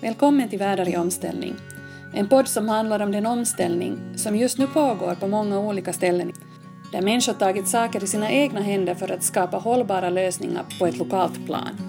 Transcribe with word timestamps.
Välkommen 0.00 0.48
till 0.48 0.58
Världar 0.58 0.88
i 0.88 0.96
omställning. 0.96 1.54
En 2.14 2.28
podd 2.28 2.48
som 2.48 2.68
handlar 2.68 3.00
om 3.00 3.12
den 3.12 3.26
omställning 3.26 3.98
som 4.16 4.36
just 4.36 4.58
nu 4.58 4.66
pågår 4.66 5.14
på 5.14 5.28
många 5.28 5.58
olika 5.58 5.92
ställen 5.92 6.32
där 6.92 7.02
människor 7.02 7.32
tagit 7.32 7.68
saker 7.68 8.04
i 8.04 8.06
sina 8.06 8.30
egna 8.30 8.60
händer 8.60 8.94
för 8.94 9.12
att 9.12 9.22
skapa 9.22 9.56
hållbara 9.56 10.10
lösningar 10.10 10.64
på 10.78 10.86
ett 10.86 10.98
lokalt 10.98 11.46
plan. 11.46 11.80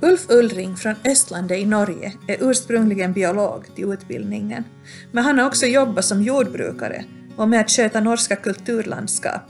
Ulf 0.00 0.30
Ullring 0.30 0.76
från 0.76 0.94
Östlande 1.04 1.58
i 1.58 1.66
Norge 1.66 2.12
är 2.28 2.36
ursprungligen 2.40 3.12
biolog 3.12 3.74
till 3.74 3.92
utbildningen, 3.92 4.64
men 5.12 5.24
han 5.24 5.38
har 5.38 5.46
också 5.46 5.66
jobbat 5.66 6.04
som 6.04 6.22
jordbrukare 6.22 7.04
och 7.36 7.48
med 7.48 7.60
att 7.60 7.70
sköta 7.70 8.00
norska 8.00 8.36
kulturlandskap, 8.36 9.42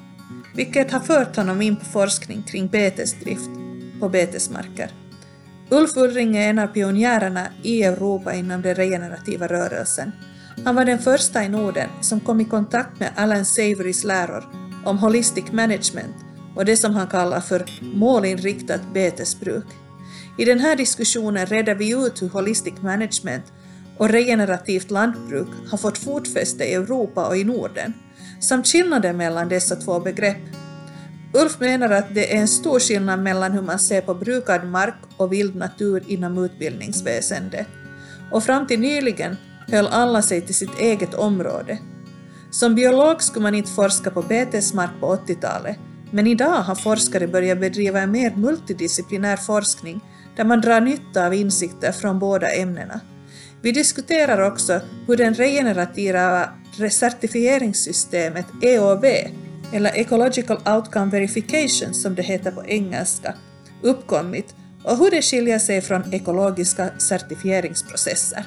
vilket 0.54 0.92
har 0.92 1.00
fört 1.00 1.36
honom 1.36 1.62
in 1.62 1.76
på 1.76 1.84
forskning 1.84 2.42
kring 2.42 2.66
betesdrift 2.68 3.50
på 4.00 4.08
betesmarker. 4.08 4.90
Ulf 5.72 5.96
Ullring 5.96 6.36
är 6.36 6.50
en 6.50 6.58
av 6.58 6.66
pionjärerna 6.66 7.48
i 7.62 7.82
Europa 7.82 8.34
inom 8.34 8.62
den 8.62 8.74
regenerativa 8.74 9.46
rörelsen. 9.46 10.12
Han 10.64 10.74
var 10.74 10.84
den 10.84 10.98
första 10.98 11.44
i 11.44 11.48
Norden 11.48 11.88
som 12.00 12.20
kom 12.20 12.40
i 12.40 12.44
kontakt 12.44 13.00
med 13.00 13.10
Alan 13.16 13.44
Savorys 13.44 14.04
läror 14.04 14.44
om 14.84 14.98
holistic 14.98 15.52
management 15.52 16.14
och 16.56 16.64
det 16.64 16.76
som 16.76 16.94
han 16.94 17.06
kallar 17.06 17.40
för 17.40 17.64
målinriktat 17.80 18.80
betesbruk. 18.94 19.64
I 20.38 20.44
den 20.44 20.60
här 20.60 20.76
diskussionen 20.76 21.46
reder 21.46 21.74
vi 21.74 21.90
ut 22.06 22.22
hur 22.22 22.28
holistic 22.28 22.74
management 22.82 23.44
och 23.98 24.08
regenerativt 24.08 24.90
lantbruk 24.90 25.48
har 25.70 25.78
fått 25.78 25.98
fotfäste 25.98 26.64
i 26.64 26.74
Europa 26.74 27.28
och 27.28 27.36
i 27.36 27.44
Norden, 27.44 27.92
samt 28.40 28.66
skillnaden 28.66 29.16
mellan 29.16 29.48
dessa 29.48 29.76
två 29.76 30.00
begrepp. 30.00 30.42
Ulf 31.34 31.60
menar 31.60 31.90
att 31.90 32.14
det 32.14 32.36
är 32.36 32.40
en 32.40 32.48
stor 32.48 32.80
skillnad 32.80 33.22
mellan 33.22 33.52
hur 33.52 33.62
man 33.62 33.78
ser 33.78 34.00
på 34.00 34.14
brukad 34.14 34.66
mark 34.66 34.94
och 35.16 35.32
vild 35.32 35.56
natur 35.56 36.04
inom 36.06 36.44
utbildningsväsendet. 36.44 37.66
Och 38.30 38.44
fram 38.44 38.66
till 38.66 38.80
nyligen 38.80 39.36
höll 39.68 39.86
alla 39.86 40.22
sig 40.22 40.40
till 40.40 40.54
sitt 40.54 40.78
eget 40.78 41.14
område. 41.14 41.78
Som 42.50 42.74
biolog 42.74 43.22
skulle 43.22 43.42
man 43.42 43.54
inte 43.54 43.70
forska 43.70 44.10
på 44.10 44.22
betesmark 44.22 44.90
på 45.00 45.16
80-talet, 45.16 45.76
men 46.10 46.26
idag 46.26 46.62
har 46.62 46.74
forskare 46.74 47.26
börjat 47.26 47.60
bedriva 47.60 48.00
en 48.00 48.10
mer 48.10 48.34
multidisciplinär 48.36 49.36
forskning 49.36 50.00
där 50.36 50.44
man 50.44 50.60
drar 50.60 50.80
nytta 50.80 51.26
av 51.26 51.34
insikter 51.34 51.92
från 51.92 52.18
båda 52.18 52.50
ämnena. 52.50 53.00
Vi 53.62 53.72
diskuterar 53.72 54.40
också 54.40 54.80
hur 55.06 55.16
den 55.16 55.34
regenerativa 55.34 56.48
certifieringssystemet 56.90 58.46
EOV, 58.62 59.04
eller 59.72 59.90
Ecological 60.00 60.56
Outcome 60.56 61.10
Verification 61.10 61.94
som 61.94 62.14
det 62.14 62.22
heter 62.22 62.50
på 62.50 62.64
engelska, 62.64 63.34
uppkommit 63.82 64.54
och 64.84 64.96
hur 64.96 65.10
det 65.10 65.22
skiljer 65.22 65.58
sig 65.58 65.80
från 65.80 66.14
ekologiska 66.14 66.98
certifieringsprocesser. 66.98 68.44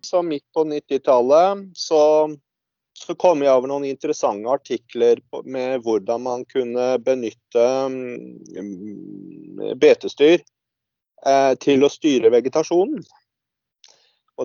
Så 0.00 0.22
midt 0.22 0.52
på 0.52 0.64
90-tallet 0.64 1.58
så, 1.74 2.30
så 2.94 3.14
kom 3.14 3.42
jeg 3.42 3.52
over 3.52 3.68
noen 3.68 3.84
interessante 3.84 4.48
artikler 4.48 5.20
med 5.44 5.84
hvordan 5.84 6.24
man 6.24 6.44
kunne 6.48 6.94
benytte 7.04 7.66
mm, 7.92 9.76
betestyr 9.76 10.40
eh, 11.26 11.52
til 11.60 11.84
å 11.84 11.92
styre 11.92 12.32
vegetasjonen. 12.32 13.04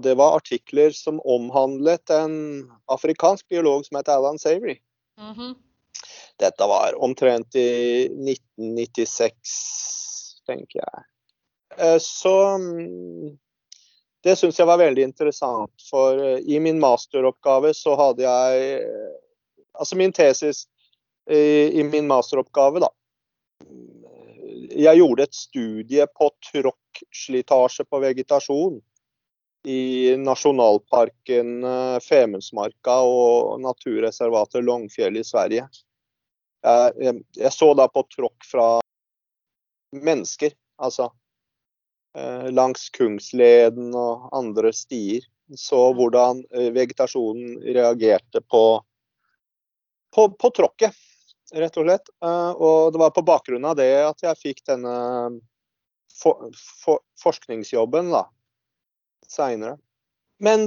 Det 0.04 0.16
var 0.20 0.36
artikler 0.36 0.92
som 0.92 1.22
omhandlet 1.22 2.10
en 2.10 2.36
afrikansk 2.92 3.48
biolog 3.48 3.86
som 3.86 3.98
het 3.98 4.10
Alan 4.10 4.40
Savory. 4.40 4.82
Mm 5.20 5.34
-hmm. 5.34 5.56
Dette 6.40 6.68
var 6.68 7.02
omtrent 7.02 7.56
i 7.56 8.06
1996, 8.06 9.40
tenker 10.46 10.80
jeg. 10.80 11.04
Eh, 11.78 11.98
så 12.00 12.58
mm, 12.58 13.38
det 14.24 14.36
syns 14.36 14.60
jeg 14.60 14.68
var 14.68 14.78
veldig 14.78 15.04
interessant, 15.04 15.72
for 15.90 16.24
eh, 16.24 16.40
i 16.46 16.60
min 16.60 16.80
masteroppgave 16.80 17.74
så 17.74 17.96
hadde 17.96 18.24
jeg 18.24 18.80
eh, 18.80 19.12
Altså 19.74 19.96
min 19.98 20.12
tesis 20.14 20.68
i, 21.32 21.80
i 21.80 21.84
min 21.84 22.08
masteroppgave, 22.08 22.80
da. 22.80 22.88
Jeg 24.70 24.98
gjorde 25.00 25.24
et 25.24 25.34
studie 25.34 26.06
på 26.14 26.30
tråkkslitasje 26.52 27.84
på 27.90 28.00
vegetasjon 28.04 28.82
i 29.64 30.16
nasjonalparken 30.20 31.64
eh, 31.64 31.98
Femundsmarka 32.04 33.00
og 33.08 33.62
naturreservatet 33.64 34.66
Longfjell 34.66 35.18
i 35.20 35.26
Sverige. 35.28 35.68
Jeg, 36.64 36.94
jeg, 37.00 37.24
jeg 37.40 37.54
så 37.56 37.74
da 37.76 37.90
på 37.92 38.06
tråkk 38.12 38.48
fra 38.48 38.68
mennesker, 39.94 40.56
altså 40.80 41.10
Eh, 42.18 42.52
langs 42.52 42.90
Kungsleden 42.90 43.94
og 43.98 44.30
andre 44.38 44.74
stier. 44.74 45.26
Så 45.58 45.80
hvordan 45.98 46.44
eh, 46.54 46.70
vegetasjonen 46.74 47.58
reagerte 47.66 48.42
på, 48.42 48.84
på, 50.16 50.28
på 50.30 50.52
tråkket, 50.54 50.94
rett 51.58 51.80
og 51.82 51.88
slett. 51.88 52.14
Eh, 52.24 52.52
og 52.54 52.94
det 52.94 53.02
var 53.02 53.16
på 53.16 53.26
bakgrunn 53.26 53.66
av 53.66 53.80
det 53.82 53.90
at 54.06 54.26
jeg 54.28 54.42
fikk 54.44 54.62
denne 54.70 54.94
for, 56.14 56.54
for, 56.84 57.02
forskningsjobben 57.24 58.14
da, 58.14 58.28
seinere. 59.34 59.78
Men 60.44 60.66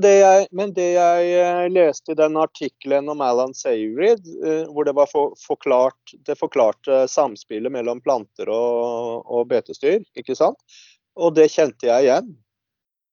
men 0.50 0.72
det, 0.72 0.86
jeg, 0.94 1.70
leste 1.74 2.14
i 2.14 2.16
den 2.16 2.38
artikkelen 2.40 3.10
om 3.12 3.20
Alan 3.20 3.52
Sayrid, 3.54 4.24
hvor 4.72 4.86
det 4.88 4.94
var 4.96 5.10
for, 5.10 5.34
forklart, 5.36 6.14
det 6.24 6.38
forklarte 6.38 7.02
samspillet 7.10 7.74
mellom 7.74 8.00
planter 8.00 8.48
og, 8.48 9.26
og 9.26 9.50
betestyr, 9.50 10.06
ikke 10.16 10.38
sant? 10.38 10.56
Og 11.16 11.34
det 11.36 11.50
kjente 11.52 11.90
jeg 11.90 12.06
igjen. 12.06 12.30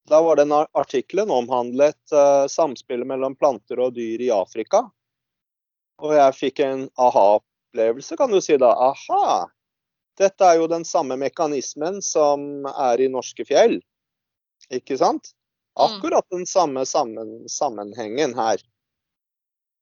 Da 0.09 0.22
var 0.22 0.36
den 0.36 0.52
artikkelen 0.52 1.31
omhandlet 1.31 2.12
uh, 2.12 2.46
samspillet 2.47 3.08
mellom 3.08 3.36
planter 3.40 3.80
og 3.80 3.96
dyr 3.96 4.22
i 4.22 4.31
Afrika. 4.36 4.84
Og 6.03 6.16
jeg 6.18 6.36
fikk 6.36 6.59
en 6.66 6.88
aha-opplevelse, 7.00 8.18
kan 8.19 8.34
du 8.34 8.42
si 8.44 8.58
da. 8.59 8.74
Aha! 8.92 9.46
Dette 10.19 10.46
er 10.46 10.59
jo 10.59 10.68
den 10.69 10.84
samme 10.86 11.16
mekanismen 11.18 12.02
som 12.03 12.68
er 12.69 13.02
i 13.02 13.08
norske 13.09 13.46
fjell. 13.47 13.80
Ikke 14.74 15.00
sant? 15.00 15.31
Mm. 15.74 15.86
Akkurat 15.86 16.26
den 16.30 16.46
samme 16.46 16.86
sammen, 16.86 17.50
sammenhengen 17.50 18.36
her. 18.38 18.62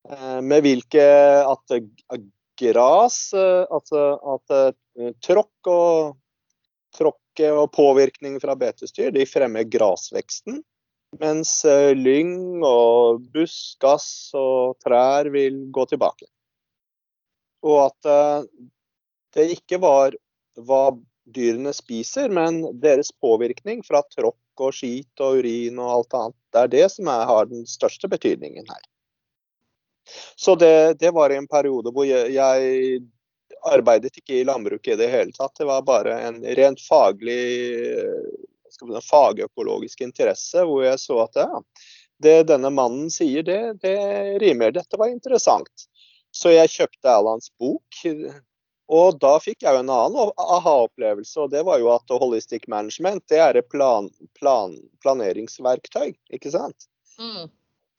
Uh, 0.10 0.40
med 0.42 0.64
hvilke 0.66 1.04
at 1.46 1.76
gras, 2.62 3.18
uh, 3.38 3.68
altså 3.70 4.06
at, 4.36 4.78
tråkk 5.22 5.70
og 5.72 6.18
tråkk 6.96 7.44
og 7.48 7.72
påvirkning 7.72 8.40
fra 8.44 8.56
betestyr 8.60 9.14
de 9.16 9.24
fremmer 9.30 9.64
grasveksten. 9.64 10.60
Mens 11.20 11.66
eh, 11.68 11.92
lyng 11.98 12.64
og 12.64 13.24
buskas 13.34 14.32
og 14.38 14.78
trær 14.84 15.28
vil 15.34 15.66
gå 15.74 15.86
tilbake. 15.92 16.28
Og 17.68 17.78
at 17.90 18.12
eh, 18.12 18.46
det 19.36 19.48
ikke 19.58 19.82
var 19.84 20.16
hva 20.56 20.86
dyrene 21.26 21.74
spiser, 21.74 22.30
men 22.30 22.64
deres 22.82 23.12
påvirkning 23.22 23.84
fra 23.86 24.02
tråkk 24.16 24.64
og 24.66 24.76
skit 24.76 25.24
og 25.24 25.42
urin 25.42 25.80
og 25.80 25.92
alt 25.96 26.18
annet. 26.20 26.38
Det 26.52 26.62
er 26.62 26.74
det 26.76 26.88
som 26.96 27.10
er, 27.12 27.26
har 27.30 27.50
den 27.50 27.66
største 27.70 28.10
betydningen 28.12 28.68
her. 28.70 28.84
Så 30.36 30.56
det, 30.56 31.00
det 31.00 31.14
var 31.16 31.30
en 31.30 31.48
periode 31.48 31.94
hvor 31.94 32.08
jeg, 32.08 32.34
jeg 32.34 33.02
arbeidet 33.70 34.18
ikke 34.18 34.40
i 34.40 34.46
landbruket 34.48 34.96
i 34.96 35.00
det 35.04 35.10
hele 35.14 35.34
tatt. 35.36 35.54
Det 35.58 35.68
var 35.70 35.86
bare 35.86 36.18
en 36.28 36.42
rent 36.58 36.82
faglig 36.82 37.42
si, 38.72 38.86
fagøkologisk 39.08 40.02
interesse 40.02 40.66
hvor 40.66 40.86
jeg 40.86 41.00
så 41.00 41.22
at 41.26 41.42
ja, 41.44 41.62
det 42.22 42.36
denne 42.52 42.70
mannen 42.74 43.10
sier, 43.14 43.46
det, 43.46 43.82
det 43.82 43.98
rimer. 44.42 44.74
Dette 44.74 45.00
var 45.00 45.14
interessant. 45.14 45.88
Så 46.32 46.54
jeg 46.54 46.72
kjøpte 46.72 47.12
Alans 47.12 47.52
bok. 47.60 48.02
Og 48.92 49.22
da 49.24 49.38
fikk 49.40 49.64
jeg 49.64 49.78
jo 49.78 49.84
en 49.86 49.94
annen 49.94 50.34
aha-opplevelse, 50.36 51.38
og 51.46 51.54
det 51.54 51.64
var 51.68 51.80
jo 51.80 51.94
at 51.94 52.12
holistic 52.12 52.68
management 52.72 53.24
det 53.32 53.40
er 53.40 53.60
et 53.60 53.70
plan, 53.72 54.10
plan, 54.36 54.76
planeringsverktøy, 55.04 56.12
ikke 56.36 56.52
sant? 56.52 56.90
Mm 57.22 57.48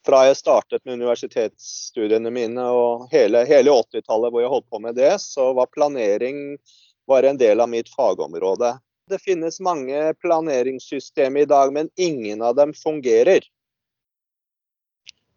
fra 0.06 0.24
jeg 0.26 0.38
startet 0.40 0.84
med 0.84 0.98
universitetsstudiene 0.98 2.30
mine 2.34 2.64
og 2.74 3.06
hele, 3.12 3.44
hele 3.46 3.74
80-tallet 3.74 4.32
hvor 4.32 4.42
jeg 4.42 4.52
holdt 4.52 4.70
på 4.70 4.80
med 4.82 4.98
det, 4.98 5.12
så 5.22 5.52
var 5.56 5.70
planering 5.74 6.56
var 7.10 7.26
en 7.26 7.38
del 7.38 7.62
av 7.62 7.70
mitt 7.70 7.90
fagområde. 7.92 8.74
Det 9.10 9.18
finnes 9.22 9.60
mange 9.62 10.12
planeringssystemer 10.22 11.44
i 11.44 11.50
dag, 11.50 11.72
men 11.74 11.90
ingen 11.96 12.42
av 12.42 12.56
dem 12.58 12.74
fungerer. 12.74 13.46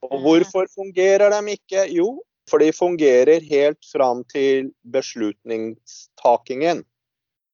Og 0.05 0.21
hvorfor 0.21 0.69
fungerer 0.73 1.33
de 1.33 1.55
ikke? 1.57 1.87
Jo, 1.93 2.09
for 2.49 2.61
de 2.61 2.73
fungerer 2.73 3.41
helt 3.41 3.85
fram 3.91 4.23
til 4.29 4.71
beslutningstakingen. 4.93 6.83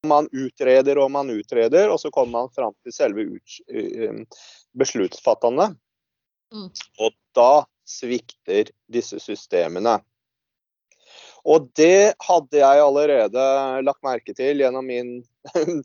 Man 0.08 0.28
utreder 0.34 0.98
og 0.98 1.12
man 1.14 1.30
utreder, 1.30 1.90
og 1.90 2.00
så 2.02 2.10
kommer 2.12 2.40
man 2.40 2.54
fram 2.56 2.74
til 2.84 2.94
selve 2.96 3.26
besluttsfattende. 4.78 5.76
Mm. 6.52 6.70
Og 7.00 7.12
da 7.38 7.64
svikter 7.88 8.72
disse 8.92 9.20
systemene. 9.22 10.00
Og 11.48 11.72
det 11.78 12.14
hadde 12.22 12.60
jeg 12.60 12.84
allerede 12.84 13.46
lagt 13.86 14.04
merke 14.06 14.34
til 14.38 14.62
gjennom 14.62 14.86
min 14.86 15.16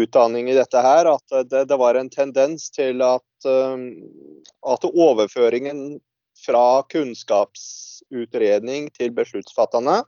utdanning 0.00 0.50
i 0.50 0.54
dette 0.54 0.82
her, 0.84 1.10
at 1.10 1.50
det, 1.50 1.64
det 1.70 1.78
var 1.80 1.98
en 1.98 2.10
tendens 2.12 2.68
til 2.74 3.02
at, 3.02 3.48
at, 3.48 4.86
overføringen 4.86 5.98
fra 6.40 6.82
kunnskapsutredning 6.92 8.90
til 8.96 9.12
besluttsfattende, 9.16 10.02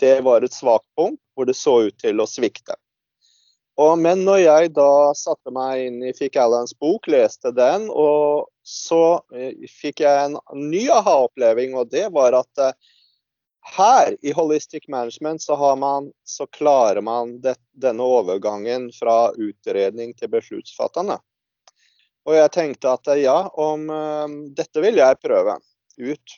det 0.00 0.20
var 0.24 0.42
et 0.42 0.56
svakt 0.56 0.86
punkt 0.96 1.20
hvor 1.36 1.48
det 1.48 1.56
så 1.58 1.80
ut 1.88 1.98
til 2.00 2.22
å 2.22 2.28
svikte. 2.28 2.76
Og, 3.80 3.96
men 4.00 4.24
når 4.26 4.40
jeg 4.42 4.70
da 4.76 5.12
satte 5.16 5.52
meg 5.54 5.86
inn 5.86 6.00
i 6.04 6.12
Fikk 6.16 6.36
Allans 6.40 6.74
bok, 6.76 7.06
leste 7.08 7.52
den, 7.56 7.86
og 7.88 8.50
så 8.66 9.20
eh, 9.32 9.68
fikk 9.72 10.02
jeg 10.04 10.26
en 10.26 10.36
ny 10.68 10.82
aha-oppleving, 10.92 11.76
og 11.78 11.88
det 11.92 12.10
var 12.12 12.36
at 12.42 12.60
eh, 12.60 12.76
her 13.76 14.16
i 14.20 14.34
Holistic 14.36 14.88
Management 14.88 15.42
så, 15.42 15.56
man, 15.80 16.10
så 16.28 16.46
klarer 16.52 17.00
man 17.04 17.38
det, 17.40 17.56
denne 17.72 18.04
overgangen 18.04 18.90
fra 18.92 19.30
utredning 19.36 20.12
til 20.18 20.32
besluttsfattende. 20.32 21.16
Og 22.28 22.36
jeg 22.36 22.52
tenkte 22.54 22.92
at 22.92 23.10
eh, 23.12 23.24
ja, 23.24 23.38
om 23.60 23.88
eh, 23.90 24.36
dette 24.56 24.82
vil 24.84 25.00
jeg 25.00 25.20
prøve 25.22 25.56
ut. 26.00 26.36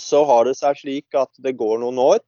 Så 0.00 0.22
har 0.28 0.46
det 0.48 0.56
seg 0.56 0.78
slik 0.80 1.16
at 1.18 1.32
det 1.44 1.56
går 1.60 1.80
noen 1.82 2.00
år, 2.00 2.20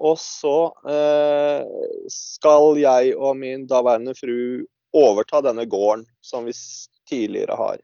og 0.00 0.16
så 0.18 0.70
eh, 0.88 1.64
skal 2.10 2.78
jeg 2.78 3.16
og 3.18 3.34
min 3.38 3.66
daværende 3.70 4.14
fru 4.16 4.62
overta 4.96 5.42
denne 5.44 5.66
gården 5.70 6.06
som 6.22 6.46
vi 6.46 6.54
tidligere 7.10 7.58
har 7.58 7.80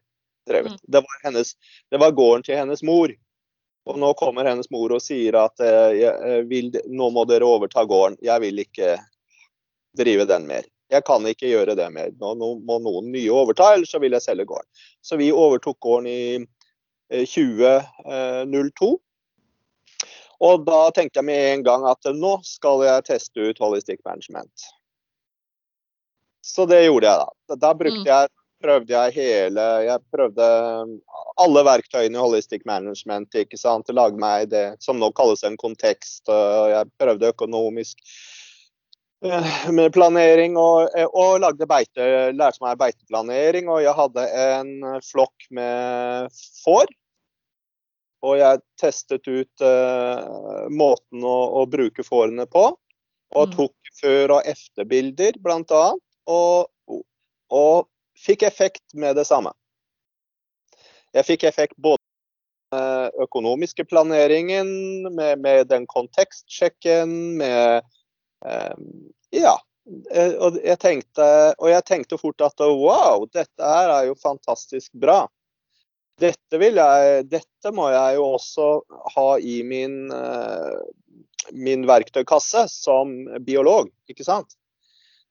drevet. 0.47 0.77
Mm. 0.77 0.83
Det, 0.83 1.03
var 1.03 1.19
hennes, 1.23 1.53
det, 1.91 1.99
var 1.99 2.15
gården 2.15 2.47
til 2.47 2.59
hennes 2.59 2.83
mor. 2.87 3.11
Og 3.87 3.99
nå 3.99 4.13
kommer 4.19 4.47
hennes 4.47 4.67
mor 4.71 4.91
og 4.95 5.03
sier 5.03 5.37
at 5.39 5.61
vil, 6.49 6.73
nå 6.91 7.07
må 7.15 7.23
dere 7.29 7.47
overta 7.47 7.85
gården. 7.87 8.17
Jeg 8.19 8.43
vil 8.43 8.59
ikke 8.65 8.97
drive 9.95 10.25
den 10.27 10.47
mer. 10.49 10.67
Jeg 10.91 11.03
kan 11.07 11.25
ikke 11.27 11.49
gjøre 11.49 11.75
det 11.75 11.87
mer. 11.91 12.13
Nå, 12.19 12.31
nå 12.39 12.53
må 12.63 12.77
noen 12.83 13.11
nye 13.11 13.33
overta, 13.33 13.73
eller 13.75 13.89
så 13.89 13.99
vil 13.99 14.15
jeg 14.15 14.23
selge 14.23 14.47
gården. 14.47 14.69
Så 15.03 15.19
vi 15.19 15.33
overtok 15.35 15.79
gården 15.83 16.07
i 16.07 16.21
eh, 17.11 17.27
2002. 17.27 18.93
Og 20.47 20.65
da 20.67 20.81
tenkte 20.93 21.19
jeg 21.19 21.27
med 21.27 21.43
en 21.51 21.63
gang 21.65 21.85
at 21.89 22.11
nå 22.13 22.37
skal 22.45 22.85
jeg 22.85 23.07
teste 23.09 23.49
ut 23.49 23.61
Holistic 23.63 23.99
Management. 24.05 24.67
Så 26.45 26.67
det 26.69 26.85
gjorde 26.85 27.09
jeg 27.09 27.23
da. 27.23 27.57
Da 27.59 27.73
brukte 27.75 28.03
mm. 28.05 28.11
jeg, 28.11 28.29
prøvde 28.63 28.93
jeg 28.93 29.13
hele 29.13 29.63
Jeg 29.85 30.01
prøvde 30.13 30.45
alle 31.37 31.63
verktøyene 31.67 32.17
i 32.17 32.21
Holistic 32.21 32.63
Management. 32.69 33.35
ikke 33.35 33.59
sant? 33.59 33.89
Lage 33.91 34.17
meg 34.21 34.53
det 34.53 34.65
som 34.83 35.01
nå 35.01 35.11
kalles 35.17 35.43
en 35.43 35.57
kontekst. 35.59 36.23
Jeg 36.29 36.93
prøvde 37.01 37.33
økonomisk 37.33 37.99
eh, 37.99 38.36
med 39.77 39.93
planering 39.95 40.57
og, 40.61 40.93
og 41.09 41.39
lagde 41.41 41.65
beite, 41.69 42.07
lærte 42.37 42.61
meg 42.63 42.77
beiteplanering. 42.79 43.69
Og 43.71 43.81
jeg 43.85 43.97
hadde 43.97 44.29
en 44.43 44.71
flokk 45.05 45.49
med 45.57 46.31
får 46.63 46.91
og 48.25 48.39
jeg 48.39 48.61
testet 48.81 49.27
ut 49.29 49.63
uh, 49.63 50.65
måten 50.73 51.23
å, 51.25 51.37
å, 51.61 51.65
bruke 51.69 52.05
fårene 52.05 52.47
på. 52.49 52.65
Og 53.35 53.49
mm. 53.49 53.53
tok 53.53 53.91
før- 54.01 54.37
og 54.37 54.49
efterbilder, 54.49 55.37
bl.a. 55.43 55.85
Og, 56.31 56.99
og 57.53 57.87
fikk 58.17 58.47
effekt 58.47 58.95
med 58.97 59.17
det 59.19 59.27
samme. 59.29 59.53
Jeg 61.15 61.27
fikk 61.27 61.45
effekt 61.47 61.77
både 61.77 62.01
med 62.73 63.21
økonomiske 63.23 63.85
planeringen, 63.87 64.67
med, 65.15 65.39
med 65.43 65.69
den 65.71 65.85
kontekstsjekken, 65.87 67.13
med 67.39 67.85
Ja. 69.33 69.55
Eh, 70.11 70.33
og 70.43 70.59
jeg, 70.59 70.77
tenkte, 70.81 71.25
og 71.57 71.71
jeg 71.71 71.85
tenkte 71.87 72.19
fort 72.19 72.43
at 72.43 72.59
wow, 72.59 73.25
dette 73.31 73.71
her 73.71 73.93
er 73.93 74.09
jo 74.09 74.19
fantastisk 74.19 74.91
bra. 74.99 75.23
Dette, 76.17 76.59
jeg, 76.59 77.25
dette, 77.29 77.71
må 77.77 77.91
jeg 77.93 78.17
jo 78.17 78.29
også 78.39 78.69
ha 79.15 79.27
i 79.37 79.59
min, 79.67 80.07
eh, 80.11 80.79
min 81.53 81.85
verktøykasse 81.87 82.65
som 82.73 83.13
biolog, 83.45 83.91
ikke 84.09 84.25
sant. 84.25 84.57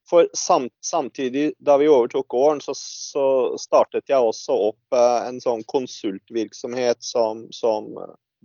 For 0.07 0.29
samt, 0.31 0.71
samtidig, 0.79 1.49
da 1.59 1.75
vi 1.77 1.89
overtok 1.91 2.29
gården, 2.31 2.63
så, 2.63 2.73
så, 2.79 3.25
startet 3.59 4.07
jeg 4.07 4.23
også 4.23 4.55
opp 4.69 4.95
eh, 4.95 5.27
en 5.27 5.41
sånn 5.43 5.65
konsultvirksomhet 5.67 7.03
som, 7.03 7.45
som 7.51 7.91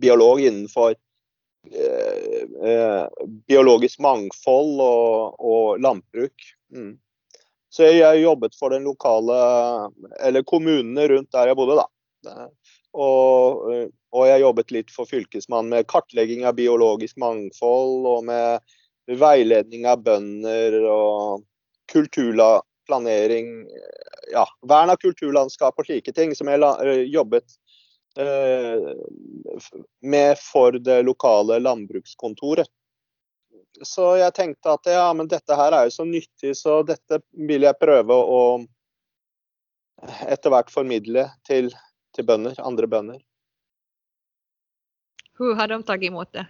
biolog 0.01 0.43
innenfor 0.43 0.97
biologisk 3.47 3.99
mangfold 4.03 4.81
og, 4.83 5.39
og 5.39 5.79
landbruk. 5.83 6.45
Mm. 6.73 6.97
Så 7.73 7.87
jeg 7.89 8.21
jobbet 8.21 8.53
for 8.59 8.73
den 8.73 8.85
lokale, 8.85 9.37
eller 10.21 10.45
kommunene 10.45 11.07
rundt 11.09 11.31
der 11.33 11.49
jeg 11.49 11.57
bodde, 11.57 11.79
da. 11.79 11.87
Og, 12.93 13.63
og, 14.13 14.25
jeg 14.29 14.43
jobbet 14.43 14.73
litt 14.75 14.91
for 14.93 15.09
Fylkesmannen 15.09 15.71
med 15.73 15.87
kartlegging 15.89 16.45
av 16.45 16.53
biologisk 16.59 17.17
mangfold 17.21 18.05
og 18.05 18.27
med 18.29 18.61
veiledning 19.09 19.87
av 19.89 20.03
bønder 20.05 20.77
og 20.85 21.41
kulturplanering. 21.91 23.49
Ja, 24.31 24.45
vern 24.69 24.93
av 24.93 25.01
kulturlandskap 25.01 25.81
og 25.81 25.89
slike 25.89 26.13
ting 26.13 26.37
som 26.37 26.51
jeg 26.53 26.61
jobbet 27.09 27.47
eh, 27.47 27.57
med 30.01 30.37
for 30.37 30.77
det 30.77 30.99
lokale 31.07 31.59
landbrukskontoret. 31.59 32.69
Så 33.81 34.11
jeg 34.19 34.35
tenkte 34.37 34.75
at 34.75 34.89
ja, 34.91 35.07
men 35.17 35.29
dette 35.31 35.55
her 35.57 35.73
er 35.73 35.87
jo 35.89 35.95
så 35.95 36.05
nyttig, 36.05 36.53
så 36.59 36.83
dette 36.85 37.23
vil 37.33 37.65
jeg 37.65 37.79
prøve 37.81 38.13
å 38.13 38.43
etter 40.29 40.51
hvert 40.53 40.69
formidle 40.69 41.25
til 41.47 41.71
til 42.13 42.27
bønder, 42.27 42.59
andre 42.61 42.89
bønder. 42.89 43.21
Hvordan 45.37 45.57
har 45.57 45.71
de 45.71 45.79
tatt 45.87 46.05
imot 46.05 46.29
det? 46.35 46.45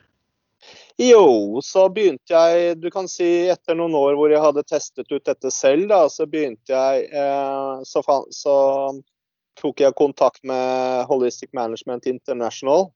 Jo, 1.02 1.60
så 1.66 1.90
begynte 1.92 2.32
jeg 2.32 2.78
Du 2.80 2.86
kan 2.92 3.10
si 3.12 3.50
etter 3.52 3.76
noen 3.76 3.96
år 4.00 4.16
hvor 4.16 4.32
jeg 4.32 4.44
hadde 4.44 4.64
testet 4.64 5.10
ut 5.12 5.26
dette 5.28 5.52
selv, 5.52 5.90
da, 5.92 6.06
så 6.12 6.28
begynte 6.30 6.72
jeg 6.72 7.10
eh, 7.12 7.82
så, 7.88 8.04
så, 8.32 8.56
tok 9.60 9.84
jeg 9.84 9.96
kontakt 9.98 10.42
med 10.48 11.06
Holistic 11.10 11.52
Management 11.54 12.08
International 12.10 12.90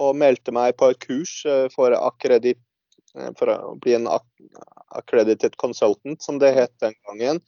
og 0.00 0.16
meldte 0.16 0.52
meg 0.54 0.76
på 0.80 0.90
et 0.92 1.00
kurs 1.02 1.32
eh, 1.48 1.66
for, 1.72 1.92
eh, 1.92 2.54
for 3.38 3.52
å 3.52 3.74
bli 3.80 3.96
en 3.98 4.08
accredited 4.10 5.56
consultant, 5.60 6.22
som 6.22 6.38
det 6.40 6.54
het 6.56 6.72
den 6.82 6.94
gangen. 7.08 7.40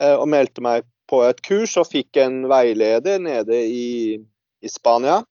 Eh, 0.00 0.14
og 0.14 0.28
meldte 0.32 0.64
meg 0.64 0.86
på 1.10 1.22
et 1.26 1.42
kurs 1.44 1.76
og 1.80 1.90
fikk 1.90 2.16
en 2.22 2.46
veileder 2.48 3.20
nede 3.20 3.58
i, 3.66 4.20
i 4.62 4.68
Spania. 4.70 5.22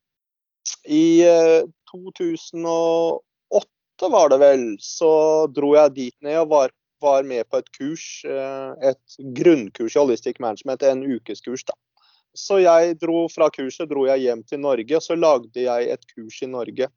I 0.86 1.24
eh, 1.25 1.63
2008 1.92 4.12
var 4.12 4.30
det 4.34 4.39
vel, 4.42 4.68
så 4.82 5.48
dro 5.54 5.75
jeg 5.77 5.96
dit 5.98 6.16
ned 6.25 6.39
og 6.44 6.54
var, 6.54 6.74
var 7.01 7.24
med 7.25 7.48
på 7.50 7.58
et 7.62 7.70
kurs. 7.77 8.06
Et 8.25 9.18
grunnkurs 9.38 9.96
i 9.96 10.00
Holistic 10.00 10.39
Management, 10.42 10.84
en 10.86 11.04
ukeskurs. 11.06 11.63
da. 11.66 11.74
Så 12.34 12.62
jeg 12.62 12.96
dro 13.02 13.26
fra 13.32 13.50
kurset 13.52 13.90
dro 13.92 14.06
jeg 14.08 14.24
hjem 14.24 14.44
til 14.48 14.62
Norge, 14.64 14.96
og 14.98 15.04
så 15.04 15.18
lagde 15.20 15.66
jeg 15.66 15.90
et 15.92 16.06
kurs 16.14 16.38
i 16.42 16.50
Norge. 16.52 16.88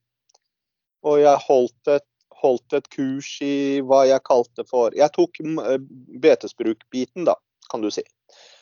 Og 1.04 1.20
jeg 1.20 1.42
holdt 1.46 1.90
et, 1.96 2.06
holdt 2.44 2.76
et 2.78 2.86
kurs 2.92 3.30
i 3.44 3.80
hva 3.84 4.04
jeg 4.08 4.22
kalte 4.26 4.64
for 4.68 4.94
Jeg 4.96 5.10
tok 5.14 5.40
eh, 5.42 5.80
betesbrukbiten, 6.22 7.26
da, 7.26 7.34
kan 7.70 7.82
du 7.82 7.90
si. 7.94 8.04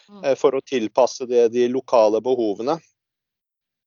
Mm. 0.09 0.25
Eh, 0.25 0.35
for 0.39 0.57
å 0.57 0.65
tilpasse 0.65 1.29
det 1.29 1.51
de 1.53 1.69
lokale 1.69 2.23
behovene. 2.25 2.79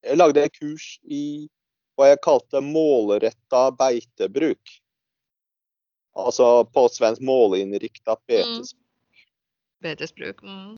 Jeg 0.05 0.21
lagde 0.21 0.45
et 0.45 0.53
kurs 0.53 0.95
i 1.09 1.49
hva 1.97 2.11
jeg 2.11 2.23
kalte 2.23 2.61
målretta 2.61 3.69
beitebruk. 3.79 4.79
Altså 6.15 6.63
på 6.71 6.87
svensk 6.93 7.23
målinnrikta 7.25 8.15
betesbruk. 8.27 8.77
Mm. 8.77 9.23
Betesbruk. 9.83 10.43
Mm. 10.43 10.75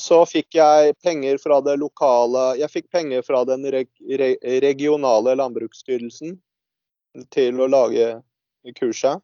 Så 0.00 0.22
fikk 0.24 0.54
jeg 0.56 0.94
penger 1.04 1.36
fra 1.42 1.58
det 1.60 1.74
lokale 1.76 2.54
Jeg 2.60 2.72
fikk 2.72 2.86
penger 2.94 3.24
fra 3.26 3.42
den 3.44 3.66
regionale 3.68 5.34
landbruksstyrelsen 5.36 6.38
til 7.34 7.60
å 7.60 7.68
lage 7.68 8.06
kurset. 8.78 9.20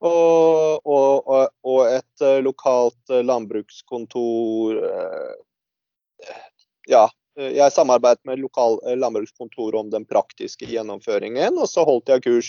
Og, 0.00 0.80
og, 0.88 1.28
og, 1.60 1.80
et 1.92 2.22
eh, 2.24 2.38
lokalt 2.40 3.10
eh, 3.12 3.20
landbrukskontor 3.20 4.78
eh, 4.88 5.34
Ja, 6.88 7.02
jeg 7.36 7.72
samarbeidet 7.72 8.24
med 8.24 8.40
lokal 8.40 8.78
landbrukskontor 8.96 9.76
om 9.76 9.90
den 9.92 10.06
praktiske 10.08 10.64
gjennomføringen, 10.68 11.60
og 11.60 11.68
så 11.68 11.84
holdt 11.84 12.10
jeg 12.10 12.24
kurs. 12.24 12.48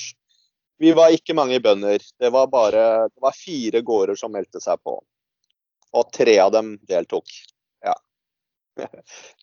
Vi 0.82 0.96
var 0.96 1.14
ikke 1.14 1.36
mange 1.38 1.60
bønder. 1.64 2.02
Det 2.20 2.32
var 2.34 2.48
bare 2.52 2.86
det 3.12 3.22
var 3.22 3.36
fire 3.36 3.84
gårder 3.86 4.18
som 4.20 4.34
meldte 4.34 4.64
seg 4.64 4.80
på. 4.84 4.98
Og 5.98 6.12
tre 6.16 6.38
av 6.40 6.54
dem 6.56 6.76
deltok. 6.88 7.32
Ja. 7.84 7.96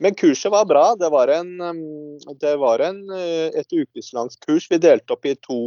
Men 0.01 0.17
kurset 0.19 0.53
var 0.53 0.65
bra. 0.69 0.95
Det 0.97 1.11
var, 1.13 1.29
en, 1.29 1.59
det 2.41 2.57
var 2.57 2.85
en, 2.85 3.03
et 3.13 3.73
ukeslangt 3.73 4.39
kurs. 4.47 4.71
Vi 4.71 4.81
delte 4.81 5.13
opp 5.13 5.29
i 5.29 5.37
to, 5.45 5.61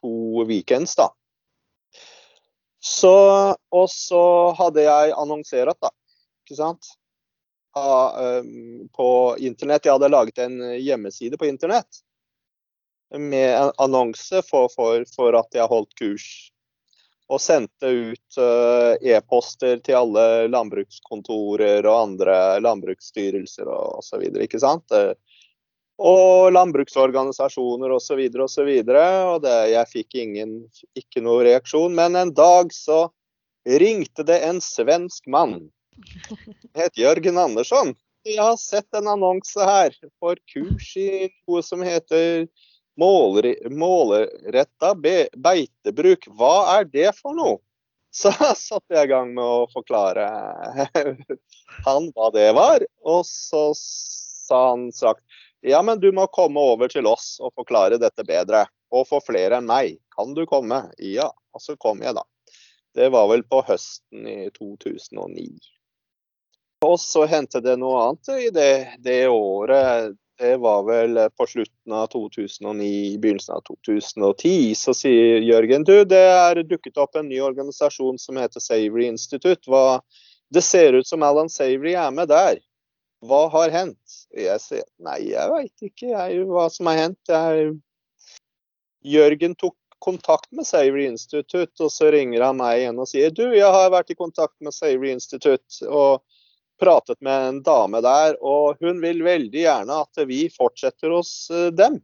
to 0.00 0.44
weekends, 0.48 0.94
da. 1.00 1.10
Så, 2.84 3.16
og 3.72 3.86
så 3.90 4.24
hadde 4.58 4.84
jeg 4.84 5.14
annonsert, 5.16 5.78
da. 5.80 5.90
Ikke 6.44 6.58
sant? 6.58 6.94
På 8.94 9.08
internett. 9.40 9.86
Jeg 9.88 9.96
hadde 9.96 10.12
laget 10.12 10.42
en 10.44 10.58
hjemmeside 10.78 11.40
på 11.40 11.48
internett 11.48 12.04
med 13.18 13.54
en 13.56 13.72
annonse 13.78 14.42
for, 14.42 14.68
for, 14.74 15.04
for 15.16 15.36
at 15.38 15.54
jeg 15.54 15.70
holdt 15.70 15.94
kurs 15.98 16.26
og 17.32 17.40
sendte 17.40 17.88
ut 17.88 18.38
uh, 18.38 18.94
e-poster 19.00 19.78
til 19.84 19.96
alle 19.96 20.24
landbrukskontorer 20.52 21.86
og 21.88 22.00
andre 22.10 22.36
landbruksstyrelser 22.64 23.70
og 23.70 24.00
osv. 24.02 24.26
Ikke 24.44 24.60
sant? 24.60 24.84
Eh, 24.92 25.14
og 26.04 26.52
landbruksorganisasjoner 26.52 27.94
osv. 27.96 28.20
Og, 28.28 28.50
så 28.50 28.66
videre, 28.68 29.04
og, 29.24 29.28
så 29.28 29.36
og 29.36 29.44
det, 29.46 29.58
jeg 29.72 29.92
fikk 29.92 30.18
ingen, 30.20 30.56
ikke 30.98 31.24
noe 31.24 31.46
reaksjon. 31.48 31.96
Men 31.96 32.18
en 32.20 32.34
dag 32.36 32.72
så 32.74 33.06
ringte 33.64 34.26
det 34.26 34.42
en 34.44 34.60
svensk 34.60 35.26
mann. 35.30 35.62
Det 36.74 36.88
het 36.88 36.98
Jørgen 36.98 37.38
Andersson. 37.38 37.94
Jeg 38.24 38.40
har 38.40 38.56
sett 38.56 38.96
en 38.96 39.08
annonse 39.12 39.64
her 39.68 39.94
for 40.20 40.36
kurs 40.52 40.94
i 40.96 41.28
noe 41.46 41.60
som 41.64 41.84
heter 41.84 42.48
Målretta 43.00 44.94
beitebruk, 44.94 46.28
hva 46.38 46.78
er 46.78 46.84
det 46.90 47.10
for 47.18 47.34
noe? 47.36 47.58
Så 48.14 48.30
satte 48.30 48.94
jeg 48.94 49.08
i 49.08 49.10
gang 49.10 49.32
med 49.34 49.42
å 49.42 49.66
forklare 49.72 50.28
han 51.86 52.12
hva 52.14 52.28
det 52.30 52.52
var. 52.54 52.84
Og 53.02 53.26
så 53.26 53.72
sa 53.74 54.60
han 54.68 54.92
sagt 54.94 55.24
ja, 55.66 55.80
men 55.82 55.98
du 55.98 56.12
må 56.12 56.26
komme 56.30 56.60
over 56.60 56.92
til 56.92 57.08
oss 57.10 57.40
og 57.40 57.56
forklare 57.58 57.98
dette 57.98 58.22
bedre. 58.28 58.66
Og 58.94 59.08
for 59.08 59.24
flere 59.24 59.58
enn 59.58 59.66
meg. 59.66 59.96
Kan 60.14 60.36
du 60.36 60.44
komme? 60.46 60.84
Ja. 61.02 61.32
Og 61.56 61.62
så 61.64 61.74
kom 61.80 62.02
jeg, 62.04 62.14
da. 62.14 62.22
Det 62.94 63.08
var 63.10 63.26
vel 63.32 63.42
på 63.48 63.64
høsten 63.66 64.28
i 64.30 64.50
2009. 64.54 65.48
Og 66.84 66.98
så 67.00 67.24
hendte 67.26 67.64
det 67.64 67.78
noe 67.80 68.02
annet 68.04 68.30
i 68.36 68.50
det, 68.54 68.74
det 69.02 69.22
året 69.32 70.14
det 70.38 70.56
var 70.56 70.82
vel 70.82 71.18
på 71.36 71.46
slutten 71.46 71.92
av 71.92 72.06
2009, 72.06 73.18
begynnelsen 73.22 73.54
av 73.54 73.60
2010. 73.60 74.74
Så 74.74 74.94
sier 74.96 75.44
Jørgen 75.46 75.86
du, 75.86 75.96
det 76.04 76.22
er 76.26 76.62
dukket 76.66 76.98
opp 76.98 77.14
en 77.18 77.28
ny 77.30 77.38
organisasjon 77.44 78.18
som 78.18 78.40
heter 78.42 78.62
Savory 78.62 79.06
Institute. 79.12 79.62
Hva, 79.70 80.00
det 80.50 80.64
ser 80.66 80.98
ut 80.98 81.06
som 81.06 81.22
Alan 81.22 81.50
Savory 81.52 81.94
er 81.94 82.10
med 82.14 82.32
der. 82.34 82.58
Hva 83.24 83.46
har 83.54 83.72
hendt? 83.72 84.18
Jeg 84.34 84.60
sier 84.60 84.84
nei, 85.00 85.20
jeg 85.30 85.52
veit 85.54 85.86
ikke 85.86 86.10
jeg, 86.10 86.44
hva 86.50 86.68
som 86.72 86.90
har 86.90 87.04
hendt. 87.06 87.22
Jeg... 87.30 87.74
Jørgen 89.04 89.54
tok 89.60 89.76
kontakt 90.04 90.50
med 90.52 90.66
Savory 90.66 91.06
Institute, 91.06 91.76
og 91.80 91.92
så 91.92 92.10
ringer 92.12 92.42
han 92.44 92.58
meg 92.58 92.82
igjen 92.82 93.00
og 93.00 93.08
sier 93.08 93.32
du, 93.32 93.46
jeg 93.54 93.68
har 93.72 93.92
vært 93.92 94.12
i 94.12 94.18
kontakt 94.18 94.56
med 94.64 94.74
Savory 94.76 95.14
Institute. 95.14 95.84
og 95.86 96.24
pratet 96.80 97.20
med 97.20 97.48
en 97.48 97.62
dame 97.62 98.00
der, 98.04 98.36
og 98.42 98.80
hun 98.82 99.00
vil 99.02 99.22
veldig 99.24 99.64
gjerne 99.64 100.00
at 100.04 100.24
vi 100.28 100.46
fortsetter 100.52 101.14
hos 101.14 101.50
eh, 101.50 101.70
dem. 101.74 102.00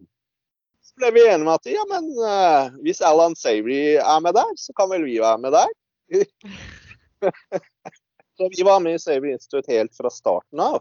Så 0.85 0.97
ble 1.01 1.13
vi 1.17 1.27
enige 1.27 1.47
om 1.47 1.53
at 1.53 1.69
ja, 1.71 1.83
men 1.91 2.09
uh, 2.19 2.79
hvis 2.85 3.03
Alan 3.05 3.37
Savory 3.39 3.99
er 4.01 4.23
med 4.25 4.35
der, 4.35 4.55
så 4.59 4.75
kan 4.77 4.91
vel 4.91 5.05
vi 5.07 5.21
være 5.23 5.39
med 5.39 5.55
der. 5.55 5.75
så 8.37 8.49
vi 8.57 8.65
var 8.67 8.81
med 8.83 8.99
i 8.99 9.03
Savory 9.03 9.37
Institute 9.37 9.71
helt 9.71 9.95
fra 9.97 10.11
starten 10.11 10.63
av. 10.65 10.81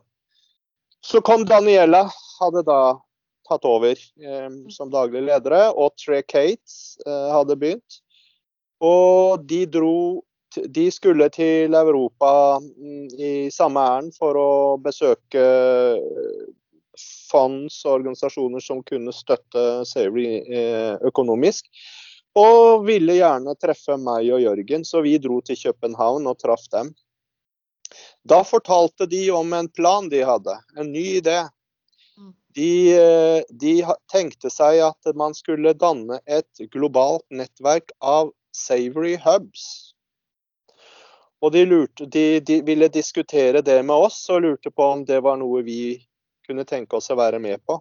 Så 1.05 1.21
kom 1.21 1.45
Daniela, 1.47 2.07
hadde 2.39 2.63
da 2.67 2.81
tatt 3.49 3.65
over 3.65 3.91
eh, 3.91 4.49
som 4.73 4.91
daglig 4.91 5.23
ledere, 5.27 5.69
og 5.71 5.95
Tre 5.99 6.21
Cates 6.21 6.97
eh, 7.05 7.29
hadde 7.33 7.57
begynt. 7.59 8.01
Og 8.83 9.43
de 9.47 9.65
dro 9.67 10.23
de 10.55 10.91
skulle 10.91 11.29
til 11.33 11.73
Europa 11.73 12.59
mm, 12.59 13.07
i 13.19 13.33
samme 13.53 13.81
ærend 13.81 14.15
for 14.17 14.37
å 14.39 14.51
besøke 14.81 15.41
eh, 15.41 16.47
fonds 17.29 17.81
og 17.85 17.99
organisasjoner 17.99 18.63
som 18.63 18.81
kunne 18.83 19.13
støtte 19.15 19.85
Savory 19.87 20.39
eh, 20.41 20.95
økonomisk. 21.05 21.69
Og 22.39 22.85
ville 22.85 23.17
gjerne 23.17 23.55
treffe 23.59 23.97
meg 23.99 24.29
og 24.33 24.43
Jørgen, 24.43 24.85
så 24.85 25.01
vi 25.05 25.17
dro 25.21 25.39
til 25.45 25.57
København 25.59 26.27
og 26.29 26.37
traff 26.41 26.67
dem. 26.73 26.91
Da 28.21 28.43
fortalte 28.45 29.07
de 29.09 29.23
om 29.33 29.53
en 29.57 29.69
plan 29.73 30.09
de 30.11 30.21
hadde, 30.25 30.55
en 30.77 30.91
ny 30.93 31.05
idé. 31.19 31.39
Mm. 32.19 32.33
De, 32.55 32.71
eh, 32.97 33.41
de 33.49 33.75
tenkte 34.11 34.51
seg 34.53 34.81
at 34.85 35.13
man 35.17 35.33
skulle 35.37 35.73
danne 35.73 36.21
et 36.25 36.69
globalt 36.73 37.25
nettverk 37.33 37.93
av 38.01 38.33
Savory 38.55 39.15
Hubs 39.23 39.88
og 41.39 41.51
de, 41.55 41.63
lurte, 41.65 42.05
de, 42.05 42.39
de, 42.43 42.61
ville 42.67 42.89
diskutere 42.91 43.61
det 43.63 43.79
med 43.85 44.07
oss 44.09 44.25
og 44.33 44.41
lurte 44.43 44.71
på 44.71 44.87
om 44.95 45.05
det 45.07 45.21
var 45.23 45.39
noe 45.39 45.63
vi 45.63 45.99
kunne 46.47 46.65
tenke 46.67 46.97
oss 46.97 47.11
å 47.13 47.19
være 47.19 47.39
med 47.39 47.61
på. 47.63 47.79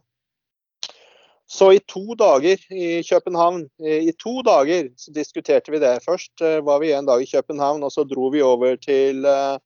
Så 1.49 1.71
i 1.73 1.81
to 1.89 2.13
dager 2.19 2.61
i 2.69 3.01
København, 3.03 3.63
i 3.81 4.13
to 4.21 4.43
dager 4.45 4.91
så 5.01 5.15
diskuterte 5.17 5.73
vi 5.73 5.81
det. 5.81 5.95
Først 6.05 6.43
eh, 6.45 6.59
var 6.61 6.83
vi 6.83 6.93
en 6.93 7.09
dag 7.09 7.25
i 7.25 7.31
København, 7.31 7.81
og 7.87 7.93
så 7.95 8.05
dro 8.05 8.29
vi 8.35 8.43
over 8.45 8.77
til 8.77 9.25
eh, 9.25 9.57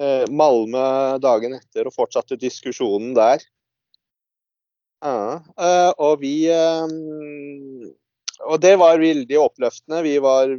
eh, 0.00 0.24
Malmö 0.32 1.18
dagen 1.20 1.58
etter 1.58 1.90
og 1.90 1.92
fortsatte 1.92 2.40
diskusjonen 2.40 3.12
der. 3.18 3.44
Ja, 5.04 5.38
og 5.94 6.24
vi 6.24 6.50
Og 8.40 8.56
det 8.60 8.72
var 8.80 8.98
veldig 8.98 9.38
oppløftende. 9.38 10.00
Vi 10.02 10.16
var 10.18 10.56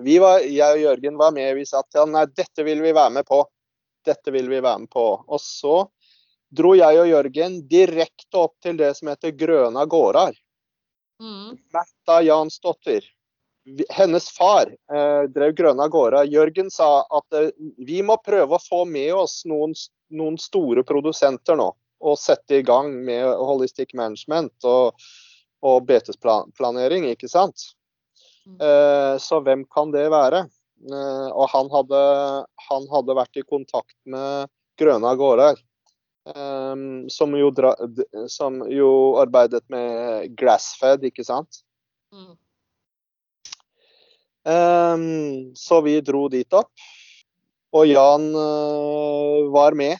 vi 0.00 0.18
var, 0.18 0.44
jeg 0.44 0.76
og 0.76 0.80
Jørgen 0.82 1.16
var 1.16 1.32
med. 1.32 1.54
Vi 1.56 1.66
sa 1.66 1.82
til 1.86 2.04
han 2.04 2.14
nei, 2.14 2.26
dette 2.36 2.64
vil 2.66 2.82
vi 2.84 2.92
være 2.92 3.16
med 3.18 3.26
på. 3.28 3.42
Dette 4.04 4.34
vil 4.34 4.50
vi 4.50 4.60
være 4.60 4.84
med 4.84 4.92
på. 4.92 5.06
Og 5.26 5.40
så 5.40 5.76
dro 6.52 6.74
jeg 6.76 7.00
og 7.00 7.08
Jørgen 7.08 7.62
direkte 7.68 8.42
opp 8.44 8.58
til 8.62 8.76
det 8.80 8.92
som 8.98 9.12
heter 9.12 9.32
Grøna 9.38 9.86
gårdar. 9.88 10.36
Mm. 11.22 11.56
Märtha 11.72 12.20
Jansdotter. 12.26 13.04
Hennes 13.94 14.26
far 14.34 14.66
eh, 14.68 15.22
drev 15.32 15.54
Grøna 15.56 15.88
gårdar. 15.88 16.28
Jørgen 16.28 16.70
sa 16.70 17.06
at 17.06 17.38
eh, 17.38 17.52
vi 17.78 18.02
må 18.02 18.18
prøve 18.24 18.58
å 18.58 18.62
få 18.62 18.84
med 18.84 19.14
oss 19.14 19.42
noen, 19.48 19.72
noen 20.10 20.38
store 20.38 20.84
produsenter 20.84 21.56
nå. 21.56 21.70
Og 22.02 22.18
sette 22.18 22.58
i 22.58 22.64
gang 22.66 22.90
med 23.06 23.22
holistic 23.38 23.94
management 23.94 24.66
og, 24.66 24.98
og 25.62 25.86
betesplanering, 25.86 27.06
ikke 27.14 27.30
sant. 27.30 27.70
Mm. 28.46 28.58
Eh, 28.58 29.14
så 29.22 29.40
hvem 29.44 29.64
kan 29.70 29.92
det 29.94 30.08
være? 30.12 30.46
Eh, 30.82 31.28
og 31.30 31.50
han 31.52 31.70
hadde, 31.72 32.00
han 32.68 32.88
hadde 32.90 33.18
vært 33.18 33.38
i 33.38 33.46
kontakt 33.46 33.96
med 34.08 34.50
Grøna 34.80 35.14
gårder. 35.18 35.60
Um, 36.22 37.10
som, 37.10 37.32
jo 37.34 37.48
som, 38.30 38.60
jo 38.70 39.18
arbeidet 39.18 39.64
med 39.72 40.30
grassfed, 40.38 41.02
ikke 41.08 41.24
sant? 41.26 41.64
Mm. 42.14 42.36
Um, 44.46 45.50
så 45.58 45.80
vi 45.82 45.96
dro 46.04 46.28
dit 46.30 46.54
opp. 46.54 46.70
Og 47.74 47.88
Jan 47.88 48.28
uh, 48.36 49.50
var 49.50 49.74
med 49.74 49.98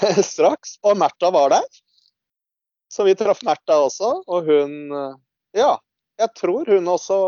straks. 0.32 0.78
Og 0.82 0.96
Märtha 0.96 1.32
var 1.34 1.52
der. 1.52 1.68
Så 2.92 3.04
vi 3.04 3.16
traff 3.16 3.42
Märtha 3.44 3.76
også, 3.80 4.22
og 4.26 4.48
hun 4.48 4.92
uh, 4.92 5.16
Ja, 5.56 5.76
jeg 6.22 6.34
tror 6.38 6.70
hun 6.70 6.88
også 6.88 7.18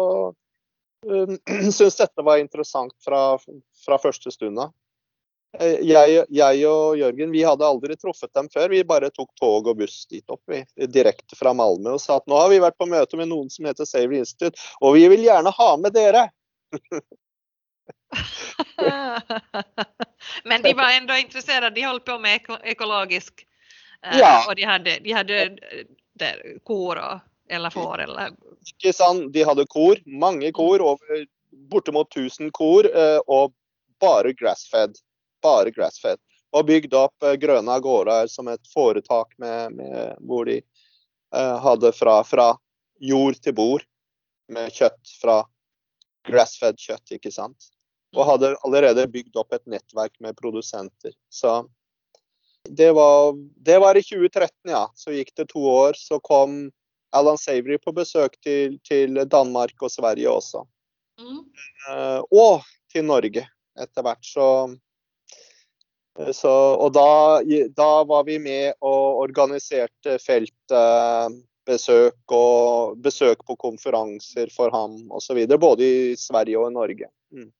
um, 1.07 1.37
syns 1.77 1.99
dette 2.01 2.25
var 2.27 2.41
interessant 2.43 2.95
fra, 3.05 3.39
fra 3.85 4.01
første 4.03 4.31
stund 4.35 4.61
av. 4.63 4.73
Eh, 5.59 5.79
jeg, 5.87 6.25
jeg, 6.35 6.67
og 6.67 6.99
Jørgen 6.99 7.31
vi 7.35 7.43
hadde 7.47 7.67
aldri 7.67 7.97
truffet 7.99 8.33
dem 8.35 8.49
før. 8.53 8.69
Vi 8.73 8.85
bare 8.87 9.11
tok 9.15 9.31
tog 9.41 9.67
og 9.71 9.79
buss 9.79 10.07
dit 10.11 10.31
opp, 10.31 10.43
vi, 10.51 10.65
direkte 10.91 11.37
fra 11.39 11.55
Malmö 11.57 11.91
og 11.97 12.03
sa 12.03 12.17
at 12.19 12.27
nå 12.31 12.37
har 12.41 12.51
vi 12.53 12.63
vært 12.65 12.79
på 12.81 12.91
møte 12.91 13.17
med 13.21 13.29
noen 13.31 13.51
som 13.53 13.67
heter 13.69 13.85
Save 13.89 14.19
Institute, 14.19 14.59
og 14.81 14.91
vi 14.99 15.05
vil 15.13 15.23
gjerne 15.27 15.51
ha 15.55 15.71
med 15.81 15.93
dere. 15.95 16.23
Men 20.49 20.63
de 20.63 20.73
var 20.75 20.91
enda 20.95 21.19
interessert, 21.21 21.75
de 21.75 21.83
holdt 21.87 22.07
på 22.07 22.19
med 22.23 22.35
ekologisk 22.71 23.45
eh, 23.45 24.19
ja. 24.19 24.45
og 24.49 24.57
de 24.59 24.65
hadde, 24.69 24.99
de 25.05 25.11
hadde 25.15 25.37
der, 26.15 26.59
kor 26.65 26.97
och 26.99 27.21
eller 27.49 27.71
får, 27.71 27.99
eller 27.99 28.31
Ikke 28.67 28.93
sant. 28.93 29.33
De 29.33 29.45
hadde 29.45 29.67
kor, 29.71 30.01
mange 30.07 30.53
kor, 30.53 30.81
over 30.81 31.27
bortimot 31.71 32.17
1000 32.17 32.51
kor, 32.51 32.87
eh, 32.87 33.21
og 33.27 33.53
bare 34.01 34.33
grassfed. 34.33 34.97
Bare 35.43 35.71
grassfed. 35.71 36.21
Og 36.55 36.67
bygd 36.67 36.95
opp 36.95 37.27
eh, 37.27 37.37
Grøna 37.41 37.79
gårder 37.83 38.31
som 38.33 38.49
et 38.53 38.73
foretak 38.73 39.35
med, 39.39 39.75
med, 39.79 40.15
hvor 40.25 40.47
de 40.49 40.61
uh, 41.35 41.57
hadde 41.65 41.93
fra, 41.97 42.21
fra, 42.25 42.55
jord 43.03 43.37
til 43.43 43.53
bord 43.53 43.83
med 44.55 44.71
kjøtt 44.73 45.17
fra 45.21 45.41
grassfed 46.25 46.79
kjøtt, 46.81 47.17
ikke 47.17 47.33
sant. 47.35 47.73
Og 48.15 48.29
hadde 48.29 48.53
allerede 48.65 49.09
bygd 49.11 49.35
opp 49.37 49.53
et 49.53 49.65
nettverk 49.69 50.15
med 50.23 50.37
produsenter. 50.39 51.13
Så 51.29 51.65
det 52.71 52.93
var, 52.97 53.35
det 53.67 53.81
var 53.83 53.99
i 53.99 54.05
2013, 54.07 54.71
ja. 54.71 54.87
Så 54.95 55.13
gikk 55.13 55.35
det 55.37 55.51
to 55.51 55.67
år. 55.69 55.99
Så 55.99 56.21
kom 56.25 56.71
Alan 57.15 57.39
Savory 57.39 57.79
på 57.79 57.93
besøk 57.95 58.37
til, 58.43 58.79
til 58.87 59.21
Danmark 59.31 59.83
og 59.83 59.91
Sverige 59.93 60.31
også. 60.31 60.65
Mm. 61.21 61.43
Uh, 61.89 62.21
og 62.35 62.65
til 62.93 63.05
Norge 63.07 63.47
etter 63.81 64.03
hvert. 64.03 64.25
Så, 64.27 64.47
så 66.35 66.55
og 66.75 66.95
da, 66.95 67.41
da, 67.77 67.91
var 68.11 68.27
vi 68.27 68.39
med 68.43 68.73
og 68.81 69.21
organiserte 69.25 70.19
feltbesøk 70.23 72.19
uh, 72.31 72.39
og 72.39 72.99
besøk 73.03 73.45
på 73.47 73.57
konferanser 73.57 74.51
for 74.55 74.75
ham 74.75 74.99
osv. 75.15 75.47
Både 75.59 75.85
i 75.85 76.17
Sverige 76.19 76.59
og 76.59 76.71
i 76.71 76.75
Norge. 76.75 77.11
Mm. 77.31 77.53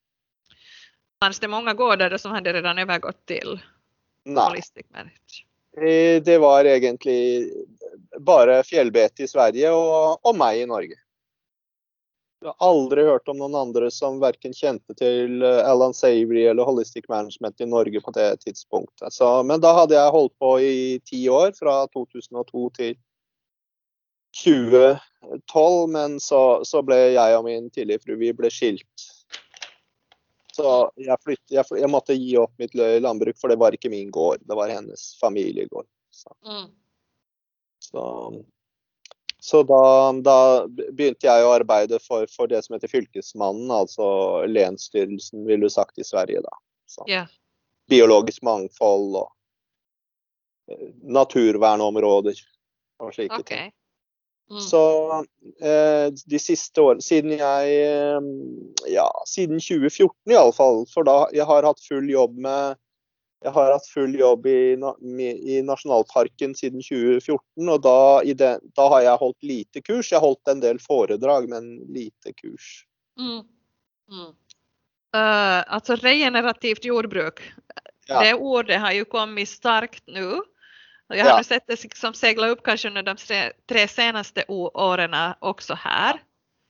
Fanns 1.25 1.41
det 1.41 1.49
många 1.49 1.75
gårdar 1.75 2.17
som 2.19 2.33
hade 2.33 2.53
redan 2.53 2.79
övergått 2.79 3.27
till 3.27 3.61
holistic 4.25 4.87
management? 4.91 5.54
Eh, 5.77 6.23
det 6.23 6.39
var 6.39 6.65
egentlig 6.65 7.53
bare 8.19 8.63
fjellbete 8.63 9.25
i 9.25 9.29
Sverige 9.29 9.73
og, 9.75 10.21
og, 10.23 10.37
meg 10.39 10.61
i 10.63 10.69
Norge. 10.71 10.99
Jeg 12.45 12.53
har 12.53 12.69
aldri 12.69 13.07
hørt 13.07 13.31
om 13.33 13.39
noen 13.41 13.57
andre 13.57 13.89
som 13.91 14.21
verken 14.23 14.55
kjente 14.55 14.95
til 14.99 15.43
eh, 15.43 15.63
Alan 15.67 15.97
Savory 15.97 16.45
eller 16.51 16.69
Holistic 16.69 17.09
Management 17.09 17.65
i 17.65 17.67
Norge 17.67 18.03
på 18.05 18.15
det 18.15 18.29
tidspunktet. 18.45 19.11
Så, 19.17 19.31
men 19.43 19.65
da 19.65 19.73
hadde 19.81 19.97
jeg 19.99 20.15
holdt 20.15 20.37
på 20.39 20.53
i 20.63 21.01
ti 21.09 21.25
år, 21.33 21.51
fra 21.59 21.81
2002 21.97 22.71
til 22.79 22.95
2012. 24.45 25.91
Men 25.97 26.21
så, 26.23 26.45
så 26.69 26.85
ble 26.87 27.01
jeg 27.17 27.41
og 27.41 27.49
min 27.49 27.67
tidligere 27.75 28.05
fru 28.05 28.21
vi 28.21 28.31
skilt 28.53 29.09
så 30.55 30.71
jeg, 31.01 31.17
flytt, 31.25 31.43
jeg, 31.51 31.67
jeg, 31.81 31.91
måtte 31.91 32.15
gi 32.15 32.37
opp 32.39 32.53
mitt 32.63 32.75
landbruk, 32.79 33.35
for 33.41 33.51
det 33.51 33.59
var 33.59 33.75
ikke 33.75 33.91
min 33.91 34.11
gård. 34.15 34.45
Det 34.47 34.55
var 34.55 34.71
hennes 34.71 35.07
familiegård. 35.19 35.87
Så, 36.15 36.31
mm. 36.47 36.69
så, 37.83 38.05
så 39.43 39.63
da, 39.67 39.81
da, 40.23 40.37
begynte 40.71 41.27
jeg 41.27 41.43
å 41.43 41.57
arbeide 41.57 41.99
for, 42.05 42.31
for, 42.31 42.47
det 42.51 42.63
som 42.63 42.77
heter 42.77 42.93
Fylkesmannen, 42.93 43.73
altså 43.75 44.07
lensstyrelsen, 44.47 45.43
ville 45.49 45.67
du 45.67 45.75
sagt, 45.75 45.99
i 45.99 46.07
Sverige. 46.07 46.45
da. 46.47 46.55
Yeah. 47.11 47.33
Biologisk 47.91 48.47
mangfold 48.47 49.19
og 49.25 50.71
eh, 50.71 50.93
naturvernområder 51.03 52.39
og 53.03 53.11
slike 53.17 53.43
okay. 53.43 53.49
ting. 53.51 53.75
Mm. 54.51 54.61
Så 54.61 54.81
eh, 55.65 56.13
de 56.27 56.39
siste 56.39 56.83
årene, 56.83 57.03
siden 57.03 57.33
jeg 57.33 57.77
eh, 57.81 58.27
Ja, 58.93 59.09
siden 59.27 59.61
2014 59.63 60.35
iallfall. 60.35 60.85
For 60.93 61.07
da 61.09 61.25
jeg 61.35 61.47
har 61.49 61.67
hatt 61.67 61.81
full 61.85 62.11
jobb 62.13 62.37
med 62.37 62.81
jeg 63.45 63.53
har 63.53 63.75
hatt 63.75 63.89
full 63.93 64.15
jobb 64.17 64.47
i, 64.49 64.73
i 64.73 65.59
Nasjonalparken 65.69 66.55
siden 66.57 66.81
2014, 66.81 67.43
og 67.69 67.83
da, 67.85 67.99
det, 68.25 68.53
da, 68.73 68.87
har 68.89 69.03
jeg 69.05 69.21
holdt 69.21 69.45
lite 69.45 69.83
kurs. 69.85 70.09
Jeg 70.09 70.17
har 70.17 70.25
holdt 70.25 70.49
en 70.49 70.63
del 70.63 70.81
foredrag, 70.81 71.51
men 71.53 71.75
lite 71.93 72.33
kurs. 72.39 72.71
Mm. 73.21 73.43
Mm. 74.09 74.31
Uh, 75.15 75.61
altså 75.77 75.99
regenerativt 76.01 76.89
jordbruk, 76.89 77.45
ja. 78.09 78.23
det 78.25 78.33
ordet 78.35 78.81
har 78.81 78.97
jo 78.97 79.05
kommet 79.13 79.53
sterkt 79.53 80.03
nå. 80.09 80.41
Jag 81.09 81.25
har 81.25 81.31
ja. 81.31 81.45
sett 81.45 81.67
det 81.67 81.83
liksom 81.83 82.15
segla 82.15 82.49
upp 82.49 82.63
kanske 82.63 82.89
under 82.89 83.03
de 83.03 83.17
tre, 83.69 83.89
senaste 83.89 84.45
åren 84.49 85.35
också 85.41 85.75
här. 85.75 86.23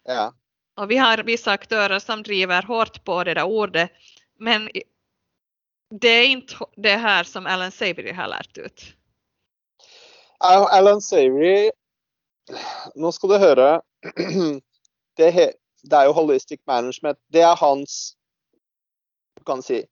Ja. 0.05 0.35
Och 0.77 0.91
vi 0.91 0.97
har 0.97 1.19
vissa 1.19 1.53
aktörer 1.53 1.99
som 1.99 2.23
driver 2.23 2.63
hårt 2.63 3.05
på 3.05 3.25
det 3.25 3.35
där 3.35 3.45
ordet. 3.45 3.91
Men 4.39 4.71
det 6.01 6.09
är 6.09 6.27
inte 6.27 6.55
det 6.77 6.97
här 6.97 7.25
som 7.25 7.47
Alan 7.47 7.73
Savory 7.73 8.13
har 8.13 8.29
lärt 8.29 8.59
ut. 8.59 8.83
Alan 10.39 11.01
Savory, 11.01 11.71
nå 12.95 13.13
skal 13.13 13.31
du 13.31 13.39
høre 13.39 13.81
det, 15.17 15.31
det, 15.83 15.97
er 15.97 16.05
jo 16.05 16.13
holistic 16.13 16.61
management. 16.67 17.19
Det 17.33 17.41
er 17.41 17.57
hans 17.57 18.17
kan 19.47 19.63
si, 19.63 19.85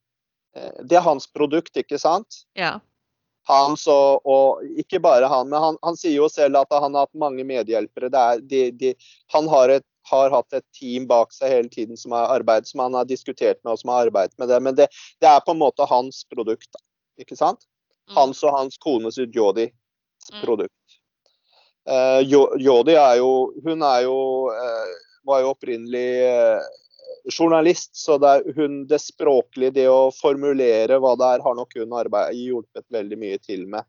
eh, 0.57 0.85
det 0.85 0.97
er 0.97 1.05
hans 1.05 1.27
produkt, 1.33 1.77
ikke 1.77 1.99
sant? 1.99 2.45
Ja 2.57 2.81
hans 3.49 3.87
og, 3.91 4.23
og, 4.29 4.63
ikke 4.79 5.01
bare 5.03 5.29
han, 5.31 5.49
men 5.51 5.63
han, 5.63 5.79
han, 5.83 5.97
sier 5.99 6.15
jo 6.15 6.29
selv 6.31 6.61
at 6.61 6.75
han 6.75 6.95
har 6.95 7.09
hatt 7.09 7.19
mange 7.19 7.45
medhjelpere. 7.47 8.11
Er, 8.13 8.43
de, 8.47 8.65
de, 8.79 8.93
han 9.35 9.49
har, 9.51 9.73
et, 9.79 9.87
har, 10.11 10.31
hatt 10.35 10.59
et 10.59 10.67
team 10.79 11.09
bak 11.11 11.35
seg 11.35 11.51
hele 11.51 11.73
tiden 11.73 11.99
som 11.99 12.15
har 12.17 12.31
arbeidet, 12.37 12.71
som 12.71 12.85
han 12.85 12.99
har 12.99 13.09
diskutert 13.11 13.61
med 13.65 13.75
og 13.75 13.83
som 13.83 13.93
har 13.95 14.07
arbeidet 14.07 14.39
med 14.39 14.53
det. 14.53 14.61
Men 14.63 14.79
det, 14.79 14.89
det 15.23 15.31
er 15.31 15.43
på 15.45 15.57
en 15.57 15.63
måte 15.63 15.89
hans 15.91 16.23
produkt, 16.31 16.71
ikke 17.21 17.39
sant? 17.39 17.67
Mm. 18.11 18.17
Hans 18.19 18.43
og 18.47 18.55
hans 18.57 18.79
kones 18.83 19.19
Jodis 19.19 19.73
mm. 19.73 20.43
produkt. 20.45 20.99
Uh, 21.83 22.23
Jodi 22.63 22.95
er 22.95 23.17
jo 23.19 23.51
Hun 23.65 23.81
er 23.83 24.05
jo 24.05 24.19
uh, 24.55 24.91
var 25.27 25.41
jo 25.43 25.49
opprinnelig 25.51 26.07
uh, 26.31 26.63
journalist, 27.31 27.97
så 27.97 28.19
det, 28.19 28.29
er 28.29 28.57
hun, 28.57 28.83
det 28.91 28.99
språklige, 29.03 29.75
det 29.77 29.89
å 29.91 30.11
formulere 30.15 30.99
hva 31.03 31.15
det 31.19 31.33
er, 31.37 31.45
har 31.45 31.59
nok 31.59 31.77
hun 31.79 31.99
arbeid, 31.99 32.39
hjulpet 32.39 32.87
veldig 32.93 33.19
mye 33.21 33.41
til 33.43 33.67
med. 33.71 33.87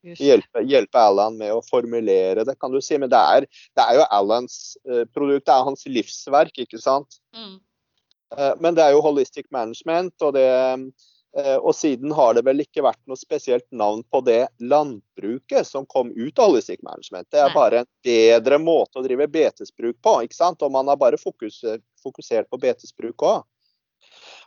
Hjelpe, 0.00 0.62
hjelpe, 0.64 0.96
Alan 0.96 1.36
med 1.36 1.52
å 1.52 1.60
formulere 1.66 2.44
det, 2.48 2.56
kan 2.60 2.72
du 2.72 2.80
si. 2.80 2.96
Men 2.98 3.10
det 3.12 3.20
er, 3.20 3.46
det 3.76 3.84
er 3.84 3.98
jo 3.98 4.06
Alans 4.16 4.60
uh, 4.88 5.04
produkt, 5.12 5.44
det 5.48 5.56
er 5.56 5.66
hans 5.66 5.84
livsverk, 5.88 6.62
ikke 6.64 6.80
sant. 6.80 7.20
Mm. 7.36 7.58
Uh, 8.32 8.52
men 8.62 8.76
det 8.78 8.86
er 8.86 8.94
jo 8.94 9.04
holistic 9.04 9.50
management, 9.52 10.14
og 10.24 10.36
det 10.38 10.48
uh, 10.48 11.58
og 11.60 11.70
siden 11.78 12.10
har 12.16 12.32
det 12.34 12.42
vel 12.42 12.64
ikke 12.64 12.82
vært 12.82 12.98
noe 13.06 13.18
spesielt 13.18 13.66
navn 13.70 14.00
på 14.10 14.18
det 14.26 14.48
landbruket 14.58 15.68
som 15.68 15.84
kom 15.86 16.08
ut 16.10 16.40
av 16.42 16.48
Holistic 16.50 16.80
Management. 16.82 17.28
Det 17.30 17.38
er 17.38 17.54
bare 17.54 17.84
en 17.84 17.88
bedre 18.02 18.58
måte 18.58 18.98
å 18.98 19.04
drive 19.04 19.28
betesbruk 19.30 20.00
på. 20.02 20.16
ikke 20.26 20.34
sant? 20.34 20.64
Og 20.66 20.72
man 20.74 20.90
har 20.90 20.98
bare 20.98 21.20
fokusert 21.20 21.84
fokusert 22.02 22.50
på 22.50 22.60
betesbruk 22.60 23.26
òg. 23.26 23.42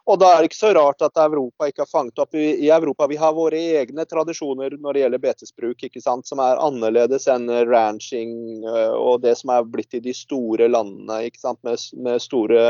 Og 0.03 0.19
da 0.19 0.33
er 0.33 0.41
det 0.41 0.49
ikke 0.49 0.59
så 0.59 0.73
rart 0.75 1.03
at 1.05 1.19
Europa 1.23 1.69
ikke 1.69 1.85
har 1.85 1.91
fanget 1.91 2.19
opp. 2.19 2.35
I 2.35 2.67
Europa 2.75 3.07
vi 3.07 3.19
har 3.19 3.35
våre 3.37 3.59
egne 3.79 4.03
tradisjoner 4.09 4.75
når 4.75 4.95
det 4.95 5.03
gjelder 5.03 5.23
betesbruk, 5.23 5.85
ikke 5.87 6.01
sant? 6.03 6.27
som 6.27 6.41
er 6.43 6.59
annerledes 6.59 7.29
enn 7.31 7.47
ranching 7.69 8.33
eh, 8.67 8.97
og 8.97 9.21
det 9.23 9.37
som 9.39 9.53
er 9.55 9.69
blitt 9.69 9.95
i 9.95 10.03
de 10.03 10.15
store 10.17 10.67
landene. 10.71 11.21
ikke 11.29 11.39
sant? 11.45 11.61
Med, 11.63 11.79
med 12.03 12.19
store 12.23 12.65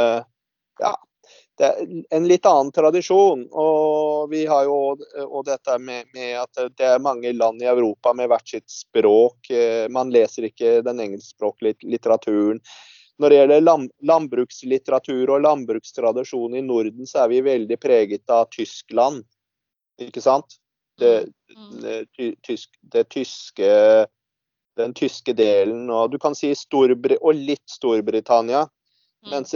Ja. 0.82 0.94
Det 1.58 1.68
er 1.70 1.90
en 2.18 2.26
litt 2.26 2.48
annen 2.50 2.72
tradisjon. 2.74 3.44
Og 3.50 4.30
vi 4.32 4.42
har 4.50 4.66
jo 4.66 4.78
og 5.24 5.44
dette 5.46 5.78
med, 5.80 6.10
med, 6.14 6.34
at 6.42 6.74
det 6.78 6.88
er 6.96 7.04
mange 7.04 7.30
land 7.34 7.62
i 7.62 7.70
Europa 7.70 8.14
med 8.18 8.32
hvert 8.32 8.50
sitt 8.50 8.70
språk. 8.74 9.52
Eh, 9.54 9.86
man 9.94 10.14
leser 10.14 10.50
ikke 10.50 10.82
den 10.86 11.02
engelskspråklige 11.06 11.90
litteraturen. 11.94 12.62
Når 13.22 13.30
det 13.30 13.38
gjelder 13.38 13.88
landbrukslitteratur 14.10 15.36
og 15.36 15.44
landbrukstradisjon 15.46 16.58
i 16.58 16.64
Norden, 16.66 17.06
så 17.08 17.24
er 17.24 17.32
vi 17.34 17.44
veldig 17.46 17.78
preget 17.82 18.34
av 18.34 18.48
Tyskland. 18.54 19.22
Ikke 20.02 20.24
sant? 20.24 20.58
Det, 21.00 21.28
mm. 21.54 21.82
det, 21.84 21.98
tysk, 22.46 22.70
det 22.94 23.06
tyske, 23.14 23.70
den 24.78 24.96
tyske 24.98 25.36
delen. 25.38 25.86
Og 25.94 26.12
du 26.14 26.18
kan 26.22 26.38
si 26.38 26.54
Storbr 26.58 27.16
og 27.20 27.38
litt 27.38 27.66
Storbritannia. 27.70 28.66
Mm. 29.24 29.30
Mens, 29.32 29.54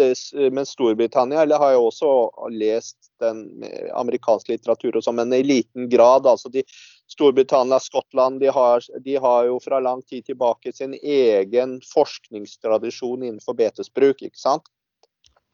mens, 0.56 0.70
Storbritannia 0.72 1.42
eller 1.44 1.60
har 1.60 1.74
jeg 1.74 1.84
også 1.84 2.10
lest 2.56 3.10
den 3.20 3.66
amerikanske 3.98 4.54
litteraturen 4.54 5.04
sånn, 5.04 5.18
men 5.20 5.34
i 5.36 5.42
liten 5.44 5.90
grad. 5.92 6.28
altså 6.30 6.48
de 6.54 6.64
Storbritannia, 7.12 7.80
Skottland, 7.80 8.40
de 8.40 8.48
har, 8.52 8.84
de 9.04 9.16
har, 9.16 9.46
jo 9.48 9.60
fra 9.64 9.80
lang 9.84 10.02
tid 10.08 10.26
tilbake 10.28 10.74
sin 10.76 10.96
egen 10.96 11.78
forskningstradisjon 11.94 13.24
innenfor 13.24 13.56
betesbruk, 13.60 14.24
ikke 14.24 14.40
sant? 14.40 14.68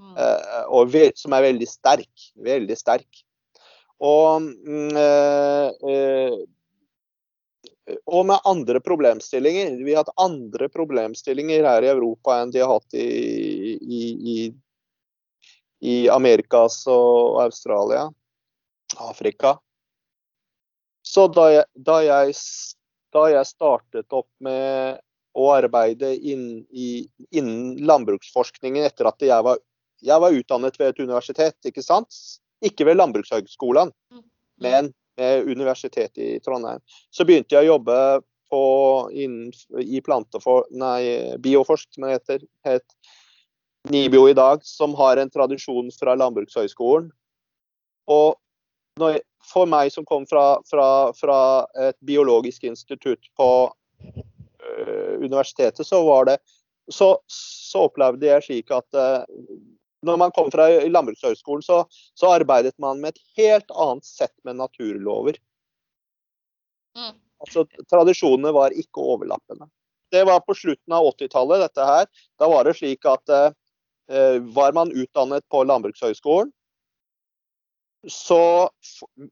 Mm. 0.02 0.16
Eh, 0.18 0.64
og 0.74 0.98
som 1.20 1.36
er 1.38 1.46
veldig 1.50 1.70
sterk. 1.70 2.28
Veldig 2.46 2.78
sterk. 2.78 3.24
Og, 4.04 4.50
eh, 4.98 5.70
eh, 5.94 6.38
og 8.06 8.26
med 8.30 8.40
andre 8.48 8.80
problemstillinger. 8.84 9.76
Vi 9.84 9.94
har 9.94 10.06
hatt 10.06 10.22
andre 10.22 10.70
problemstillinger 10.72 11.66
her 11.68 11.84
i 11.84 11.92
Europa 11.92 12.40
enn 12.40 12.54
de 12.54 12.62
har 12.64 12.72
hatt 12.72 12.96
i, 12.96 13.08
i, 13.76 14.04
i, 14.34 14.38
i 15.84 15.96
Amerikas 16.12 16.84
og 16.92 17.42
Australia. 17.44 18.08
Afrika. 19.02 19.58
Så 21.04 21.28
da 21.28 21.50
jeg, 21.52 21.66
da 21.76 21.98
jeg, 22.06 22.36
da 23.14 23.26
jeg 23.34 23.50
startet 23.50 24.16
opp 24.16 24.30
med 24.44 25.02
å 25.34 25.50
arbeide 25.56 26.14
innen, 26.16 26.64
innen 27.34 27.82
landbruksforskningen 27.84 28.86
etter 28.86 29.10
at 29.10 29.26
jeg 29.26 29.46
var, 29.46 29.60
jeg 30.04 30.22
var, 30.22 30.36
utdannet 30.38 30.78
ved 30.80 30.94
et 30.94 31.02
universitet, 31.02 31.58
ikke 31.66 31.84
sant? 31.84 32.14
Ikke 32.64 32.86
ved 32.88 33.00
Landbrukshøgskolen, 33.00 33.92
mm. 34.14 34.24
men 34.64 34.94
med 35.18 35.50
Universitetet 35.50 36.18
i 36.18 36.40
Trondheim. 36.44 36.82
Så 37.14 37.26
begynte 37.28 37.56
jeg 37.56 37.68
å 37.68 37.76
jobbe 37.76 37.98
på, 38.54 38.64
innen, 39.14 39.52
i 39.82 40.02
plantefor, 40.06 40.68
nei, 40.78 41.36
bioforsk, 41.42 41.90
som 41.94 42.06
det 42.06 42.18
heter. 42.18 42.48
Het, 42.68 42.86
NIBIO 43.92 44.30
i 44.30 44.38
dag, 44.38 44.62
som 44.64 44.94
har 44.96 45.20
en 45.20 45.32
tradisjon 45.32 45.90
fra 45.92 46.16
Landbrukshøgskolen. 46.16 47.10
Og 48.12 48.36
når, 49.00 49.20
for 49.50 49.68
meg 49.68 49.92
som 49.92 50.06
kom 50.08 50.28
fra, 50.30 50.62
fra, 50.70 50.88
fra 51.18 51.40
et 51.90 51.98
biologisk 52.06 52.64
institutt 52.70 53.28
på 53.40 53.50
øh, 54.14 55.20
universitetet, 55.20 55.88
så 55.88 56.04
var 56.06 56.30
det 56.30 56.38
så, 56.92 57.16
så, 57.32 57.86
opplevde 57.88 58.28
jeg 58.28 58.44
slik 58.44 58.72
at 58.76 59.00
øh, 59.00 59.24
når 60.04 60.20
man 60.20 60.34
kom 60.36 60.50
fra 60.54 60.68
Landbrukshøgskolen, 60.88 61.64
så, 61.66 61.84
så, 62.14 62.32
arbeidet 62.36 62.76
man 62.82 63.02
med 63.02 63.14
et 63.14 63.22
helt 63.40 63.72
annet 63.72 64.08
sett 64.08 64.34
med 64.44 64.60
naturlover. 64.60 65.40
Mm. 66.98 67.16
Altså, 67.44 67.66
Tradisjonene 67.92 68.54
var 68.56 68.76
ikke 68.76 69.04
overlappende. 69.04 69.70
Det 70.14 70.24
var 70.30 70.44
på 70.46 70.56
slutten 70.56 70.94
av 70.94 71.08
80-tallet, 71.16 71.64
dette 71.66 71.88
her. 71.88 72.10
Da 72.40 72.50
var 72.52 72.68
det 72.68 72.76
slik 72.78 73.08
at 73.10 73.34
eh, 73.34 74.42
var 74.56 74.76
man 74.78 74.94
utdannet 74.94 75.46
på 75.52 75.64
Landbrukshøgskolen, 75.66 76.52
så 78.08 78.70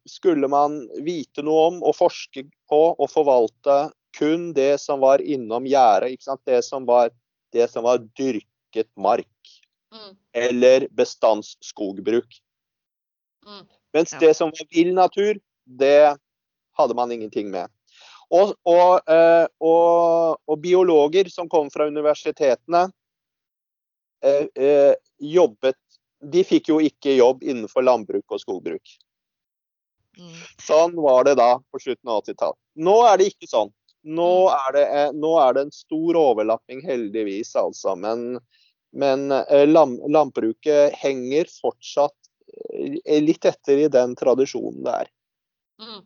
skulle 0.07 0.47
man 0.47 0.79
vite 1.03 1.43
noe 1.43 1.65
om 1.71 1.81
og 1.83 1.97
forske 1.97 2.45
på 2.71 2.81
og 2.95 3.09
forvalte 3.11 3.91
kun 4.17 4.51
det 4.55 4.77
som 4.81 5.03
var 5.03 5.21
innom 5.21 5.67
gjerdet. 5.67 6.23
Det, 6.45 6.61
som 6.63 6.87
var, 6.87 7.11
det 7.51 7.67
som 7.71 7.83
var 7.87 8.03
dyrket 8.17 8.89
mark. 8.95 9.30
Mm. 9.91 10.15
Eller 10.33 10.87
bestandsskogbruk. 10.91 12.41
Mm. 13.45 13.65
Mens 13.93 14.13
ja. 14.13 14.19
det 14.19 14.33
som 14.33 14.49
var 14.49 14.67
vill 14.69 14.93
natur, 14.93 15.39
det 15.65 16.17
hadde 16.77 16.95
man 16.95 17.11
ingenting 17.11 17.51
med. 17.51 17.67
Og, 18.31 18.53
og, 18.63 19.11
eh, 19.11 19.45
og, 19.59 20.37
og, 20.47 20.57
biologer 20.63 21.27
som 21.29 21.49
kom 21.51 21.67
fra 21.73 21.89
universitetene, 21.91 22.85
eh, 24.23 24.45
eh, 24.55 24.93
jobbet 25.19 25.75
De 26.21 26.43
fikk 26.45 26.69
jo 26.69 26.77
ikke 26.85 27.15
jobb 27.17 27.41
innenfor 27.41 27.81
landbruk 27.81 28.29
og 28.29 28.39
skogbruk. 28.43 28.91
Mm. 30.19 30.35
Sånn 30.61 30.91
var 31.01 31.25
det 31.25 31.33
da 31.39 31.55
på 31.73 31.79
slutten 31.81 32.11
av 32.13 32.21
80-tallet. 32.21 32.59
Nå 32.77 32.93
er 33.09 33.17
det 33.17 33.31
ikke 33.31 33.49
sånn. 33.49 33.71
Nå 34.05 34.29
mm. 34.45 34.51
er 34.53 34.75
det, 34.75 34.83
nå 35.17 35.31
er 35.41 35.57
det 35.57 35.63
en 35.65 35.73
stor 35.73 36.19
overlapping, 36.21 36.83
heldigvis, 36.85 37.55
altså. 37.57 37.95
Men, 37.97 38.37
men 38.91 39.27
landbruket 39.71 40.97
henger 40.99 41.47
fortsatt 41.61 42.17
litt 43.07 43.45
etter 43.47 43.85
i 43.85 43.89
den 43.91 44.15
tradisjonen 44.19 44.83
det 44.85 44.95
er. 45.03 45.11
Mm. 45.81 46.01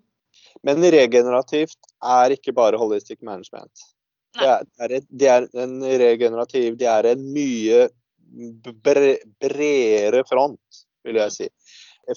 Men 0.66 0.88
regenerativt 0.94 1.92
er 2.06 2.36
ikke 2.36 2.54
bare 2.56 2.80
holistic 2.80 3.22
management. 3.26 3.72
Det 4.36 4.48
er, 4.48 4.64
det, 4.66 4.86
er, 4.86 5.06
det 5.10 5.30
er, 5.32 5.46
en 5.64 5.78
regenerativ 5.82 6.76
Det 6.76 6.88
er 6.92 7.08
en 7.14 7.22
mye 7.32 7.86
bre, 8.84 9.16
bredere 9.40 10.26
front, 10.28 10.82
vil 11.08 11.22
jeg 11.22 11.32
mm. 11.32 11.36
si. 11.38 11.50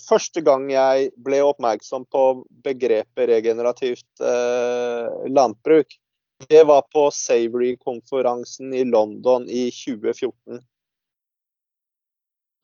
Første 0.05 0.43
gang 0.45 0.67
jeg 0.69 1.13
ble 1.25 1.41
oppmerksom 1.47 2.05
på 2.13 2.25
begrepet 2.65 3.31
regenerativt 3.31 4.25
eh, 4.25 5.07
landbruk, 5.33 5.95
det 6.47 6.65
var 6.65 6.83
på 6.93 7.11
Savory-konferansen 7.11 8.75
i 8.75 8.85
London 8.85 9.49
i 9.49 9.71
2014. 9.71 10.61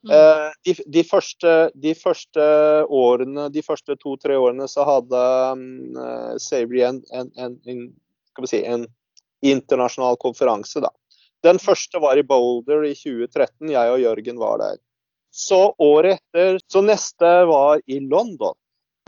Mm. 0.04 0.14
Eh, 0.14 0.50
de, 0.64 0.74
de, 0.86 1.04
første, 1.04 1.52
de, 1.74 1.94
første, 1.94 2.44
årene, 2.84 3.48
de 3.50 3.62
første 3.64 3.96
to-tre 3.96 4.36
årene 4.36 4.68
så 4.68 4.84
hadde 4.84 5.22
um, 5.56 5.96
Savory 6.38 6.84
en, 6.84 7.00
en, 7.12 7.30
en, 7.40 7.56
en, 7.66 7.86
si, 8.46 8.60
en, 8.68 8.86
internasjonal 9.44 10.16
konferanse. 10.20 10.80
da. 10.80 10.90
Den 11.44 11.58
første 11.60 12.00
var 12.00 12.16
i 12.16 12.24
Boulder 12.24 12.84
i 12.88 12.94
2013. 12.96 13.68
Jeg 13.72 13.92
og 13.92 14.00
Jørgen 14.00 14.40
var 14.40 14.60
der. 14.62 14.78
Så 15.34 15.74
året 15.82 16.20
etter 16.20 16.60
Så 16.70 16.80
neste 16.84 17.32
var 17.50 17.82
i 17.86 17.98
London. 18.00 18.54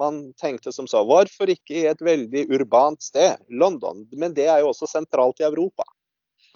Man 0.01 0.33
tenkte 0.41 0.73
som 0.73 0.89
så, 0.91 1.03
hvorfor 1.09 1.51
ikke 1.53 1.75
i 1.75 1.87
et 1.91 2.03
veldig 2.05 2.47
urbant 2.53 3.03
sted? 3.03 3.41
London. 3.49 4.05
Men 4.13 4.35
det 4.37 4.49
er 4.53 4.61
jo 4.61 4.69
også 4.73 4.87
sentralt 4.91 5.41
i 5.41 5.49
Europa. 5.49 5.85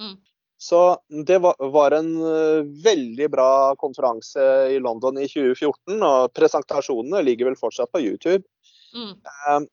Mm. 0.00 0.18
Så 0.60 0.98
det 1.26 1.38
var, 1.38 1.54
var 1.72 1.90
en 1.96 2.16
uh, 2.20 2.60
veldig 2.84 3.30
bra 3.32 3.74
konferanse 3.80 4.44
i 4.68 4.76
London 4.78 5.16
i 5.16 5.24
2014, 5.24 6.02
og 6.04 6.34
presentasjonene 6.36 7.22
ligger 7.24 7.48
vel 7.48 7.56
fortsatt 7.56 7.88
på 7.94 8.02
YouTube. 8.04 8.44
Mm. 8.92 9.14
Um, 9.48 9.64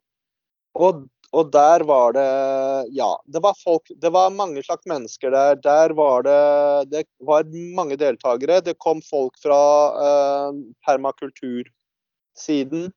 og, 0.80 1.04
og, 1.34 1.52
der 1.52 1.84
var 1.90 2.14
det 2.16 2.24
Ja, 2.96 3.20
det 3.26 3.42
var 3.42 3.56
folk 3.58 3.90
Det 3.90 4.12
var 4.14 4.30
mange 4.30 4.62
slags 4.64 4.86
mennesker 4.88 5.32
der. 5.34 5.56
Der 5.60 5.90
var 5.98 6.22
det 6.24 6.92
Det 6.92 7.04
var 7.26 7.44
mange 7.76 7.98
deltakere. 7.98 8.62
Det 8.62 8.78
kom 8.80 9.02
folk 9.02 9.34
fra 9.44 9.92
uh, 9.98 10.54
permakultursiden. 10.88 12.94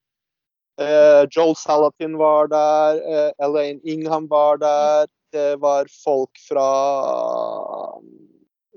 Uh, 0.81 1.29
Joel 1.31 1.57
Salatin 1.57 2.19
var 2.19 2.49
der. 2.49 3.01
Uh, 3.05 3.47
Elaine 3.47 3.81
Ingham 3.85 4.29
var 4.29 4.57
der. 4.57 5.07
Det 5.33 5.61
var 5.61 5.87
folk 6.05 6.39
fra 6.49 6.71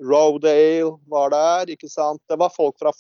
Rodale 0.04 1.00
var 1.08 1.30
der, 1.30 1.70
ikke 1.74 1.90
sant. 1.90 2.22
Det 2.30 2.40
var 2.40 2.50
folk 2.54 2.80
fra, 2.80 2.92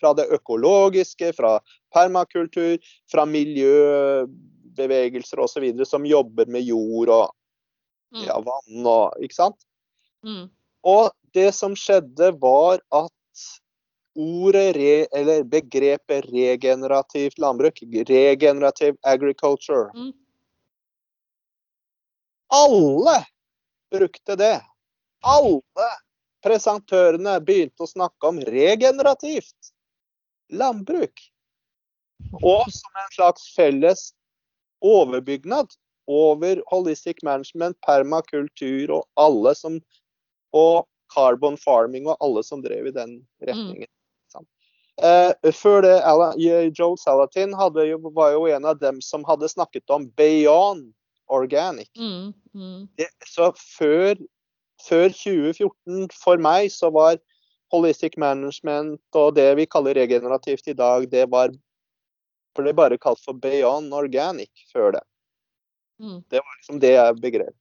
fra 0.00 0.14
det 0.16 0.26
økologiske, 0.32 1.32
fra 1.36 1.60
permakultur, 1.94 2.78
fra 3.12 3.24
miljøbevegelser 3.28 5.40
osv. 5.40 5.84
som 5.84 6.06
jobber 6.06 6.46
med 6.46 6.60
jord 6.60 7.08
og 7.08 7.34
mm. 8.16 8.24
ja, 8.24 8.40
vann 8.40 8.86
og 8.86 9.12
Ikke 9.20 9.34
sant. 9.34 9.56
Mm. 10.24 10.50
Og 10.84 11.10
det 11.34 11.54
som 11.54 11.76
skjedde, 11.76 12.32
var 12.40 12.80
at 12.92 13.12
ordet 14.18 14.76
re, 14.76 14.94
eller 15.12 15.44
begrepet 15.44 16.24
regenerativt 16.32 17.38
landbruk, 17.38 17.82
regenerative 18.08 18.96
agriculture, 19.02 19.90
mm. 19.94 20.12
Alle 22.50 23.26
brukte 23.90 24.36
det. 24.36 24.62
Alle 25.22 25.90
presentørene 26.42 27.36
begynte 27.44 27.84
å 27.84 27.90
snakke 27.90 28.30
om 28.30 28.40
regenerativt 28.42 29.70
landbruk. 30.50 31.22
Og 32.42 32.66
som 32.74 32.98
en 32.98 33.12
slags 33.14 33.46
felles 33.54 34.10
overbygnad 34.82 35.70
over 36.10 36.62
holistic 36.72 37.22
management, 37.22 37.78
permakultur 37.86 38.96
og 38.98 39.06
alle 39.20 39.54
som 39.54 39.80
Og 40.50 40.82
carbon 41.14 41.54
farming 41.62 42.08
og 42.10 42.16
alle 42.18 42.42
som 42.42 42.62
drev 42.62 42.88
i 42.90 42.94
den 42.94 43.20
retningen. 43.46 43.86
Eh, 45.00 45.52
før 45.56 45.84
det, 45.86 45.96
Joe 46.76 46.98
Salatin 47.00 47.54
hadde, 47.56 47.86
var 48.14 48.34
jo 48.34 48.46
en 48.52 48.68
av 48.68 48.78
dem 48.80 49.00
som 49.04 49.24
hadde 49.28 49.48
snakket 49.48 49.90
om 49.90 50.08
beyond 50.18 50.90
organic. 51.30 51.90
Mm, 51.98 52.32
mm. 52.54 52.88
Det, 52.98 53.08
så 53.26 53.52
før, 53.56 54.18
før, 54.82 55.08
2014, 55.14 56.10
for 56.14 56.42
meg, 56.42 56.68
så 56.74 56.90
var 56.92 57.20
holistic 57.72 58.18
management 58.18 59.00
og 59.14 59.36
det 59.38 59.52
vi 59.56 59.68
kaller 59.70 59.94
regenerativt 59.94 60.68
i 60.68 60.76
dag, 60.76 61.06
det 61.10 61.28
var 61.30 61.54
ble 62.58 62.72
bare 62.74 62.98
kalt 62.98 63.20
for 63.22 63.38
beyond 63.38 63.94
organic 63.94 64.66
før 64.72 64.96
det. 64.96 65.04
Mm. 66.00 66.18
Det 66.32 66.40
var 66.40 66.56
liksom 66.58 66.80
det 66.82 66.92
jeg 66.96 67.20
begrep. 67.22 67.56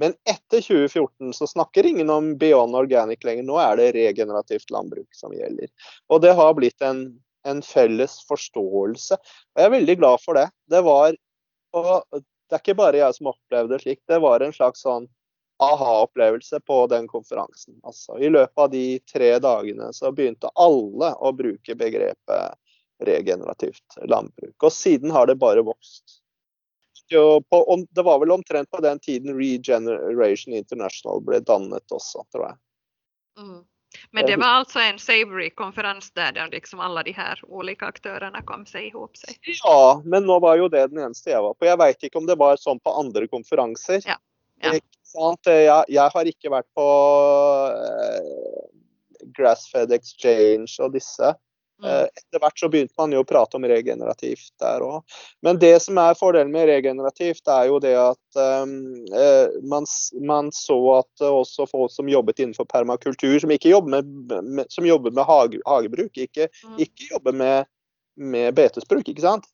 Men 0.00 0.16
etter 0.30 0.60
2014 0.60 1.34
så 1.38 1.46
snakker 1.46 1.86
ingen 1.86 2.10
om 2.10 2.32
beyond 2.38 2.76
organic 2.76 3.24
lenger. 3.24 3.46
Nå 3.46 3.58
er 3.62 3.76
det 3.78 3.92
regenerativt 3.94 4.72
landbruk 4.74 5.14
som 5.14 5.34
gjelder. 5.34 5.70
Og 6.10 6.22
det 6.24 6.32
har 6.34 6.56
blitt 6.58 6.82
en, 6.82 7.04
en 7.46 7.62
felles 7.62 8.16
forståelse. 8.28 9.18
Og 9.18 9.62
jeg 9.62 9.70
er 9.70 9.76
veldig 9.76 9.98
glad 10.00 10.24
for 10.24 10.40
det. 10.40 10.48
Det 10.70 10.82
var 10.86 11.14
og 11.74 12.04
det 12.14 12.56
er 12.56 12.62
ikke 12.62 12.78
bare 12.78 13.00
jeg 13.00 13.16
som 13.16 13.30
opplevde 13.32 13.74
det 13.74 13.82
slik. 13.82 14.00
Det 14.08 14.20
var 14.22 14.42
en 14.44 14.54
slags 14.54 14.84
sånn 14.84 15.08
aha-opplevelse 15.62 16.60
på 16.66 16.80
den 16.90 17.06
konferansen. 17.10 17.78
Altså, 17.82 18.18
I 18.18 18.30
løpet 18.30 18.58
av 18.58 18.70
de 18.70 18.84
tre 19.10 19.30
dagene 19.42 19.90
så 19.94 20.12
begynte 20.12 20.50
alle 20.60 21.12
å 21.14 21.32
bruke 21.34 21.76
begrepet 21.78 22.58
regenerativt 23.04 23.98
landbruk. 24.10 24.54
Og 24.62 24.72
siden 24.72 25.14
har 25.14 25.26
det 25.30 25.38
bare 25.40 25.64
vokst. 25.66 26.20
På, 27.50 27.60
det 27.90 28.02
var 28.02 28.18
vel 28.18 28.32
omtrent 28.32 28.70
på 28.70 28.80
den 28.80 28.98
tiden 28.98 29.36
Regeneration 29.38 30.54
International 30.54 31.20
ble 31.24 31.40
dannet 31.44 31.92
også, 31.92 32.24
tror 32.32 32.46
jeg. 32.48 32.56
Mm. 33.38 33.62
Men 34.10 34.26
det 34.26 34.36
var 34.36 34.46
alltså 34.46 34.78
en 34.78 34.98
Savory-konferens 34.98 36.10
där 36.10 36.48
liksom 36.50 36.80
alla 36.80 37.02
de 37.02 37.12
här 37.12 37.40
olika 37.44 37.86
aktørene 37.86 38.42
kom 38.42 38.66
seg 38.66 38.88
ihop 38.88 39.16
seg? 39.16 39.36
Ja, 39.62 40.02
men 40.04 40.26
nå 40.26 40.38
var 40.42 40.56
jo 40.58 40.68
det 40.68 40.86
den 40.90 40.98
eneste 41.04 41.30
jeg 41.30 41.42
var 41.42 41.54
på. 41.54 41.68
Jeg 41.68 41.78
veit 41.78 42.02
ikke 42.02 42.18
om 42.18 42.26
det 42.26 42.38
var 42.40 42.58
sånn 42.58 42.80
på 42.82 42.90
andre 42.90 43.28
konferanser. 43.30 44.02
Ja. 44.06 44.18
Ja. 44.62 44.74
Jeg, 44.74 45.84
jeg, 45.92 46.10
har 46.14 46.28
ikke 46.30 46.50
vært 46.50 46.68
på 46.74 46.86
eh, 47.70 48.68
Grassfed 49.36 49.92
Exchange 49.94 50.72
og 50.82 50.94
disse. 50.94 51.34
Mm. 51.82 51.90
Eh, 51.90 52.02
etter 52.02 52.38
hvert 52.38 52.58
så 52.58 52.68
begynte 52.70 52.94
man 52.98 53.12
jo 53.12 53.22
å 53.24 53.26
prate 53.26 53.58
om 53.58 53.66
regenerativt 53.66 54.52
der 54.62 54.84
òg. 54.84 55.16
Men 55.42 55.58
det 55.62 55.74
som 55.82 55.98
er 55.98 56.18
fordelen 56.18 56.52
med 56.54 56.68
regenerativt, 56.70 57.42
er 57.50 57.66
jo 57.70 57.80
det 57.82 57.94
at 57.98 58.38
um, 58.38 58.76
man, 59.66 59.88
man, 60.22 60.52
så 60.54 60.78
at 61.00 61.24
også 61.26 61.66
folk 61.70 61.92
som 61.92 62.10
jobbet 62.10 62.44
innenfor 62.44 62.68
permakultur, 62.70 63.36
som 63.42 63.54
ikke 63.54 63.72
jobber 63.72 63.96
med, 63.96 64.44
med, 64.44 64.70
som 64.70 64.86
jobber 64.86 65.14
med 65.14 65.26
hage, 65.26 65.62
hagebruk, 65.66 66.14
ikke, 66.14 66.48
mm. 66.62 66.78
ikke 66.86 67.10
jobber 67.10 67.40
med, 67.42 67.70
med, 68.22 68.52
betesbruk, 68.54 69.10
ikke 69.10 69.26
sant? 69.26 69.50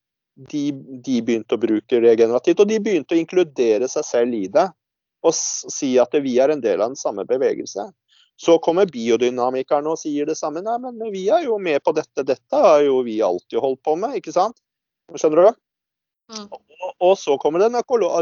De, 0.50 0.68
de, 1.04 1.16
begynte 1.24 1.56
å 1.56 1.60
bruke 1.60 2.02
regenerativt. 2.04 2.60
Og 2.60 2.68
de 2.68 2.78
begynte 2.84 3.16
å 3.16 3.20
inkludere 3.20 3.88
seg 3.92 4.06
selv 4.06 4.36
i 4.36 4.46
det. 4.52 4.68
Og 5.24 5.34
si 5.36 5.94
at 6.00 6.14
vi 6.24 6.38
er 6.40 6.52
en 6.52 6.62
del 6.62 6.80
av 6.80 6.92
den 6.92 7.00
samme 7.00 7.26
bevegelse. 7.28 7.90
Så 8.40 8.56
kommer 8.64 8.88
biodynamikerne 8.88 9.92
og 9.92 10.00
sier 10.00 10.28
det 10.28 10.38
samme. 10.38 10.62
Nei, 10.64 10.78
men 10.80 11.00
vi 11.12 11.26
er 11.28 11.44
jo 11.44 11.58
med 11.60 11.82
på 11.84 11.92
dette. 11.96 12.24
Dette 12.24 12.60
har 12.64 12.80
jo 12.86 13.02
vi 13.04 13.18
alltid 13.22 13.60
holdt 13.60 13.82
på 13.84 13.98
med, 14.00 14.16
ikke 14.16 14.32
sant? 14.32 14.56
Skjønner 15.12 15.50
du? 15.50 15.58
Mm. 16.30 16.46
Og, 16.46 16.92
og, 16.98 17.18
så 17.18 17.36
kommer 17.38 17.60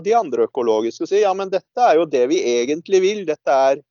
de 0.02 0.16
andre 0.16 0.48
økologiske 0.48 1.04
og 1.04 1.10
sier 1.10 1.26
ja, 1.26 1.34
men 1.36 1.52
dette 1.52 1.84
er 1.84 2.00
jo 2.00 2.08
det 2.08 2.24
vi 2.32 2.40
egentlig 2.56 3.02
vil. 3.04 3.20
Dette 3.28 3.58
er, 3.68 3.82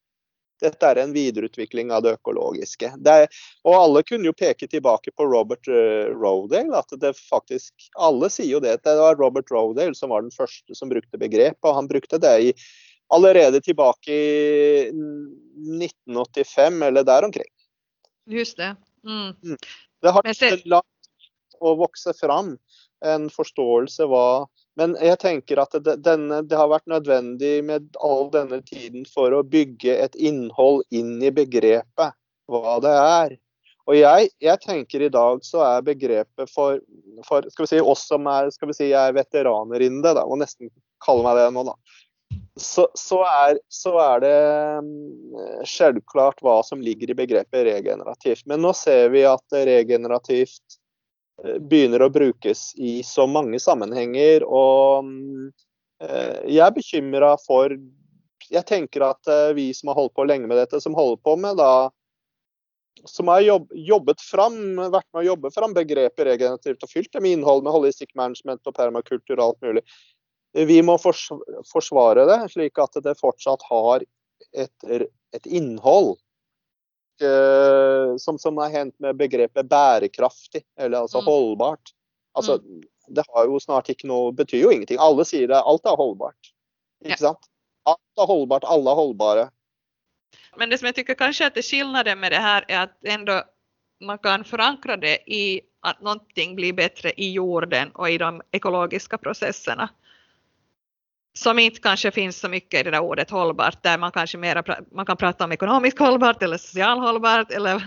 dette 0.63 0.89
er 0.89 0.99
en 1.03 1.13
videreutvikling 1.13 1.93
av 1.93 2.03
det 2.03 2.15
økologiske. 2.17 2.89
Det 3.05 3.15
er, 3.23 3.39
og 3.67 3.77
alle 3.77 4.03
kunne 4.07 4.27
jo 4.27 4.35
peke 4.35 4.67
tilbake 4.67 5.13
på 5.13 5.29
Robert 5.29 5.69
uh, 5.69 6.09
Rodale. 6.17 6.81
at 6.81 6.97
det 6.99 7.13
faktisk, 7.19 7.71
Alle 7.95 8.31
sier 8.33 8.57
jo 8.57 8.63
det. 8.63 8.79
Det 8.83 8.97
var 8.99 9.19
Robert 9.21 9.53
Rodale 9.53 9.95
som 9.95 10.11
var 10.11 10.25
den 10.25 10.33
første 10.33 10.75
som 10.75 10.91
brukte 10.91 11.21
begrepet. 11.21 11.61
Og 11.63 11.77
han 11.77 11.91
brukte 11.91 12.19
det 12.19 12.35
i 12.49 12.53
allerede 13.13 13.61
tilbake 13.61 14.11
i 14.13 14.87
1985 14.87 16.81
eller 16.83 17.03
der 17.03 17.23
omkring. 17.25 17.51
Husk 18.31 18.57
det. 18.57 18.75
Mm. 19.07 19.33
mm. 19.43 19.57
Det 20.01 20.11
har 20.13 20.21
tatt 20.21 20.65
langt 20.65 20.85
å 21.59 21.73
vokse 21.79 22.13
fram 22.13 22.57
en 23.05 23.29
forståelse 23.29 24.05
hva 24.09 24.47
Men 24.77 24.93
jeg 25.01 25.17
tenker 25.21 25.57
at 25.57 25.73
det, 25.81 25.95
denne, 26.05 26.43
det, 26.45 26.53
har 26.53 26.69
vært 26.69 26.85
nødvendig 26.85 27.63
med 27.65 27.95
all 27.97 28.27
denne 28.29 28.59
tiden 28.61 29.07
for 29.09 29.33
å 29.33 29.41
bygge 29.41 29.95
et 30.03 30.13
innhold 30.21 30.83
inn 30.93 31.15
i 31.17 31.31
begrepet 31.33 32.13
hva 32.45 32.75
det 32.83 32.91
er. 32.93 33.33
Og 33.89 33.97
jeg, 33.97 34.29
jeg 34.37 34.61
tenker 34.61 35.01
i 35.01 35.09
dag 35.09 35.41
så 35.41 35.63
er 35.65 35.87
begrepet 35.87 36.51
for, 36.53 36.77
for 37.25 37.47
skal 37.49 37.65
vi 37.65 37.71
si, 37.71 37.81
oss 37.81 38.05
som 38.05 38.29
er, 38.29 38.51
skal 38.53 38.69
vi 38.69 38.77
si, 38.77 38.91
er 38.93 39.17
veteraner 39.17 39.81
innen 39.81 40.05
det, 40.05 40.13
da, 40.19 40.27
og 40.27 40.43
nesten 40.43 40.69
kalle 41.01 41.25
meg 41.25 41.41
det 41.41 41.49
nå, 41.55 41.65
da 41.71 41.73
så, 42.57 42.87
så, 42.93 43.21
er, 43.23 43.59
så, 43.69 43.93
er, 43.99 44.19
det 44.23 44.37
mm, 44.85 45.65
selvklart 45.67 46.41
hva 46.45 46.59
som 46.65 46.81
ligger 46.81 47.11
i 47.11 47.17
begrepet 47.17 47.65
regenerativt. 47.67 48.45
Men 48.49 48.63
nå 48.65 48.73
ser 48.77 49.11
vi 49.13 49.23
at 49.27 49.57
regenerativt 49.67 50.77
eh, 51.43 51.57
begynner 51.61 52.05
å 52.05 52.11
brukes 52.13 52.71
i 52.75 52.99
så 53.05 53.27
mange 53.29 53.59
sammenhenger. 53.61 54.45
Og 54.47 55.05
mm, 55.05 55.45
eh, 56.03 56.41
jeg 56.57 56.65
er 56.65 56.75
bekymra 56.75 57.35
for 57.45 57.77
Jeg 58.47 58.63
tenker 58.63 59.03
at 59.03 59.27
eh, 59.27 59.53
vi 59.57 59.69
som 59.75 59.91
har 59.91 59.99
holdt 59.99 60.15
på 60.15 60.27
lenge 60.27 60.47
med 60.47 60.59
dette, 60.61 60.81
som 60.81 60.97
holder 60.97 61.21
på 61.23 61.37
med 61.41 61.57
da 61.59 61.89
som 63.05 63.27
har 63.29 63.43
jobbet 63.71 64.21
fram, 64.21 64.55
vært 64.89 65.07
med 65.13 65.21
å 65.21 65.27
jobbe 65.27 65.51
fram 65.53 65.73
begrepet 65.75 66.25
regenerativt 66.25 66.81
og 66.83 66.89
fylt 66.91 67.11
det 67.13 67.21
med 67.21 67.37
innhold 67.37 67.61
med 67.63 67.75
holistic 67.75 68.09
management 68.17 68.65
og 68.65 68.75
permakultur 68.75 69.37
og 69.37 69.43
alt 69.45 69.67
mulig. 69.67 69.83
Vi 70.65 70.81
må 70.81 70.95
forsvare 70.97 72.25
det, 72.25 72.37
slik 72.53 72.79
at 72.81 72.97
det 73.03 73.17
fortsatt 73.19 73.61
har 73.69 74.05
et, 74.57 74.87
et 75.35 75.45
innhold. 75.45 76.15
Uh, 77.17 78.13
som, 78.21 78.37
som 78.37 78.59
er 78.61 78.73
hendt 78.73 78.93
med 79.01 79.17
begrepet 79.17 79.65
bærekraftig, 79.69 80.61
eller 80.77 81.05
altså 81.05 81.21
mm. 81.21 81.25
holdbart. 81.25 81.93
Altså, 82.37 82.59
mm. 82.61 82.83
Det 83.07 83.23
har 83.33 83.45
jo 83.49 83.59
snart 83.61 83.89
ikke 83.89 84.09
noe 84.09 84.33
betyr 84.37 84.65
jo 84.67 84.73
ingenting. 84.73 84.99
Alle 85.01 85.25
sier 85.25 85.49
det. 85.49 85.57
Alt 85.57 85.85
er 85.89 85.97
holdbart. 85.97 86.51
Ikke 87.05 87.21
sant? 87.21 87.49
Alt 87.87 88.21
er 88.21 88.29
holdbart, 88.29 88.67
alle 88.67 88.91
er 88.91 88.99
holdbare. 88.99 89.45
Men 90.57 90.69
det 90.69 90.81
som 90.81 90.89
jeg 90.89 90.99
tycker 90.99 91.17
kanskje 91.17 91.47
at 91.49 91.57
det 91.57 91.65
skillnaden 91.65 92.19
med 92.19 92.33
det 92.35 92.41
her, 92.43 92.65
er 92.67 92.87
at 92.87 92.97
ändå 93.05 93.41
man 94.03 94.17
kan 94.17 94.43
förankra 94.43 94.97
det 94.97 95.17
i 95.25 95.61
att 95.81 96.01
någonting 96.01 96.55
blir 96.55 96.73
bättre 96.73 97.11
i 97.17 97.31
jorden 97.31 97.91
och 97.91 98.09
i 98.09 98.17
de 98.17 98.41
ekologiske 98.51 99.17
processerna 99.17 99.89
som 101.37 101.59
inte 101.59 101.79
kanske 101.79 102.11
finns 102.11 102.39
så 102.39 102.49
mycket 102.49 102.79
i 102.79 102.83
det 102.83 102.91
där 102.91 102.99
ordet 102.99 103.31
hållbart, 103.31 103.83
där 103.83 103.97
man 103.97 104.11
kanske 104.11 104.37
mera 104.37 104.63
man 104.91 105.05
kan 105.05 105.17
prata 105.17 105.43
om 105.43 105.51
ekonomiskt 105.51 105.99
hållbart 105.99 106.43
eller 106.43 106.57
social 106.57 106.99
hållbart, 106.99 107.51
eller 107.51 107.83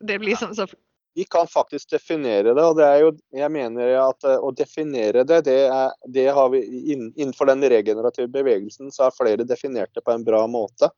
det 0.06 0.18
blir 0.18 0.36
som 0.36 0.54
så 0.54 0.66
vi 1.14 1.24
kan 1.24 1.46
faktisk 1.46 1.90
definere 1.90 2.54
det, 2.54 2.62
og 2.64 2.76
det 2.76 2.84
er 2.84 3.02
jo, 3.04 3.10
jeg 3.38 3.50
mener 3.54 3.92
at 4.02 4.26
å 4.26 4.50
definere 4.50 5.22
det, 5.22 5.44
det, 5.46 5.60
er, 5.70 5.92
det 6.10 6.24
har 6.34 6.48
vi 6.50 6.62
innenfor 6.90 7.46
den 7.46 7.62
regenerative 7.70 8.26
bevegelsen, 8.34 8.90
så 8.90 9.06
har 9.06 9.14
flere 9.14 9.46
definert 9.46 9.94
det 9.94 10.02
på 10.02 10.10
en 10.10 10.24
bra 10.26 10.42
måte. 10.50 10.90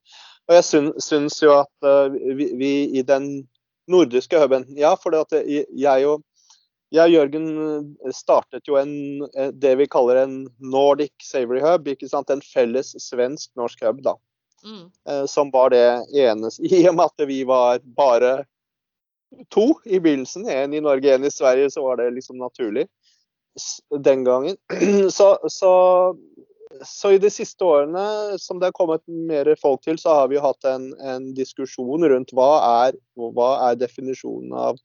Og 0.48 0.56
jeg 0.56 0.88
syns 1.04 1.42
jo 1.42 1.52
at 1.58 1.84
uh, 1.84 2.08
vi, 2.08 2.48
vi, 2.56 2.72
i 2.96 3.04
den 3.04 3.44
nordiske 3.90 4.40
huben 4.40 4.64
Ja, 4.78 4.94
for 4.98 5.14
jeg 5.36 6.08
og 6.08 6.24
jeg 6.94 7.08
og 7.08 7.14
Jørgen 7.14 7.46
eh, 8.06 8.14
startet 8.14 8.68
jo 8.68 8.78
en, 8.78 9.24
eh, 9.34 9.50
det 9.50 9.74
vi 9.80 9.88
kaller 9.90 10.22
en 10.22 10.36
Nordic 10.62 11.14
Savory 11.24 11.62
Hub. 11.64 11.88
ikke 11.90 12.08
sant? 12.10 12.30
En 12.30 12.44
felles 12.44 12.92
svensk-norsk 13.02 13.82
hub, 13.86 14.02
da. 14.06 14.14
Mm. 14.66 14.84
Eh, 15.08 15.24
som 15.30 15.50
var 15.54 15.70
det 15.74 15.86
eneste 16.16 16.64
I 16.70 16.86
og 16.90 16.96
med 16.98 17.10
at 17.10 17.26
vi 17.28 17.42
var 17.46 17.82
bare 17.98 18.44
to 19.52 19.72
i 19.84 19.98
begynnelsen, 19.98 20.46
én 20.46 20.74
i 20.74 20.80
Norge, 20.80 21.10
én 21.10 21.26
i 21.26 21.30
Sverige, 21.34 21.70
så 21.74 21.82
var 21.82 21.98
det 21.98 22.12
liksom 22.14 22.38
naturlig 22.38 22.86
den 23.90 24.24
gangen. 24.24 24.56
Så, 25.10 25.38
så, 25.48 25.72
så, 26.84 27.10
i 27.12 27.18
de 27.18 27.30
siste 27.32 27.64
årene 27.64 28.36
som 28.38 28.60
det 28.60 28.68
har 28.68 28.76
kommet 28.76 29.02
mer 29.08 29.48
folk 29.60 29.82
til, 29.82 29.98
så 29.98 30.12
har 30.20 30.28
vi 30.28 30.40
hatt 30.40 30.64
en, 30.68 30.90
en 31.00 31.30
diskusjon 31.34 32.04
rundt 32.04 32.34
hva 32.36 32.50
er, 32.86 32.98
hva 33.16 33.50
er 33.70 33.78
definisjonen 33.80 34.52
av 34.52 34.80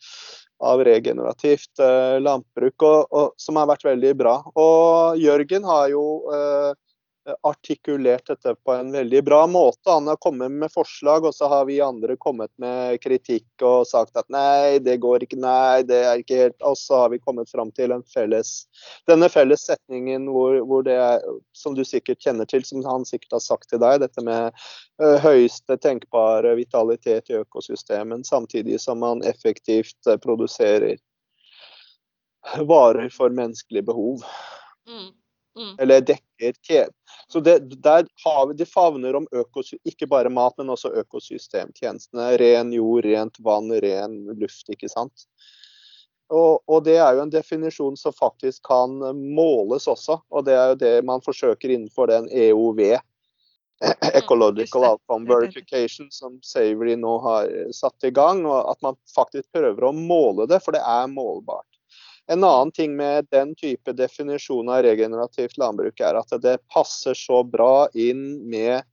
av 0.62 0.84
regenerativt 0.86 1.82
eh, 1.82 2.20
landbruk, 2.22 2.86
og, 2.86 3.08
og, 3.10 3.34
som 3.42 3.58
har 3.60 3.70
vært 3.72 3.86
veldig 3.88 4.14
bra. 4.20 4.36
Og 4.54 5.20
Jørgen 5.22 5.66
har 5.68 5.90
jo 5.94 6.06
eh, 6.34 6.72
artikulert 7.44 8.28
dette 8.28 8.56
på 8.56 8.74
en 8.74 8.92
veldig 8.92 9.24
bra 9.24 9.48
måte. 9.48 9.92
Han 9.92 10.08
har 10.08 10.16
kommet 10.16 10.52
med 10.52 10.72
forslag, 10.72 11.26
og 11.26 11.36
så 11.36 11.48
har 11.48 11.66
vi 11.66 11.82
andre 11.82 12.16
kommet 12.18 12.52
med 12.58 13.02
kritikk 13.02 13.66
og 13.66 13.88
sagt 13.88 14.18
at 14.18 14.26
nei, 14.34 14.80
det 14.82 14.98
går 15.04 15.26
ikke, 15.26 15.38
nei, 15.42 15.84
det 15.86 16.00
er 16.08 16.24
ikke 16.24 16.40
helt 16.40 16.66
Og 16.66 16.78
så 16.78 17.04
har 17.04 17.14
vi 17.14 17.22
kommet 17.22 17.50
fram 17.52 17.72
til 17.78 17.94
felles, 18.14 18.66
denne 19.10 19.30
felles 19.30 19.66
setningen 19.68 20.26
hvor, 20.32 20.58
hvor, 20.66 20.84
det 20.88 20.98
er, 20.98 21.22
som 21.58 21.78
du 21.78 21.84
sikkert 21.86 22.24
kjenner 22.24 22.50
til, 22.50 22.66
som 22.66 22.84
han 22.88 23.06
sikkert 23.06 23.38
har 23.38 23.46
sagt 23.46 23.70
til 23.70 23.82
deg, 23.84 24.02
dette 24.02 24.26
med 24.26 24.50
uh, 25.04 25.18
høyeste 25.22 25.78
tenkbare 25.78 26.56
vitalitet 26.58 27.30
i 27.30 27.40
økosystemen, 27.44 28.26
samtidig 28.26 28.82
som 28.82 29.02
man 29.06 29.22
effektivt 29.28 29.98
uh, 30.10 30.18
produserer 30.18 30.98
varer 32.66 33.10
for 33.14 33.30
menneskelige 33.30 33.86
behov. 33.86 34.24
Mm. 34.90 35.12
Mm. 35.60 35.76
Eller 35.80 36.02
dekker 36.02 36.88
Så 37.28 37.40
det, 37.40 37.60
der 37.84 38.06
har 38.24 38.48
vi, 38.48 38.54
det 38.54 38.66
favner 38.66 39.16
om 39.16 39.28
ikke 39.84 40.08
bare 40.08 40.30
mat, 40.30 40.54
men 40.58 40.70
også 40.72 40.94
økosystemtjenestene. 41.02 42.38
Ren 42.40 42.72
jord, 42.74 43.06
rent 43.06 43.40
vann, 43.44 43.72
ren 43.84 44.24
luft, 44.40 44.70
ikke 44.72 44.90
sant. 44.90 45.28
Og, 46.32 46.62
og, 46.68 46.84
det 46.88 46.96
er 46.96 47.18
jo 47.18 47.26
en 47.26 47.32
definisjon 47.32 47.98
som 48.00 48.16
faktisk 48.16 48.64
kan 48.70 48.94
måles 49.36 49.88
også. 49.92 50.22
Og 50.32 50.46
det 50.48 50.56
er 50.56 50.70
jo 50.72 50.78
det 50.80 50.94
man 51.08 51.24
forsøker 51.24 51.74
innenfor 51.74 52.08
den 52.08 52.30
EOV. 52.32 52.80
Mm, 53.82 54.12
Ecological 54.14 54.86
Outcome 54.86 55.28
Verification, 55.28 56.08
som 56.14 56.40
Savory 56.46 56.96
nå 56.96 57.18
har 57.26 57.52
satt 57.76 58.08
i 58.08 58.14
gang. 58.16 58.46
og 58.46 58.72
At 58.72 58.80
man 58.86 58.96
faktisk 59.16 59.52
prøver 59.52 59.90
å 59.90 59.92
måle 59.96 60.48
det, 60.48 60.62
for 60.64 60.78
det 60.78 60.84
er 60.88 61.12
målbart. 61.12 61.68
En 62.32 62.44
annen 62.44 62.72
ting 62.72 62.96
med 62.96 63.28
den 63.32 63.56
type 63.60 63.92
definisjon 63.98 64.70
av 64.72 64.86
regenerativt 64.86 65.58
landbruk 65.60 66.00
er 66.00 66.16
at 66.16 66.32
det 66.44 66.62
passer 66.72 67.18
så 67.18 67.42
bra 67.44 67.90
inn 67.92 68.24
med, 68.48 68.88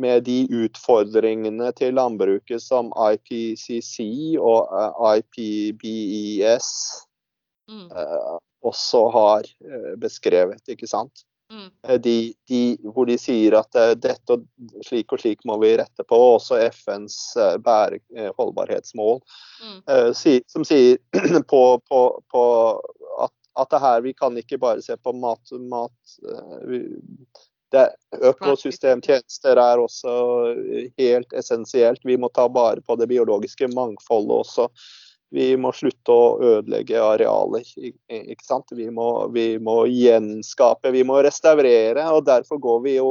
med 0.00 0.26
de 0.26 0.42
utfordringene 0.52 1.70
til 1.78 1.96
landbruket 1.96 2.60
som 2.60 2.92
IPCC 2.92 4.36
og 4.36 4.68
eh, 4.68 5.22
IPBES 5.22 6.68
mm. 7.72 7.86
uh, 7.88 8.36
også 8.68 9.06
har 9.16 9.48
uh, 9.64 9.94
beskrevet, 10.00 10.60
ikke 10.68 10.90
sant. 10.90 11.24
Mm. 11.54 11.70
Eh, 11.88 12.00
de, 12.00 12.34
de, 12.48 12.60
hvor 12.94 13.06
de 13.06 13.16
sier 13.20 13.54
at 13.58 13.78
uh, 13.78 13.92
dette 13.94 14.34
og 14.34 14.42
slik 14.86 15.14
og 15.14 15.22
slik 15.22 15.44
må 15.46 15.58
vi 15.62 15.74
rette 15.78 16.06
på, 16.08 16.18
også 16.34 16.58
FNs 16.74 17.16
uh, 17.38 17.54
bære, 17.62 18.00
holdbarhetsmål, 18.38 19.20
mm. 19.62 19.80
som 20.50 20.66
sier 20.66 20.98
på, 21.52 21.62
på, 21.88 22.02
på 22.32 22.44
at, 23.22 23.34
at, 23.60 23.70
det 23.70 23.82
her 23.86 24.04
vi 24.06 24.14
kan 24.18 24.36
ikke 24.40 24.58
bare 24.58 24.82
se 24.82 24.96
på 24.98 25.14
mat, 25.16 25.54
mat 25.70 26.16
det, 27.74 27.88
Økosystemtjenester 28.22 29.58
er 29.58 29.80
også 29.82 30.12
helt 31.00 31.32
essensielt. 31.34 32.04
Vi 32.06 32.16
må 32.20 32.30
ta 32.34 32.46
bare 32.52 32.82
på 32.86 32.96
det 33.00 33.08
biologiske 33.10 33.68
mangfoldet 33.74 34.44
også. 34.44 34.68
Vi 35.34 35.48
må 35.58 35.72
slutte 35.74 36.14
å 36.14 36.26
ødelegge 36.46 37.00
arealer. 37.02 37.64
ikke 38.06 38.44
sant? 38.46 38.70
Vi 38.70 38.86
må, 38.94 39.26
vi 39.34 39.56
må 39.58 39.80
gjenskape, 39.90 40.92
vi 40.94 41.02
må 41.06 41.18
restaurere. 41.26 42.06
og 42.14 42.28
Derfor 42.28 42.60
går 42.62 42.84
vi 42.84 42.96
jo 43.00 43.10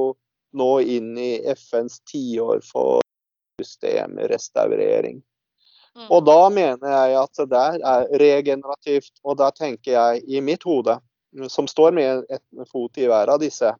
nå 0.56 0.70
inn 0.96 1.18
i 1.20 1.34
FNs 1.52 2.00
tiår 2.08 2.64
for 2.64 3.04
systemrestaurering. 3.60 5.20
Mm. 5.98 6.08
Og 6.08 6.24
da 6.26 6.38
mener 6.50 6.94
jeg 6.96 7.18
at 7.20 7.42
det 7.42 7.50
der 7.52 7.84
er 7.92 8.08
regenerativt. 8.24 9.12
Og 9.28 9.38
da 9.44 9.52
tenker 9.52 9.98
jeg 9.98 10.24
i 10.24 10.42
mitt 10.42 10.64
hode, 10.64 10.96
som 11.52 11.68
står 11.68 11.92
med 11.98 12.24
en 12.32 12.72
fot 12.72 13.04
i 13.04 13.10
hver 13.10 13.34
av 13.36 13.44
disse 13.44 13.76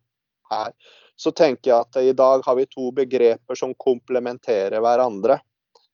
her, 0.52 0.76
så 1.16 1.32
tenker 1.32 1.72
jeg 1.72 1.80
at 1.80 2.04
i 2.04 2.14
dag 2.18 2.44
har 2.44 2.60
vi 2.60 2.68
to 2.68 2.92
begreper 2.92 3.56
som 3.56 3.72
komplementerer 3.80 4.84
hverandre. 4.84 5.40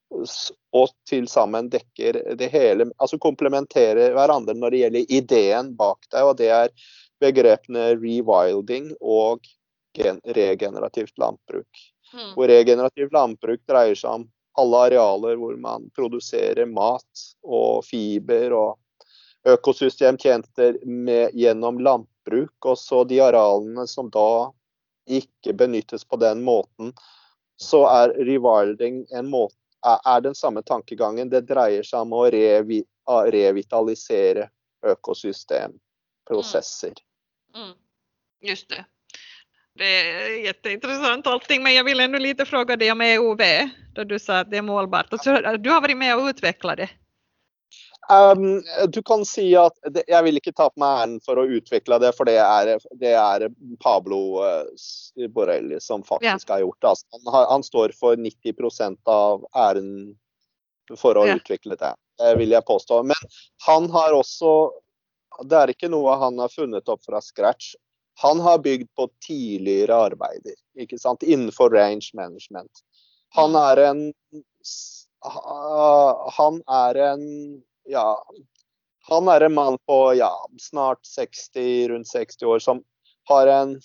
Og 0.10 0.90
til 1.08 1.28
sammen 1.30 1.70
dekker 1.70 2.18
det 2.40 2.48
hele 2.50 2.88
Altså 2.98 3.20
komplementerer 3.22 4.16
hverandre 4.16 4.56
når 4.58 4.74
det 4.74 4.82
gjelder 4.82 5.14
ideen 5.20 5.72
bak 5.78 6.08
deg, 6.10 6.24
Og 6.24 6.36
det 6.40 6.50
er 6.50 6.74
begrepene 7.22 7.94
rewilding 8.00 8.94
og 9.02 9.46
regenerativt 10.00 11.18
landbruk. 11.20 11.82
Mm. 12.14 12.34
Og 12.36 12.44
regenerativt 12.50 13.14
landbruk 13.14 13.62
dreier 13.68 13.98
seg 13.98 14.22
om 14.22 14.28
alle 14.60 14.84
arealer 14.90 15.38
hvor 15.40 15.58
man 15.62 15.90
produserer 15.96 16.70
mat 16.70 17.26
og 17.44 17.84
fiber 17.88 18.56
og 18.56 19.50
økosystemtjenester 19.50 20.80
med, 20.86 21.36
gjennom 21.38 21.80
landbruk. 21.84 22.56
Og 22.66 22.78
så 22.78 23.04
de 23.08 23.22
arealene 23.24 23.86
som 23.88 24.10
da 24.14 24.50
ikke 25.10 25.56
benyttes 25.58 26.06
på 26.06 26.20
den 26.22 26.44
måten, 26.46 26.94
så 27.60 27.84
er 27.90 28.14
rewilding 28.24 29.04
en 29.16 29.30
måte, 29.32 29.59
er 29.86 30.22
den 30.22 30.36
samme 30.36 30.64
tankegangen. 30.64 31.30
Det 31.30 31.42
dreier 31.48 31.84
seg 31.84 32.00
om 32.02 32.14
å 32.14 32.30
revi, 32.32 32.84
revitalisere 33.08 34.50
økosystemprosesser. 34.86 36.94
Mm. 37.56 37.64
Mm. 37.64 37.74
Just 38.42 38.70
det. 38.70 38.86
Det 39.76 39.86
är 39.86 40.46
jätteintressant 40.46 41.28
allting, 41.28 41.64
men 41.64 41.74
jag 41.74 41.84
vill 41.84 42.00
ännu 42.00 42.20
lite 42.20 42.46
fråga 42.46 42.76
dig 42.76 42.92
om 42.92 43.02
EOV, 43.02 43.42
då 43.96 44.04
du 44.04 44.20
sa 44.20 44.40
att 44.40 44.52
det 44.52 44.58
är 44.58 44.62
målbart. 44.62 45.10
Du 45.60 45.70
har 45.70 45.82
varit 45.82 45.98
med 45.98 46.18
och 46.18 46.28
utvecklat 46.28 46.78
det. 46.78 46.90
Um, 48.10 48.64
du 48.90 49.04
kan 49.06 49.22
si 49.26 49.52
at 49.54 49.76
det, 49.94 50.02
Jeg 50.10 50.26
vil 50.26 50.40
ikke 50.40 50.54
ta 50.58 50.66
på 50.72 50.82
meg 50.82 51.02
æren 51.04 51.18
for 51.22 51.38
å 51.38 51.46
utvikle 51.46 52.00
det, 52.02 52.10
for 52.18 52.26
det 52.26 52.40
er, 52.42 52.72
det 52.98 53.12
er 53.14 53.46
Pablo 53.84 54.22
uh, 54.42 55.28
Borrelli 55.30 55.78
som 55.84 56.02
faktisk 56.02 56.50
ja. 56.50 56.56
har 56.56 56.64
gjort 56.64 56.82
det. 56.82 56.94
Altså, 56.96 57.20
han, 57.30 57.46
han, 57.52 57.66
står 57.68 57.94
for 58.00 58.18
90% 58.18 59.14
av 59.14 59.46
æren 59.54 59.92
for 60.98 61.22
å 61.22 61.28
ja. 61.30 61.38
utvikle 61.38 61.78
det, 61.78 61.94
det 62.18 62.34
vil 62.42 62.58
jeg 62.58 62.66
påstå. 62.66 63.04
Men 63.12 63.30
han 63.68 63.92
har 63.94 64.18
også 64.18 64.56
Det 65.46 65.56
er 65.56 65.72
ikke 65.72 65.88
noe 65.94 66.18
han 66.20 66.42
har 66.42 66.50
funnet 66.50 66.90
opp 66.90 67.06
fra 67.06 67.22
scratch 67.22 67.76
han 68.22 68.40
har 68.40 68.60
bygd 68.60 68.90
på 68.96 69.06
tidligere 69.24 69.96
arbeider 70.10 70.58
ikke 70.76 70.98
sant? 71.00 71.24
innenfor 71.24 71.72
range 71.72 72.12
management. 72.14 72.82
Han 73.36 73.56
er 73.56 73.78
en 73.78 74.02
Han 76.40 76.62
er 76.68 76.96
en 76.96 77.24
ja, 77.90 78.08
han 79.10 79.28
er 79.28 79.42
en 79.42 79.56
mann 79.58 79.78
på 79.90 79.98
ja, 80.20 80.32
snart 80.62 81.06
60, 81.06 81.88
rundt 81.90 82.08
60 82.08 82.46
år 82.46 82.60
som 82.60 82.84
har 83.30 83.48
en 83.48 83.80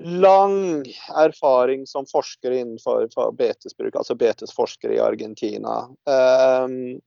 lang 0.00 0.84
erfaring 1.16 1.86
som 1.86 2.06
forsker 2.06 2.50
innenfor 2.50 3.32
betesbruk, 3.36 3.96
altså 3.96 4.14
betesforsker 4.14 4.92
i 4.96 5.00
Argentina. 5.02 5.82
Um, 6.08 7.00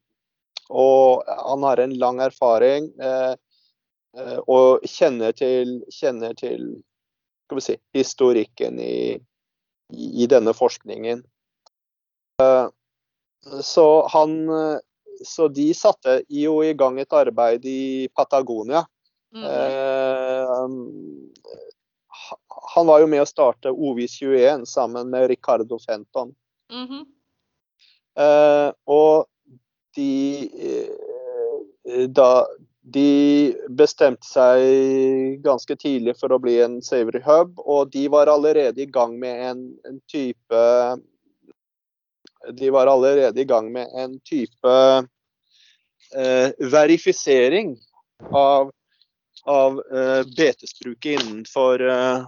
og 0.70 1.24
han 1.28 1.64
har 1.64 1.82
en 1.82 1.98
lang 1.98 2.22
erfaring. 2.22 2.92
Uh, 3.02 3.34
og 4.46 4.86
kjenner 4.86 5.34
til, 5.34 5.80
kjenner 5.90 6.36
til 6.38 6.68
si, 7.60 7.78
historikken 7.98 8.78
i, 8.80 9.18
i 9.90 10.28
denne 10.30 10.54
forskningen. 10.54 11.24
Eh, 12.42 12.68
så, 13.62 14.08
han, 14.08 14.50
så 15.26 15.48
de 15.48 15.74
satte 15.74 16.22
jo 16.32 16.64
i 16.64 16.74
gang 16.74 17.00
et 17.02 17.14
arbeid 17.14 17.66
i 17.66 18.08
Patagonia. 18.16 18.86
Mm. 19.36 19.44
Eh, 19.44 20.54
han 22.76 22.88
var 22.88 23.04
jo 23.04 23.10
med 23.12 23.24
å 23.24 23.28
starte 23.28 23.74
Ovis 23.74 24.16
21 24.22 24.66
sammen 24.70 25.10
med 25.12 25.28
Ricardo 25.32 25.80
Fenton. 25.80 26.34
Mm 26.72 26.88
-hmm. 26.88 27.04
og 28.86 29.26
de 29.96 30.50
da, 32.08 32.46
de 32.84 33.56
bestemte 33.70 34.28
seg 34.28 35.40
ganske 35.44 35.76
tidlig 35.80 36.16
for 36.20 36.34
å 36.34 36.40
bli 36.42 36.58
en 36.64 36.82
Savory 36.84 37.22
Hub, 37.26 37.60
og 37.60 37.92
de 37.94 38.08
var 38.12 38.32
allerede 38.32 38.84
i 38.84 38.90
gang 38.90 39.16
med 39.20 39.44
en, 39.50 39.64
en 39.88 40.00
type 40.12 40.64
De 42.52 42.70
var 42.70 42.88
allerede 42.88 43.42
i 43.42 43.48
gang 43.48 43.72
med 43.72 43.88
en 43.96 44.20
type 44.20 44.74
eh, 46.16 46.50
verifisering 46.72 47.78
av, 48.32 48.72
av 49.46 49.80
eh, 49.80 50.24
betesbruket 50.38 51.22
innenfor 51.22 51.82
eh, 51.90 52.26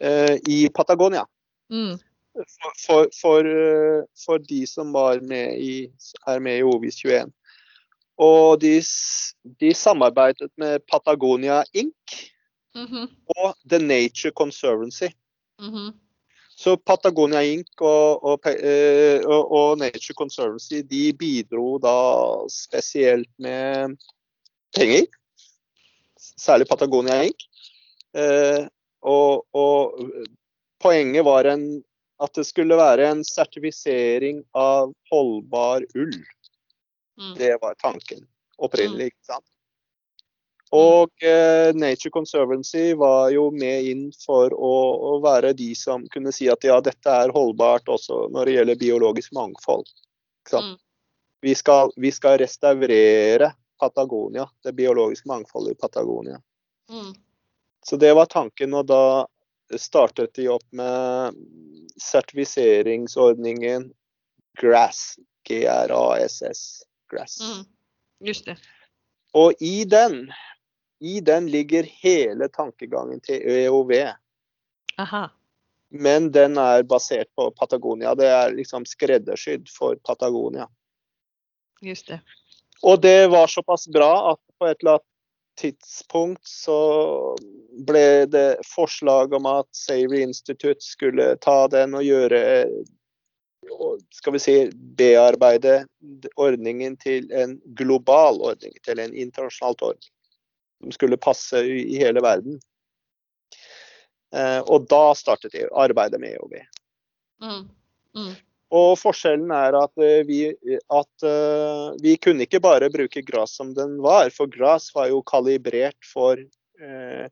eh 0.00 0.36
i 0.48 0.68
Patagonia. 0.68 1.26
Mm. 1.72 1.98
For, 2.34 2.72
for, 2.86 3.08
for, 3.20 3.46
eh, 3.46 4.04
for, 4.26 4.38
de 4.38 4.66
som 4.66 4.92
med 4.92 5.58
i, 5.58 5.90
er 6.26 6.38
med 6.38 6.58
i 6.58 6.62
Ovis 6.62 7.00
21. 7.04 7.32
Og 8.20 8.60
de, 8.60 8.76
de 9.60 9.74
samarbeidet 9.74 10.50
med 10.56 10.80
Patagonia 10.86 11.64
Inc. 11.72 12.30
Mm 12.74 12.86
-hmm. 12.86 13.08
og 13.36 13.54
The 13.70 13.78
Nature 13.78 14.30
Conservancy. 14.30 15.08
Mm 15.60 15.74
-hmm. 15.74 15.92
Så 16.60 16.76
Patagonia 16.76 17.40
Inc. 17.46 17.70
Og, 17.80 18.24
og, 18.24 18.48
eh, 18.50 19.22
og, 19.24 19.52
og, 19.52 19.78
Nature 19.80 20.16
Conservancy 20.18 20.82
de 20.84 21.06
bidro 21.16 21.78
da 21.80 21.94
spesielt 22.52 23.30
med 23.40 23.96
penger. 24.76 25.06
Særlig 26.20 26.68
Patagonia 26.68 27.22
Inc. 27.30 27.46
Eh, 28.12 28.66
og, 29.00 30.02
poenget 30.80 31.24
var 31.24 31.48
en, 31.48 31.64
at 32.20 32.36
det 32.36 32.44
skulle 32.48 32.76
være 32.76 33.08
en 33.08 33.24
sertifisering 33.24 34.42
av 34.56 34.92
holdbar 35.12 35.84
ull. 35.96 36.12
Mm. 37.20 37.34
Det 37.40 37.54
var 37.62 37.76
tanken 37.80 38.26
opprinnelig. 38.60 39.14
ikke 39.14 39.32
sant? 39.32 39.48
Og 40.70 41.24
eh, 41.26 41.74
Nature 41.74 42.12
Conservancy 42.14 42.92
var 42.94 43.30
jo 43.34 43.48
med 43.50 43.88
inn 43.90 44.04
for 44.14 44.54
å, 44.54 44.74
å, 45.10 45.16
være 45.24 45.52
de 45.58 45.72
som 45.74 46.04
kunne 46.12 46.30
si 46.34 46.46
at 46.50 46.62
ja, 46.66 46.76
dette 46.84 47.10
er 47.10 47.32
holdbart 47.34 47.90
også 47.90 48.28
når 48.30 48.46
det 48.46 48.54
gjelder 48.54 48.78
biologisk 48.78 49.34
mangfold. 49.34 49.88
Mm. 50.52 50.76
Vi, 51.42 51.54
skal, 51.58 51.90
vi, 51.96 52.12
skal, 52.14 52.38
restaurere 52.38 53.50
Patagonia, 53.80 54.46
det 54.62 54.76
biologiske 54.78 55.28
mangfoldet 55.30 55.74
i 55.74 55.80
Patagonia. 55.80 56.38
Mm. 56.90 57.12
Så 57.86 57.96
det 57.98 58.12
var 58.14 58.30
tanken, 58.30 58.74
og 58.76 58.86
da 58.86 59.26
startet 59.78 60.34
de 60.38 60.48
opp 60.52 60.66
med 60.76 61.34
sertifiseringsordningen 61.98 63.88
GRASS, 64.60 65.18
G-R-A-S-S 65.48 66.62
grass. 67.10 67.40
Mm, 67.40 67.64
just 68.26 68.44
det. 68.44 68.56
Og 69.32 69.52
i 69.60 69.84
den, 69.84 70.32
i 71.00 71.20
den 71.20 71.46
ligger 71.50 71.82
hele 71.82 72.48
tankegangen 72.48 73.20
til 73.20 73.42
EOV. 73.42 73.92
Aha. 74.98 75.28
Men 75.90 76.30
den 76.32 76.58
er 76.58 76.82
basert 76.82 77.30
på 77.34 77.50
Patagonia. 77.50 78.14
Det 78.14 78.28
er 78.30 78.52
liksom 78.54 78.84
skreddersydd 78.86 79.70
for 79.72 79.96
Patagonia. 80.06 80.68
Just 81.80 82.06
det. 82.12 82.20
Og 82.82 83.00
det 83.02 83.28
var 83.28 83.46
såpass 83.46 83.88
bra 83.88 84.32
at 84.32 84.40
på 84.58 84.66
et 84.66 84.76
eller 84.80 84.98
annet 84.98 85.06
tidspunkt 85.60 86.46
så 86.48 86.78
ble 87.86 88.26
det 88.30 88.60
forslag 88.64 89.34
om 89.36 89.48
at 89.50 89.68
Savory 89.76 90.22
Institute 90.22 90.80
skulle 90.84 91.34
ta 91.44 91.66
den 91.68 91.96
og 91.98 92.04
gjøre 92.04 92.40
skal 94.10 94.32
vi 94.32 94.40
si, 94.42 94.54
bearbeide 94.72 95.84
ordningen 96.40 96.96
til 96.96 97.28
en 97.32 97.58
global 97.76 98.40
ordning, 98.42 98.72
til 98.84 98.98
en 98.98 99.14
internasjonalt 99.14 99.82
ordning. 99.82 100.10
Som 100.80 100.92
skulle 100.92 101.20
passe 101.20 101.60
i 101.60 101.98
hele 102.00 102.22
verden. 102.24 102.60
Eh, 104.34 104.60
og 104.60 104.86
da 104.90 105.10
startet 105.18 105.56
arbeidet 105.70 106.20
med 106.22 106.36
EOB. 106.36 106.54
Mm. 107.42 107.66
Mm. 108.16 108.32
Og 108.70 108.92
forskjellen 109.00 109.50
er 109.50 109.74
at, 109.74 109.92
eh, 109.98 110.22
vi, 110.28 110.44
at 110.94 111.26
uh, 111.26 111.90
vi 111.98 112.14
kunne 112.22 112.46
ikke 112.46 112.60
bare 112.62 112.90
bruke 112.92 113.22
gress 113.26 113.56
som 113.58 113.72
den 113.74 113.96
var, 114.04 114.30
for 114.30 114.50
gress 114.50 114.92
var 114.94 115.08
jo 115.10 115.24
kalibrert 115.26 115.98
for 116.06 116.38
uh, 116.38 117.26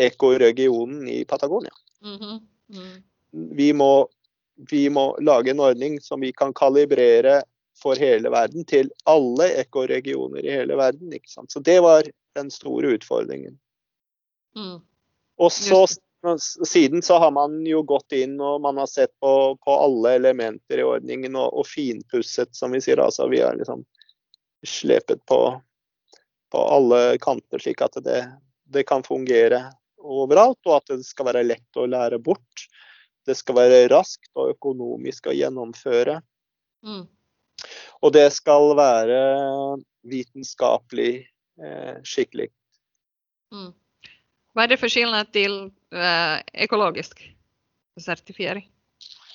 ekoregionen 0.00 1.04
i 1.12 1.24
Patagonia. 1.28 1.74
Mm 2.00 2.16
-hmm. 2.16 2.40
mm. 2.72 3.02
Vi 3.56 3.72
må 3.72 4.08
vi 4.70 4.88
må 4.90 5.16
lage 5.20 5.50
en 5.50 5.60
ordning 5.60 6.00
som 6.00 6.20
vi 6.20 6.32
kan 6.32 6.52
kalibrere 6.54 7.42
for 7.82 7.98
hele 7.98 8.30
verden, 8.32 8.64
til 8.68 8.92
alle 9.10 9.50
ekoregioner 9.64 10.46
i 10.46 10.54
hele 10.54 10.78
verden. 10.78 11.12
ikke 11.12 11.30
sant? 11.30 11.52
Så 11.52 11.60
det 11.60 11.80
var 11.84 12.08
den 12.38 12.50
store 12.50 12.94
utfordringen. 12.96 13.58
Mm. 14.56 14.80
Og 15.42 15.52
så 15.52 15.84
siden 16.68 17.02
så 17.02 17.18
har 17.18 17.30
man 17.30 17.66
jo 17.66 17.82
gått 17.82 18.12
inn 18.12 18.36
og 18.40 18.60
man 18.62 18.76
har 18.78 18.86
sett 18.86 19.10
på, 19.20 19.58
på 19.64 19.74
alle 19.74 20.14
elementer 20.20 20.78
i 20.78 20.86
ordningen 20.86 21.36
og, 21.36 21.48
og, 21.58 21.66
finpusset, 21.66 22.54
som 22.54 22.72
vi 22.72 22.80
sier. 22.80 23.02
Altså 23.02 23.26
vi 23.28 23.40
har 23.42 23.56
liksom 23.58 23.84
slepet 24.66 25.24
på, 25.26 25.40
på 26.52 26.64
alle 26.76 27.18
kanter, 27.18 27.58
slik 27.58 27.82
at 27.82 27.98
det, 28.06 28.20
det 28.70 28.86
kan 28.86 29.02
fungere 29.02 29.64
overalt, 30.02 30.60
og 30.66 30.76
at 30.78 30.94
det 30.94 31.06
skal 31.06 31.30
være 31.32 31.46
lett 31.46 31.78
å 31.78 31.88
lære 31.90 32.22
bort. 32.22 32.68
Det 33.26 33.34
skal 33.38 33.58
være 33.58 33.88
raskt 33.90 34.30
og 34.38 34.54
økonomisk 34.54 35.26
å 35.30 35.34
gjennomføre. 35.34 36.20
Mm. 36.86 37.04
Og 38.02 38.12
det 38.16 38.26
skal 38.34 38.74
være 38.78 39.20
vitenskapelig 40.08 41.12
eh, 41.62 41.94
skikkelig. 42.06 42.50
Mm. 43.54 43.70
Hva 44.52 44.64
er 44.64 44.72
det 44.72 44.80
for 44.80 44.92
skillnad 44.92 45.30
til 45.32 45.56
eh, 45.94 46.36
ekologisk 46.66 47.22
sertifisering? 48.00 48.66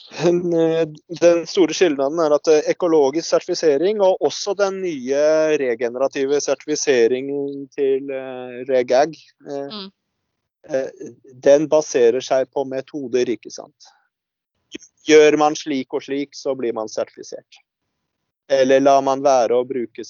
Eh, 0.08 0.84
den 1.22 1.44
store 1.50 1.76
skillnaden 1.76 2.20
er 2.24 2.36
at 2.38 2.50
eh, 2.52 2.72
økologisk 2.72 3.28
sertifisering 3.28 4.02
og 4.04 4.22
også 4.24 4.56
den 4.60 4.82
nye 4.84 5.24
regenerative 5.60 6.40
sertifiseringen 6.44 7.68
til 7.76 8.12
eh, 8.12 8.60
REGAG 8.70 9.18
mm. 9.48 9.88
Eh, 10.68 10.90
den 11.44 11.68
baserer 11.72 12.20
seg 12.24 12.50
på 12.52 12.66
metoder, 12.68 13.30
ikke 13.32 13.52
sant. 13.54 13.88
Gjør 15.08 15.38
man 15.40 15.56
slik 15.56 15.96
og 15.96 16.04
slik, 16.04 16.36
så 16.36 16.56
blir 16.60 16.76
man 16.76 16.92
sertifisert. 16.92 17.62
Eller 18.48 18.80
lar 18.80 19.02
man 19.04 19.24
være 19.26 19.58
å 19.58 19.66
bruke 19.68 20.04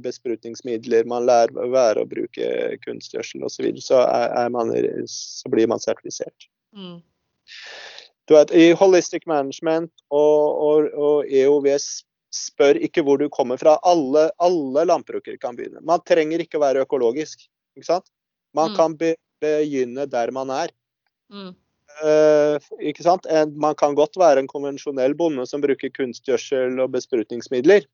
besprutningsmidler, 0.00 1.04
man 1.04 1.26
lar 1.28 1.52
være 1.52 2.04
å 2.04 2.08
bruke 2.08 2.46
kunstgjødsel 2.86 3.44
osv., 3.44 3.56
så, 3.56 3.64
videre, 3.66 3.84
så, 3.84 3.98
er 4.08 4.48
man, 4.54 4.72
så 5.12 5.52
blir 5.52 5.68
man 5.68 5.82
sertifisert. 5.82 6.48
Mm. 6.72 7.02
Vet, 8.32 8.54
I 8.56 8.72
holistic 8.78 9.26
management 9.28 9.92
og, 10.08 10.62
og, 10.64 10.88
og, 10.96 11.28
EOVS 11.28 12.06
spør 12.32 12.78
ikke 12.80 13.04
hvor 13.04 13.20
du 13.20 13.26
kommer 13.32 13.60
fra. 13.60 13.76
Alle, 13.84 14.30
alle 14.40 14.86
landbrukere 14.88 15.36
kan 15.40 15.58
begynne. 15.58 15.82
Man 15.84 16.00
trenger 16.08 16.40
ikke 16.40 16.62
være 16.62 16.86
økologisk. 16.86 17.44
ikke 17.76 17.90
sant? 17.90 18.08
Man 18.56 18.72
mm. 18.72 18.78
kan 18.78 18.96
be, 18.96 19.12
begynne 19.42 20.06
der 20.08 20.32
man 20.32 20.52
er. 20.54 20.72
Mm. 21.32 21.52
Uh, 22.00 22.56
ikke 22.80 23.04
sant? 23.04 23.26
Man 23.54 23.76
kan 23.78 23.96
godt 23.98 24.16
være 24.20 24.42
en 24.42 24.50
konvensjonell 24.50 25.14
bonde 25.18 25.44
som 25.48 25.62
bruker 25.62 25.92
kunstgjødsel 25.94 26.80
og 26.82 26.94
besprutningsmidler. 26.94 27.84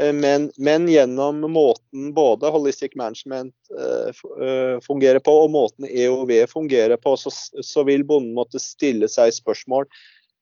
Uh, 0.00 0.12
men, 0.14 0.50
men, 0.58 0.88
gjennom 0.90 1.40
måten 1.54 2.12
både 2.16 2.50
Holistic 2.52 2.96
Management 3.00 3.54
uh, 3.72 4.80
fungerer 4.84 5.22
på 5.24 5.36
og 5.44 5.52
måten 5.54 5.88
EOV 5.88 6.34
fungerer 6.50 7.00
på, 7.00 7.16
så, 7.16 7.32
så 7.62 7.86
vil 7.88 8.04
bonden 8.06 8.34
måtte 8.36 8.62
stille 8.62 9.08
seg 9.10 9.34
spørsmål. 9.34 9.88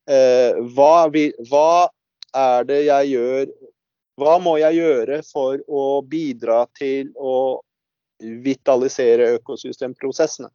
Hva, 0.03 1.05
vil, 1.13 1.29
hva 1.47 1.87
er 2.35 2.65
det 2.67 2.81
jeg 2.89 3.13
gjør 3.13 3.45
Hva 4.19 4.33
må 4.43 4.57
jeg 4.59 4.75
gjøre 4.81 5.21
for 5.23 5.61
å 5.63 6.01
bidra 6.03 6.65
til 6.75 7.13
å 7.15 7.63
vitalisere 8.19 9.29
økosystemprosessene. 9.37 10.51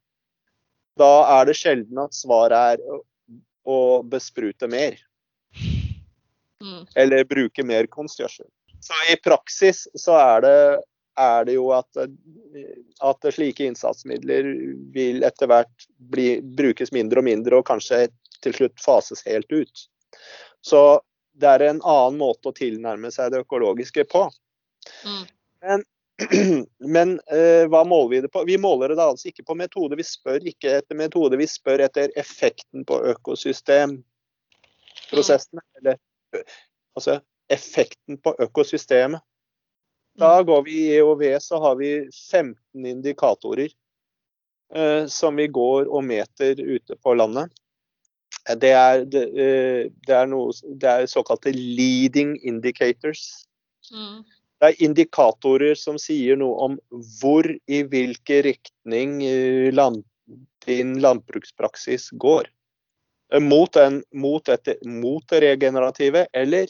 Da 0.98 1.12
er 1.38 1.48
det 1.48 1.56
sjelden 1.58 2.00
at 2.02 2.16
svaret 2.16 2.78
er 2.78 3.00
å 3.68 3.80
besprute 4.02 4.68
mer. 4.70 4.96
Mm. 6.64 6.86
Eller 6.98 7.24
bruke 7.28 7.64
mer 7.64 7.86
kunstgjødsel. 7.86 8.46
Så 8.80 8.94
i 9.12 9.16
praksis 9.22 9.86
så 9.94 10.14
er 10.18 10.40
det, 10.44 10.60
er 11.18 11.44
det 11.48 11.56
jo 11.58 11.68
at, 11.74 11.98
at, 11.98 13.28
slike 13.34 13.66
innsatsmidler 13.66 14.48
vil 14.94 15.24
etter 15.26 15.50
hvert 15.50 15.88
bli, 16.10 16.38
brukes 16.42 16.94
mindre 16.94 17.22
og 17.22 17.28
mindre, 17.28 17.58
og 17.58 17.66
kanskje 17.66 18.06
til 18.44 18.54
slutt 18.54 18.78
fases 18.82 19.24
helt 19.26 19.50
ut. 19.50 19.86
Så 20.62 20.82
det 21.38 21.50
er 21.50 21.66
en 21.68 21.82
annen 21.82 22.18
måte 22.20 22.50
å 22.50 22.56
tilnærme 22.56 23.10
seg 23.14 23.32
det 23.34 23.42
økologiske 23.44 24.06
på. 24.10 24.28
Mm. 25.06 25.24
Men 25.66 25.84
Men 26.96 27.20
eh, 27.30 27.68
hva 27.70 27.84
måler 27.86 28.10
vi 28.10 28.20
det 28.24 28.30
på? 28.34 28.42
Vi 28.44 28.58
måler 28.58 28.88
det 28.90 29.02
altså 29.02 29.28
ikke 29.30 29.44
på 29.46 29.54
metode. 29.58 29.96
Vi 29.98 30.04
spør 30.06 30.40
ikke 30.50 30.68
etter 30.80 30.96
metode, 30.98 31.36
vi 31.38 31.46
spør 31.46 31.78
etter 31.86 32.08
effekten 32.18 32.84
på 32.88 32.94
økosystemprosessene. 33.12 35.62
Eller 35.78 35.94
altså 36.98 37.14
effekten 37.48 38.18
på 38.22 38.34
økosystemet. 38.38 39.20
Da 40.18 40.40
mm. 40.40 40.46
går 40.46 40.62
vi 40.66 40.70
i 40.70 40.96
EOV, 40.96 41.22
så 41.40 41.60
har 41.62 41.76
vi 41.78 42.08
15 42.30 42.86
indikatorer 42.86 43.70
eh, 44.74 45.06
som 45.06 45.36
vi 45.36 45.46
går 45.46 45.86
og 45.86 46.04
meter 46.04 46.58
ute 46.58 46.96
på 46.96 47.14
landet. 47.14 47.52
Det 48.58 48.72
er, 48.72 49.04
det, 49.04 49.22
eh, 49.38 49.92
det 50.06 50.16
er, 50.16 50.26
noe, 50.26 50.52
det 50.80 50.90
er 50.90 51.06
såkalte 51.06 51.52
leading 51.54 52.34
indicators. 52.42 53.44
Mm. 53.92 54.24
Det 54.58 54.72
er 54.72 54.82
indikatorer 54.82 55.74
som 55.78 55.98
sier 56.02 56.38
noe 56.38 56.56
om 56.66 56.76
hvor 57.20 57.46
i 57.46 57.82
hvilken 57.86 58.42
retning 58.48 59.20
eh, 59.26 59.68
land, 59.74 60.02
din 60.66 60.96
landbrukspraksis 61.02 62.10
går. 62.10 62.50
Eh, 63.32 63.40
mot, 63.40 63.76
en, 63.76 64.02
mot, 64.12 64.48
et, 64.48 64.72
mot, 64.84 65.28
det 65.28 65.40
regenerative 65.40 66.26
eller 66.32 66.66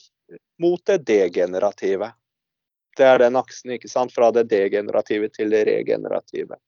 mot 0.59 0.81
det 0.87 0.99
degenerative. 0.99 2.13
Det 2.97 3.07
er 3.07 3.19
den 3.23 3.39
aksen, 3.39 3.73
ikke 3.79 3.89
sant? 3.89 4.13
Fra 4.13 4.31
det 4.35 4.49
degenerative 4.51 5.31
til 5.33 5.55
det 5.55 5.65
regenerative. 5.71 6.59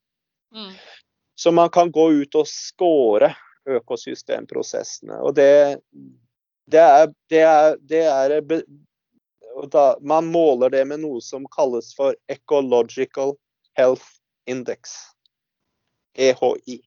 Mm. 0.54 0.72
Så 1.34 1.50
man 1.50 1.70
kan 1.70 1.90
gå 1.90 2.10
ut 2.22 2.34
og 2.34 2.48
score 2.48 3.34
økosystemprosessene. 3.68 5.18
Og 5.20 5.34
det, 5.34 5.80
det, 6.70 6.80
er, 6.80 7.12
det, 7.28 7.42
er, 7.42 7.76
det 7.80 8.04
er 8.06 8.36
da, 9.72 9.96
man 10.00 10.28
måler 10.30 10.72
det 10.72 10.84
med 10.88 11.02
noe 11.04 11.20
som 11.24 11.46
kalles 11.54 11.92
for 11.96 12.16
Ecological 12.32 13.36
Health 13.78 14.06
Index, 14.50 14.94
EHI. 16.18 16.80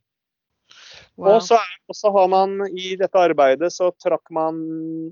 Wow. 1.15 1.35
Og, 1.35 1.43
så, 1.45 1.59
og, 1.87 1.95
så, 1.95 2.09
har 2.09 2.29
man 2.31 2.55
i 2.73 2.95
dette 2.97 3.19
arbeidet 3.21 3.69
så 3.73 3.91
trakk 4.01 4.31
man 4.33 4.57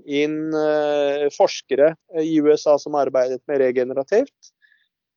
inn 0.02 0.50
eh, 0.58 1.28
forskere 1.30 1.92
i 2.18 2.34
USA 2.42 2.74
som 2.80 2.98
arbeidet 2.98 3.38
med 3.46 3.62
regenerativt. 3.62 4.50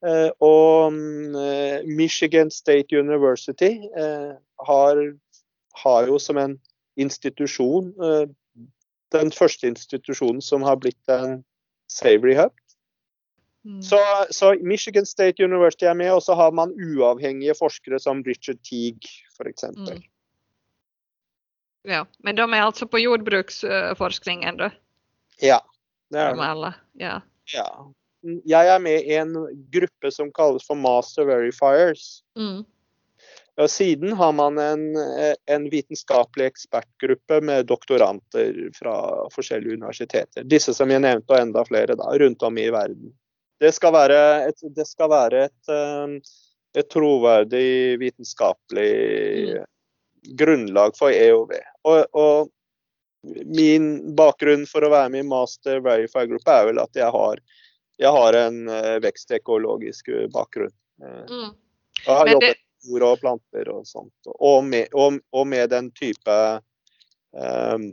Eh, 0.06 0.30
og 0.46 0.94
eh, 1.42 1.82
Michigan 1.90 2.54
State 2.54 2.94
University 2.94 3.80
eh, 3.98 4.36
har, 4.68 5.02
har, 5.82 6.12
jo 6.12 6.22
som 6.22 6.38
en 6.38 6.58
institusjon 7.02 7.90
eh, 7.98 8.28
den 9.16 9.32
første 9.34 9.68
institusjonen 9.72 10.42
som 10.44 10.64
har 10.66 10.78
blitt 10.82 11.12
en 11.12 11.40
Savory 11.92 12.36
Hub. 12.36 12.54
Mm. 13.66 13.82
Så, 13.82 14.00
så, 14.32 14.56
Michigan 14.62 15.06
State 15.06 15.44
University 15.44 15.84
er 15.84 15.94
med, 15.94 16.12
og 16.12 16.22
så 16.22 16.34
har 16.34 16.52
man 16.52 16.74
uavhengige 16.74 17.56
forskere 17.60 18.00
som 18.00 18.24
Richard 18.28 18.58
Teague 18.64 19.10
f.eks. 19.38 19.64
Mm. 19.78 20.04
Ja, 21.86 22.04
men 22.20 22.38
de 22.38 22.42
er 22.42 22.66
altså 22.66 22.86
på 22.86 22.98
jordbruksforskningen, 22.98 24.58
da? 24.58 24.70
Ja, 25.42 25.60
det 26.14 26.22
er 26.22 26.36
de. 26.36 26.72
Ja. 27.00 27.20
ja. 27.54 27.66
Jeg 28.46 28.68
er 28.68 28.80
med 28.82 29.02
i 29.06 29.18
en 29.18 29.34
gruppe 29.74 30.12
som 30.12 30.32
kalles 30.34 30.66
for 30.68 30.78
Master 30.78 31.26
Verifiers. 31.26 32.24
Mm. 32.38 32.66
Siden 33.70 34.14
har 34.14 34.32
man 34.36 34.58
en, 34.58 34.96
en, 35.48 35.70
vitenskapelig 35.70 36.46
ekspertgruppe 36.46 37.42
med 37.42 37.66
doktoranter 37.66 38.58
fra 38.76 38.96
forskjellige 39.32 39.78
universiteter. 39.80 40.44
Disse 40.44 40.74
som 40.76 40.92
jeg 40.92 41.00
nevnte, 41.06 41.32
og 41.32 41.40
enda 41.40 41.64
flere 41.68 41.96
da, 41.96 42.10
rundt 42.20 42.44
om 42.44 42.60
i 42.60 42.68
verden. 42.74 43.14
Det 43.60 43.72
skal 43.72 43.94
være 43.96 44.18
et, 44.50 44.66
det 44.76 44.84
skal 44.88 45.10
være 45.14 45.46
et, 45.48 45.72
um, 45.72 46.18
et 46.76 46.90
troverdig 46.92 47.96
vitenskapelig 48.02 48.92
mm. 49.56 49.64
grunnlag 50.42 51.00
for 51.00 51.16
EOV. 51.16 51.56
Og, 51.88 52.02
og, 52.12 52.52
min 53.26 54.14
bakgrunn 54.14 54.68
for 54.70 54.86
å 54.86 54.92
være 54.92 55.10
med 55.16 55.24
i 55.24 55.26
Master 55.26 55.80
Verify-gruppa 55.82 56.60
er 56.60 56.68
vel 56.68 56.82
at 56.84 57.00
jeg 57.00 57.08
har, 57.16 57.40
jeg 57.98 58.12
har 58.20 58.38
en 58.38 58.60
uh, 58.68 58.98
vekstekologisk 59.02 60.12
bakgrunn. 60.36 60.76
Mm. 61.00 61.56
Jeg 62.04 62.12
har 62.12 62.30
jobbet 62.36 62.65
jord 62.86 63.04
og 63.08 63.20
planter 63.22 63.70
og 63.74 63.88
sånt. 63.88 64.30
Og 64.36 64.64
med, 64.66 64.94
og, 64.94 65.20
og 65.32 65.48
med 65.48 65.70
den 65.74 65.92
type 65.96 66.38
um, 67.36 67.90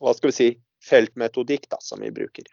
hva 0.00 0.14
skal 0.16 0.30
vi 0.30 0.36
si, 0.36 0.48
feltmetodikk 0.84 1.68
da, 1.70 1.78
som 1.84 2.00
vi 2.00 2.10
bruker. 2.14 2.48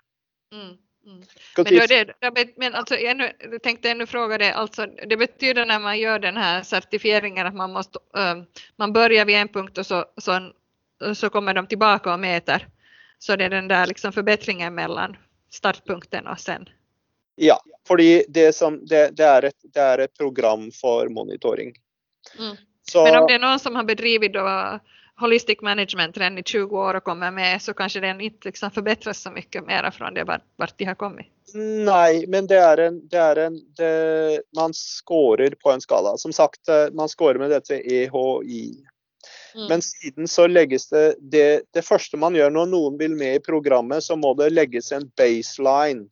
Mm. 0.54 0.76
Mm. 1.08 1.24
Men, 1.56 2.34
det, 2.34 2.58
men 2.58 2.76
alltså, 2.76 2.96
jag 2.96 3.32
tänkte 3.64 3.92
ännu 3.92 4.06
fråga 4.06 4.38
det, 4.38 4.54
alltså, 4.54 4.86
det 4.86 5.18
betyder 5.18 5.66
när 5.66 5.80
man 5.80 6.00
gör 6.00 6.20
den 6.20 6.38
här 6.38 6.64
certifieringen 6.64 7.48
att 7.48 7.56
man, 7.56 7.74
måste, 7.74 8.00
uh, 8.18 8.44
man 8.76 8.94
börjar 8.94 9.26
vid 9.26 9.36
en 9.36 9.48
punkt 9.48 9.78
och 9.78 9.86
så, 9.86 10.06
så, 10.18 10.52
så 11.16 11.30
kommer 11.30 11.54
de 11.54 11.68
tillbaka 11.68 12.14
och 12.14 12.20
mäter. 12.20 12.68
Så 13.20 13.36
det 13.36 13.46
är 13.46 13.50
den 13.50 13.68
där 13.68 13.88
liksom 13.88 14.12
förbättringen 14.12 14.76
mellan 14.76 15.18
startpunkten 15.50 16.28
och 16.28 16.40
sen? 16.40 16.70
Ja, 17.40 17.58
fordi 17.88 18.26
det, 18.28 18.54
som, 18.56 18.80
det, 18.86 19.10
det, 19.18 19.24
er, 19.24 19.44
et, 19.52 19.58
det 19.74 19.82
er, 19.82 20.00
et, 20.08 20.14
program 20.18 20.72
for 20.72 21.10
monitoring. 21.10 21.76
Mm. 22.40 22.56
Så, 22.92 23.04
Men 23.04 23.16
om 23.16 23.28
det 23.28 23.36
er 23.38 23.44
noen 23.44 23.60
som 23.62 23.76
har 23.78 23.86
bedrevet 23.86 24.82
holistic 25.22 25.62
management 25.62 26.18
redan 26.18 26.38
i 26.38 26.44
20 26.44 26.78
år 26.78 26.94
och 26.94 27.04
kommer 27.04 27.32
med 27.32 27.62
så 27.62 27.74
kanske 27.74 28.00
den 28.00 28.22
inte 28.22 28.48
liksom 28.48 28.72
förbättras 28.72 29.22
så 29.22 29.32
mycket 29.32 29.66
mer 29.66 29.92
från 29.92 30.14
det 30.14 30.24
vart, 30.24 30.78
de 30.78 30.86
har 30.86 30.96
kommit? 30.96 31.28
Nei, 31.86 32.26
men 32.28 32.48
det 32.48 32.58
er 32.58 32.78
en, 32.78 33.00
det 33.08 33.18
er 33.18 33.40
en 33.46 33.62
det, 33.78 34.42
Man 34.56 34.74
scorer 34.74 35.56
på 35.56 35.72
en 35.72 35.82
skala. 35.82 36.18
Som 36.18 36.34
sagt, 36.34 36.68
eh, 36.68 36.90
man 36.94 37.10
scorer 37.10 37.40
med 37.40 37.50
dette 37.50 37.80
EHI. 37.80 38.84
Mm. 39.56 39.68
Men 39.70 39.82
siden 39.82 40.28
så 40.28 40.48
legges 40.48 40.90
det, 40.90 41.16
det, 41.20 41.62
det 41.74 41.86
første 41.86 42.18
man 42.18 42.36
gjør 42.36 42.52
når 42.52 42.66
noen 42.74 42.98
vil 43.00 43.16
med 43.16 43.36
i 43.36 43.44
programmet, 43.46 44.04
så 44.04 44.16
må 44.16 44.34
det 44.34 44.52
legges 44.54 44.92
en 44.92 45.08
baseline 45.18 46.10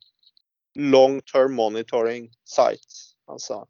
long 0.76 1.22
term 1.22 1.54
monitoring 1.54 2.30
site. 2.46 3.16
Altså. 3.28 3.66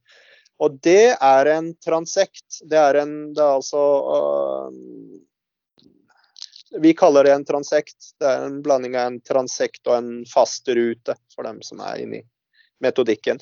Og 0.59 0.79
det 0.83 1.15
er 1.21 1.45
en 1.51 1.75
transekt. 1.83 2.61
Det 2.63 2.77
er 2.79 3.01
en 3.03 3.33
det 3.35 3.43
er 3.43 3.57
altså 3.59 3.83
uh, 4.07 4.71
Vi 6.81 6.93
kaller 6.97 7.23
det 7.27 7.33
en 7.35 7.47
transekt. 7.47 8.13
Det 8.19 8.27
er 8.27 8.45
en 8.47 8.61
blanding 8.63 8.95
av 8.95 9.11
en 9.11 9.21
transekt 9.21 9.87
og 9.87 9.97
en 9.97 10.11
fast 10.27 10.67
rute, 10.67 11.15
for 11.35 11.47
dem 11.47 11.61
som 11.63 11.79
er 11.83 12.03
inne 12.03 12.21
i 12.23 12.27
metodikken. 12.83 13.39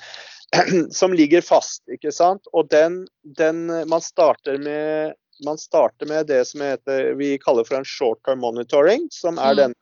Som 0.94 1.16
ligger 1.18 1.42
fast, 1.42 1.82
ikke 1.90 2.12
sant. 2.14 2.46
Og 2.54 2.68
den, 2.70 3.08
den 3.26 3.66
man 3.90 4.02
starter 4.06 4.60
med 4.62 5.16
man 5.46 5.58
starter 5.58 6.06
med 6.06 6.28
det 6.28 6.44
som 6.46 6.62
heter, 6.62 7.14
vi 7.18 7.38
kaller 7.42 7.64
for 7.64 7.76
en 7.76 7.86
short 7.86 8.20
term 8.26 8.40
monitoring, 8.40 9.08
som 9.12 9.38
er 9.38 9.54
mm. 9.54 9.58
den 9.58 9.74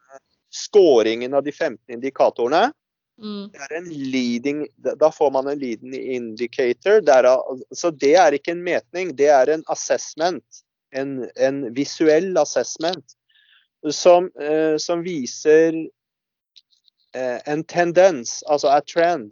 scoringen 0.52 1.34
av 1.34 1.44
de 1.44 1.52
15 1.52 1.94
indikatorene. 1.94 2.72
Mm. 3.22 3.51
Det 3.53 3.78
en 3.78 3.89
leading, 4.11 4.67
da 4.99 5.11
får 5.11 5.32
man 5.32 5.47
en 5.47 5.59
leading 5.59 5.93
indicator. 5.93 7.01
Det 7.01 7.13
er, 7.13 7.30
så 7.76 7.91
det 7.91 8.15
er 8.17 8.34
ikke 8.34 8.55
en 8.55 8.63
metning, 8.65 9.15
det 9.15 9.30
er 9.30 9.53
en 9.53 9.63
assessment. 9.69 10.63
En, 10.91 11.22
en 11.39 11.63
visuell 11.76 12.34
assessment 12.38 13.13
som, 13.93 14.32
eh, 14.41 14.76
som 14.78 15.03
viser 15.05 15.78
eh, 17.15 17.39
en 17.45 17.63
tendens, 17.63 18.41
altså 18.49 18.74
a 18.74 18.82
trend. 18.82 19.32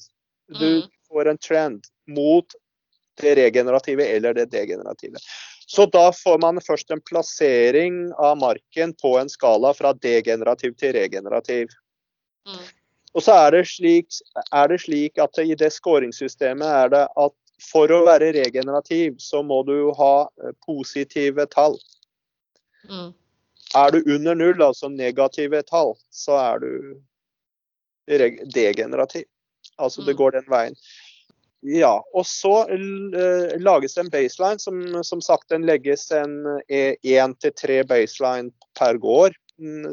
Du 0.59 0.65
mm. 0.77 0.89
får 1.09 1.29
en 1.29 1.37
trend 1.37 1.89
mot 2.07 2.45
det 3.21 3.35
regenerative 3.35 4.05
eller 4.05 4.33
det 4.33 4.51
degenerative. 4.53 5.17
Så 5.67 5.85
da 5.85 6.11
får 6.13 6.39
man 6.39 6.61
først 6.61 6.91
en 6.91 7.01
plassering 7.01 8.13
av 8.17 8.37
marken 8.37 8.93
på 9.01 9.17
en 9.19 9.29
skala 9.29 9.73
fra 9.73 9.93
degenerativ 9.93 10.73
til 10.79 10.95
regenerativ. 10.95 11.67
Mm. 12.47 12.63
Og 13.20 13.24
så 13.26 13.36
er 13.36 13.51
det, 13.51 13.65
slik, 13.67 14.15
er 14.55 14.70
det 14.72 14.78
slik 14.80 15.20
at 15.20 15.36
i 15.43 15.51
det 15.59 15.74
skåringssystemet 15.76 16.63
er 16.63 16.91
det 16.93 17.01
at 17.20 17.34
for 17.59 17.91
å 17.91 18.05
være 18.07 18.32
regenerativ, 18.38 19.17
så 19.20 19.41
må 19.43 19.57
du 19.67 19.91
ha 19.97 20.13
eh, 20.24 20.53
positive 20.63 21.43
tall. 21.51 21.76
Mm. 22.88 23.09
Er 23.76 23.91
du 23.91 23.99
under 24.15 24.39
null, 24.39 24.63
altså 24.63 24.88
negative 24.88 25.59
tall, 25.67 25.97
så 26.15 26.38
er 26.39 26.63
du 26.63 26.72
degenerativ. 28.55 29.28
Altså 29.76 30.05
det 30.07 30.15
mm. 30.15 30.20
går 30.22 30.38
den 30.38 30.47
veien. 30.55 30.80
Ja, 31.67 31.97
og 32.15 32.24
så 32.24 32.63
uh, 32.72 33.51
lages 33.59 33.99
en 33.99 34.07
baseline. 34.09 34.63
Som, 34.63 34.80
som 35.03 35.20
sagt, 35.22 35.49
den 35.51 35.67
legges 35.67 36.07
en 36.15 36.39
én 36.72 37.36
til 37.43 37.53
tre 37.59 37.82
baseline 37.84 38.55
per 38.80 38.95
gård 39.03 39.36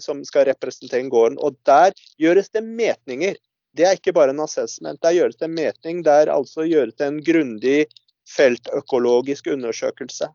som 0.02 0.22
skal 0.24 0.46
representere 0.50 1.08
gården. 1.12 1.38
Og 1.38 1.56
der 1.68 1.94
gjøres 2.20 2.50
det 2.54 2.64
metninger. 2.64 3.38
Det 3.76 3.86
er 3.86 3.98
ikke 3.98 4.14
bare 4.16 4.32
en 4.32 4.44
assessment. 4.44 5.00
Der 5.02 5.16
gjøres 5.16 5.40
det 5.40 5.50
metning. 5.52 6.04
Der 6.06 6.32
altså 6.32 6.66
gjøres 6.68 6.96
det 6.98 7.08
en 7.10 7.22
grundig 7.24 7.86
feltøkologisk 8.36 9.46
undersøkelse. 9.52 10.30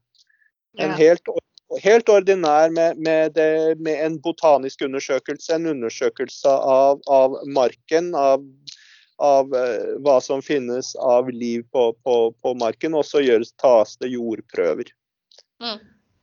En 0.79 0.93
helt, 0.95 1.27
helt 1.83 2.09
ordinær 2.09 2.71
med, 2.71 2.97
med, 2.97 3.33
det, 3.35 3.79
med, 3.79 4.05
en 4.05 4.21
botanisk 4.23 4.85
undersøkelse. 4.87 5.55
En 5.55 5.73
undersøkelse 5.73 6.53
av, 6.75 7.01
av 7.07 7.41
marken, 7.47 8.15
av 8.15 8.45
av 9.21 9.53
eh, 9.55 9.97
hva 10.01 10.17
som 10.21 10.41
finnes 10.41 10.95
av 10.95 11.29
liv 11.29 11.61
på, 11.71 11.91
på, 12.03 12.15
på 12.41 12.53
marken, 12.57 12.95
og 12.97 13.05
så 13.05 13.21
gjøres, 13.21 13.53
tas 13.61 13.93
det 14.01 14.09
jordprøver. 14.15 14.89
Mm. 15.61 15.77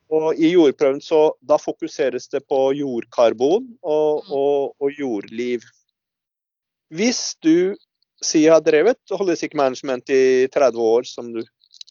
Og 0.09 0.39
I 0.41 0.55
jordprøven 0.55 1.03
så 1.05 1.35
da 1.45 1.59
fokuseres 1.61 2.31
det 2.33 2.41
på 2.49 2.61
jordkarbon 2.79 3.67
og, 3.83 4.25
mm. 4.25 4.33
og, 4.33 4.73
og 4.81 4.95
jordliv. 4.97 5.67
Hvis 6.95 7.37
du 7.45 7.77
sier 8.25 8.57
har 8.57 8.65
drevet 8.65 9.17
holistic 9.19 9.55
management 9.55 10.09
i 10.11 10.49
30 10.55 10.81
år, 10.81 11.05
som 11.05 11.29
du, 11.35 11.43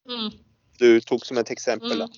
mm. 0.10 0.32
du 0.82 0.90
tok 1.06 1.26
som 1.28 1.38
et 1.38 1.52
eksempel, 1.54 2.04
mm. 2.04 2.18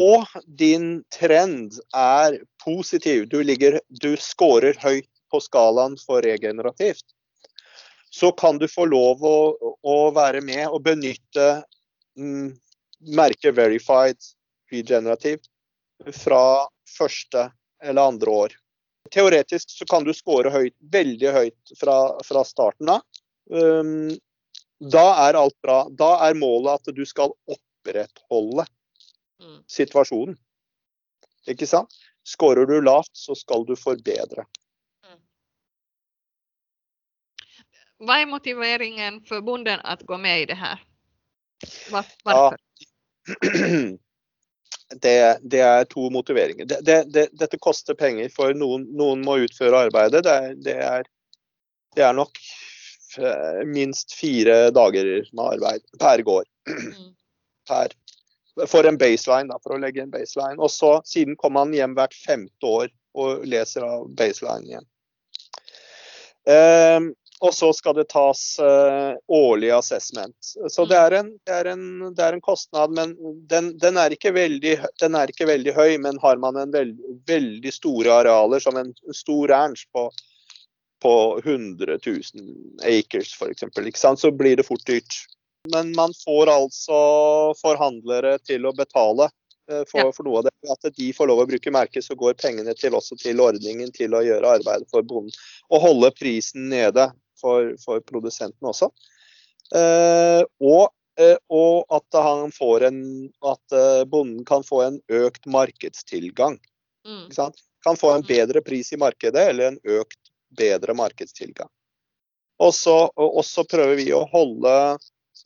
og 0.00 0.40
din 0.48 0.88
trend 1.14 1.76
er 1.94 2.40
positiv, 2.64 3.28
du, 3.28 3.42
ligger, 3.44 3.80
du 4.02 4.14
scorer 4.16 4.80
høyt 4.82 5.10
på 5.28 5.42
skalaen 5.44 5.98
for 6.00 6.24
regenerativt, 6.24 7.04
så 8.10 8.32
kan 8.32 8.56
du 8.58 8.64
få 8.72 8.88
lov 8.88 9.20
å, 9.28 9.38
å 9.84 9.98
være 10.16 10.40
med 10.40 10.64
og 10.72 10.80
benytte 10.86 11.48
mm, 12.16 12.56
merket 13.14 13.54
'verified 13.54 14.16
regenerative' 14.72 16.12
fra 16.14 16.68
første 16.98 17.50
eller 17.82 18.02
andre 18.02 18.30
år. 18.30 18.56
Teoretisk 19.10 19.70
så 19.70 19.86
kan 19.88 20.04
du 20.04 20.12
score 20.14 20.50
høyt, 20.52 20.74
veldig 20.92 21.32
høyt 21.32 21.72
fra, 21.80 21.96
fra 22.24 22.44
starten 22.44 22.90
av. 22.92 23.04
Um, 23.50 24.10
da 24.78 25.06
er 25.28 25.38
alt 25.38 25.56
bra. 25.64 25.80
Da 25.90 26.10
er 26.28 26.36
målet 26.38 26.82
at 26.82 26.94
du 26.94 27.04
skal 27.08 27.32
opprettholde 27.48 28.66
mm. 29.42 29.62
situasjonen. 29.70 30.36
Ikke 31.48 31.66
sant? 31.66 31.94
Skårer 32.28 32.68
du 32.68 32.76
lavt, 32.84 33.14
så 33.16 33.34
skal 33.38 33.64
du 33.66 33.74
forbedre. 33.78 34.44
Hva 37.98 38.20
er 38.20 38.28
motiveringen 38.30 39.22
for 39.26 39.42
bonden 39.42 39.80
at 39.82 40.04
gå 40.06 40.18
med 40.20 40.44
i 40.44 40.50
det 40.52 40.58
her? 40.60 40.84
Hva 41.88 42.04
varför? 42.28 42.60
Ja. 42.60 43.96
Det, 44.88 45.38
det, 45.42 45.60
er 45.60 45.84
to 45.84 46.08
motiveringer. 46.10 46.64
Det, 46.64 47.04
det, 47.12 47.26
dette 47.36 47.60
koster 47.60 47.94
penger, 47.94 48.30
for 48.32 48.56
noen, 48.56 48.86
noen 48.96 49.20
må 49.24 49.36
utføre 49.44 49.84
arbeidet. 49.88 50.24
Det 50.24 50.32
er, 50.74 51.04
det 51.96 52.04
er, 52.06 52.16
nok 52.16 52.40
eh, 53.20 53.60
minst 53.68 54.16
fire 54.16 54.70
dager 54.72 55.10
med 55.28 55.44
arbeid 55.44 55.84
per 56.00 56.24
gård. 56.24 56.48
Mm. 56.68 57.12
Per, 57.68 57.92
for 58.64 58.88
en 58.88 58.96
baseline, 58.96 59.52
da, 59.52 59.60
for 59.60 59.76
å 59.76 59.80
legge 59.82 60.00
en 60.06 60.12
baseline. 60.14 60.56
Og 60.56 60.72
så, 60.72 60.96
siden 61.04 61.36
kommer 61.36 61.66
man 61.66 61.76
hjem 61.76 61.96
hvert 61.98 62.16
femte 62.16 62.72
år 62.80 62.88
og 63.18 63.44
leser 63.48 63.84
av 63.84 64.08
baseline 64.16 64.72
igjen. 64.72 64.88
Um, 66.48 67.12
og 67.40 67.54
så 67.54 67.70
skal 67.72 67.94
det 67.94 68.08
tas 68.10 68.40
uh, 68.58 69.14
årlig 69.28 69.70
assessment. 69.70 70.34
Så 70.42 70.84
det 70.90 70.96
er, 70.98 71.14
en, 71.20 71.30
det, 71.46 71.54
er 71.54 71.70
en, 71.70 71.84
det 72.14 72.24
er 72.24 72.34
en, 72.34 72.42
kostnad, 72.42 72.94
men 72.96 73.14
den, 73.50 73.70
den, 73.78 73.98
er 74.00 74.16
veldig, 74.34 74.74
den, 75.00 75.14
er 75.14 75.30
ikke 75.30 75.46
veldig, 75.46 75.74
høy. 75.76 75.98
Men 76.02 76.18
har 76.22 76.40
man 76.42 76.58
en 76.58 76.74
veld, 76.74 76.98
veldig 77.30 77.72
store 77.74 78.16
arealer, 78.22 78.62
som 78.62 78.78
en 78.80 78.90
stor 79.14 79.54
ranch 79.54 79.86
på, 79.94 80.08
på 81.02 81.14
100 81.44 81.98
000 82.06 82.18
acres 82.82 83.34
f.eks., 83.38 84.06
så 84.18 84.32
blir 84.34 84.58
det 84.58 84.66
fort 84.66 84.86
dyrt. 84.86 85.20
Men 85.70 85.94
man 85.94 86.14
får 86.24 86.50
altså 86.50 86.98
forhandlere 87.60 88.38
til 88.42 88.66
å 88.66 88.74
betale 88.74 89.28
uh, 89.30 89.84
for, 89.86 90.10
for, 90.10 90.26
noe 90.26 90.42
av 90.42 90.50
det. 90.50 90.54
At 90.74 90.90
de 90.90 91.12
får 91.14 91.30
lov 91.30 91.44
å 91.44 91.48
bruke 91.52 91.70
merket, 91.70 92.02
så 92.02 92.18
går 92.18 92.34
pengene 92.42 92.74
til, 92.74 92.98
også 92.98 93.20
til 93.22 93.46
ordningen 93.46 93.94
til 93.94 94.18
å 94.18 94.26
gjøre 94.26 94.58
arbeidet 94.58 94.90
for 94.90 95.06
bonden. 95.06 95.30
Og 95.70 95.86
holde 95.86 96.14
prisen 96.18 96.66
nede 96.74 97.12
for, 97.40 97.74
for 97.82 98.02
produsenten 98.06 98.70
også. 98.70 98.90
Eh, 99.74 100.42
og, 100.64 100.90
eh, 101.20 101.36
og, 101.52 101.84
at 101.92 102.18
han 102.24 102.52
får 102.54 102.86
en 102.88 103.00
At 103.44 103.74
eh, 103.76 104.04
bonden 104.08 104.46
kan 104.48 104.64
få 104.64 104.80
en 104.86 105.00
økt 105.12 105.46
markedstilgang. 105.46 106.56
Mm. 107.06 107.52
Kan 107.84 107.96
få 107.96 108.14
en 108.14 108.24
bedre 108.26 108.62
pris 108.64 108.92
i 108.92 109.00
markedet 109.00 109.48
eller 109.50 109.72
en 109.72 109.78
økt 109.84 110.32
bedre 110.58 110.94
markedstilgang. 110.96 111.68
Og 112.58 112.74
så 112.74 113.64
prøver 113.70 113.94
vi 114.00 114.08
å 114.12 114.24
holde 114.32 114.72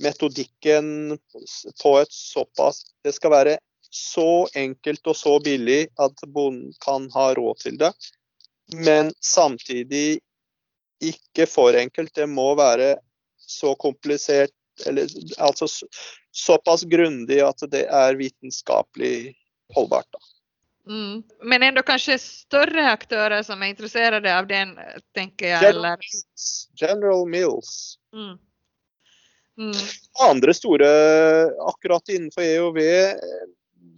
metodikken 0.01 1.18
på 1.82 1.93
et 2.01 2.12
såpass 2.12 2.80
Det 3.05 3.12
skal 3.12 3.34
være 3.34 3.59
så 3.93 4.47
enkelt 4.57 5.07
og 5.07 5.16
så 5.16 5.34
billig 5.45 5.82
at 6.01 6.22
bonden 6.32 6.72
kan 6.80 7.11
ha 7.12 7.26
råd 7.36 7.59
til 7.61 7.76
det. 7.82 7.90
Men 8.72 9.12
samtidig 9.20 10.22
ikke 11.03 11.46
for 11.50 11.76
enkelt. 11.78 12.14
Det 12.14 12.28
må 12.30 12.53
være 12.59 12.96
så 13.36 13.74
komplisert, 13.74 14.55
eller 14.86 15.09
altså 15.38 15.68
såpass 16.32 16.84
grundig 16.88 17.40
at 17.44 17.64
det 17.72 17.84
er 17.86 18.18
vitenskapelig 18.18 19.34
holdbart. 19.74 20.09
Da. 20.12 20.22
Mm. 20.92 21.22
Men 21.42 21.62
ändå 21.62 21.82
kanskje 21.86 22.18
større 22.18 22.88
aktører 22.90 23.42
som 23.46 23.62
er 23.62 23.74
interessert 23.74 24.26
av 24.26 24.46
den, 24.50 24.76
tenker 25.14 25.53
jeg. 25.53 25.61
General 25.62 25.76
Eller? 25.76 26.07
Mills. 26.07 26.48
General 26.80 27.26
Mills. 27.28 27.74
Mm. 28.14 28.38
Mm. 29.59 29.82
Andre 30.24 30.55
store 30.55 30.88
akkurat 31.68 32.09
innenfor 32.09 32.42
EOV 32.42 32.78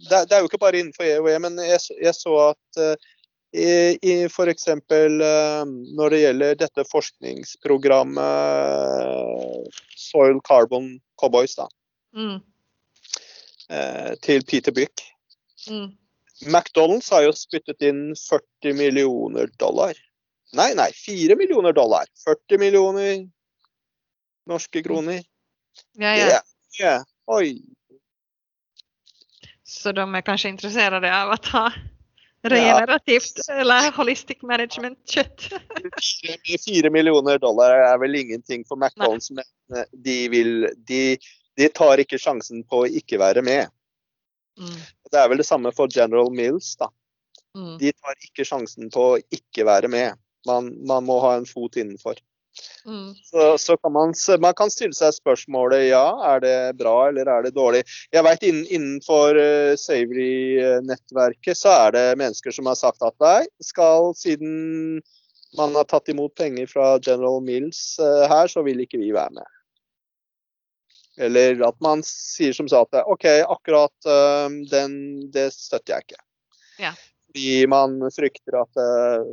det, 0.09 0.25
det 0.29 0.35
er 0.35 0.43
jo 0.43 0.49
ikke 0.49 0.61
bare 0.61 0.79
innenfor 0.79 1.07
EOV, 1.07 1.29
men 1.41 1.59
jeg, 1.63 1.79
jeg 2.01 2.15
så 2.17 2.33
at 2.49 2.81
eh, 2.81 2.95
i, 2.95 2.97
i 2.97 3.14
f.eks. 3.55 4.65
når 5.95 6.09
det 6.13 6.19
gjelder 6.21 6.55
dette 6.59 6.83
forskningsprogrammet 6.91 8.25
Soil 9.95 10.41
Carbon 10.47 10.99
Cowboys 11.21 11.55
da, 11.55 11.67
Mm. 12.15 12.41
eh, 13.69 14.15
til 14.21 14.43
Peter 14.45 14.71
Byck 14.71 15.01
Mm. 15.69 15.91
McDonald's 16.45 17.09
har 17.11 17.23
jo 17.23 17.31
spyttet 17.31 17.81
inn 17.81 18.15
40 18.15 18.73
millioner 18.77 19.47
dollar. 19.57 19.93
Nei, 20.53 20.73
nei, 20.77 20.91
4 20.93 21.35
millioner 21.35 21.73
dollar. 21.73 22.05
40 22.25 22.57
millioner 22.59 23.29
norske 24.47 24.83
kroner. 24.85 25.23
Ja, 25.97 26.11
ja. 26.15 26.27
Yeah, 26.27 26.41
yeah. 26.79 27.03
Oi. 27.27 27.61
Så 29.63 29.91
de 29.91 30.05
er 30.15 30.21
kanskje 30.21 30.49
intresserade 30.49 31.09
av 31.23 31.31
att 31.31 31.45
regenerativt 32.51 33.41
eller 33.49 33.91
holistic 33.95 34.43
management 34.45 34.99
kjøtt. 35.09 35.47
Fire 36.65 36.91
millioner 36.93 37.39
dollar 37.41 37.75
er 37.91 37.97
vel 38.01 38.17
ingenting 38.19 38.65
for 38.67 38.79
McDonald's, 38.79 39.31
men 39.31 39.45
eh, 39.75 39.87
de 40.05 40.17
vil 40.33 40.51
de, 40.87 41.01
de 41.57 41.69
tar 41.73 42.01
ikke 42.03 42.19
sjansen 42.21 42.63
på 42.69 42.83
å 42.83 42.91
ikke 43.01 43.19
være 43.21 43.43
med. 43.45 43.71
Mm. 44.59 44.77
Det 45.11 45.19
er 45.19 45.31
vel 45.31 45.41
det 45.41 45.47
samme 45.47 45.71
for 45.75 45.91
General 45.91 46.31
Mills. 46.33 46.75
da. 46.79 46.91
Mm. 47.57 47.75
De 47.81 47.91
tar 47.95 48.29
ikke 48.29 48.47
sjansen 48.47 48.91
på 48.93 49.09
å 49.13 49.19
ikke 49.33 49.65
være 49.67 49.91
med. 49.91 50.19
Man, 50.47 50.73
man 50.85 51.05
må 51.07 51.19
ha 51.23 51.35
en 51.39 51.47
fot 51.49 51.77
innenfor. 51.79 52.19
Mm. 52.85 53.15
Så, 53.23 53.57
så 53.57 53.77
kan 53.77 53.91
man, 53.91 54.13
man 54.39 54.53
kan 54.53 54.71
stille 54.71 54.95
seg 54.95 55.15
spørsmålet 55.15 55.87
ja, 55.89 56.05
er 56.33 56.43
det 56.43 56.57
bra 56.79 56.95
eller 57.09 57.29
er 57.31 57.47
det 57.47 57.55
dårlig. 57.55 57.81
Jeg 58.13 58.25
vet 58.27 58.45
innen, 58.45 58.67
Innenfor 58.75 59.37
uh, 59.39 59.73
Savory-nettverket 59.79 61.57
så 61.57 61.73
er 61.87 61.95
det 61.95 62.05
mennesker 62.21 62.55
som 62.55 62.69
har 62.69 62.77
sagt 62.79 63.03
at 63.05 63.15
nei, 63.23 63.41
skal 63.63 64.13
siden 64.17 65.01
man 65.55 65.75
har 65.77 65.87
tatt 65.87 66.09
imot 66.11 66.35
penger 66.35 66.67
fra 66.67 66.95
General 66.99 67.41
Mills 67.43 67.95
uh, 68.01 68.25
her, 68.29 68.47
så 68.51 68.63
vil 68.65 68.83
ikke 68.83 68.99
vi 69.01 69.13
være 69.15 69.37
med. 69.39 69.51
Eller 71.25 71.61
at 71.63 71.77
man 71.83 72.01
sier 72.03 72.55
som 72.55 72.67
sa 72.67 72.83
at 72.83 73.03
OK, 73.07 73.27
akkurat 73.47 74.09
uh, 74.09 74.51
den, 74.71 74.97
det 75.31 75.49
støtter 75.55 75.95
jeg 75.95 76.09
ikke. 76.09 76.23
Ja. 76.81 76.91
Fordi 77.35 77.67
man 77.67 77.97
frykter 78.15 78.55
at 78.61 78.79
eh, 78.79 79.23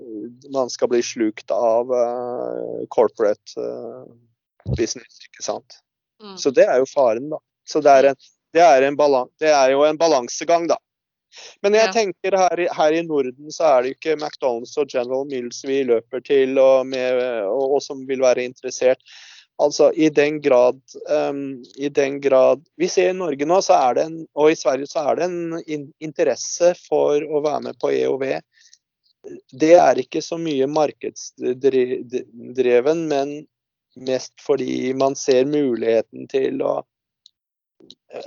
man 0.51 0.71
skal 0.71 0.89
bli 0.91 0.99
slukt 1.07 1.53
av 1.55 1.93
eh, 1.95 2.81
corporate 2.91 3.55
eh, 3.63 4.73
business, 4.75 5.21
ikke 5.29 5.45
sant. 5.47 5.77
Mm. 6.23 6.35
Så 6.39 6.51
det 6.51 6.67
er 6.67 6.81
jo 6.83 6.89
faren, 6.91 7.29
da. 7.31 7.39
Så 7.63 7.79
det 7.79 7.93
er, 7.95 8.09
en, 8.11 8.19
det 8.55 8.63
er, 8.65 8.83
en 8.83 8.99
balan 8.99 9.31
det 9.39 9.53
er 9.55 9.71
jo 9.71 9.85
en 9.87 10.01
balansegang, 10.01 10.67
da. 10.67 10.81
Men 11.63 11.79
jeg 11.79 11.87
Ja. 11.87 11.93
tenker 11.95 12.37
her, 12.37 12.65
her 12.75 12.93
i 12.93 13.05
Norden 13.07 13.55
så 13.55 13.71
er 13.71 13.83
det 13.83 13.95
ikke 13.95 14.19
McDonald's 14.19 14.75
og 14.83 14.91
General 14.91 15.23
Mills 15.31 15.63
vi 15.63 15.85
løper 15.87 16.21
til 16.27 16.59
og, 16.59 16.87
med, 16.91 17.23
og, 17.47 17.79
og 17.79 17.83
som 17.87 18.03
vil 18.09 18.21
være 18.21 18.43
interessert. 18.51 18.99
Altså 19.61 19.93
i 19.93 20.09
den 20.09 20.41
grad 20.41 20.81
um, 21.11 21.65
I 21.77 21.89
den 21.89 22.21
grad 22.21 22.65
Vi 22.81 22.89
ser 22.89 23.11
i 23.11 23.17
Norge 23.17 23.47
nå, 23.47 23.61
en, 24.01 24.27
og 24.35 24.51
i 24.51 24.57
Sverige 24.57 24.87
så 24.91 24.99
er 25.11 25.17
det 25.17 25.25
en 25.29 25.63
in 25.67 25.93
interesse 26.01 26.75
for 26.89 27.23
å 27.23 27.41
være 27.45 27.61
med 27.69 27.79
på 27.79 27.91
EOV. 27.93 28.41
Det 29.53 29.75
er 29.79 29.99
ikke 30.01 30.23
så 30.25 30.39
mye 30.41 30.67
markedsdreven, 30.67 33.09
men 33.09 33.47
mest 33.95 34.41
fordi 34.41 34.95
man 34.95 35.17
ser 35.17 35.45
muligheten 35.47 36.29
til 36.29 36.63
å 36.63 36.85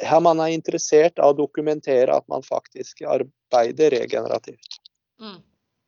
Her 0.02 0.20
man 0.20 0.40
er 0.44 0.52
interessert 0.52 1.20
av 1.20 1.30
å 1.32 1.38
dokumentere 1.38 2.12
at 2.12 2.28
man 2.28 2.44
faktisk 2.44 3.02
arbeider 3.08 3.90
regenerativt. 3.94 4.82
Mm. 5.22 5.38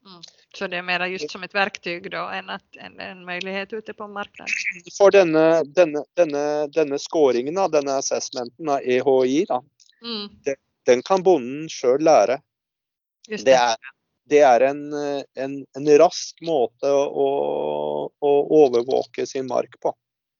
Mm. 0.08 0.22
Så 0.58 0.68
det 0.68 0.78
är 0.78 0.82
mera 0.82 1.08
just 1.08 1.32
som 1.32 1.43
ett 1.43 1.55
verktyg 1.55 2.12
då 2.12 2.18
än 2.18 2.49
att 2.49 2.76
en, 2.76 2.99
en 2.99 3.26
möjlighet 3.26 3.74
ute 3.74 3.93
på 3.93 4.08
marknaden. 4.08 4.53
For 4.97 5.12
denne, 5.12 5.64
denne, 5.64 6.01
denne, 6.16 6.68
denne 6.74 6.97
scoringen, 6.99 7.55
da, 7.55 7.68
denne 7.68 7.97
assessmenten 8.01 8.70
av 8.70 8.80
EHI, 8.82 9.45
da, 9.45 9.62
Mm. 10.01 10.28
den 10.86 11.01
kan 11.01 11.24
bonden 11.26 11.70
sjøl 11.70 12.03
lære. 12.05 12.39
Det 13.28 13.39
det. 13.45 13.53
er, 13.58 13.78
det 14.30 14.41
er 14.45 14.66
en, 14.68 14.82
en, 15.36 15.55
en 15.78 15.88
rask 15.97 16.41
måte 16.45 16.91
å, 16.91 17.28
å 18.22 18.34
overvåke 18.62 19.26
sin 19.26 19.47
mark 19.49 19.80
på, 19.82 19.93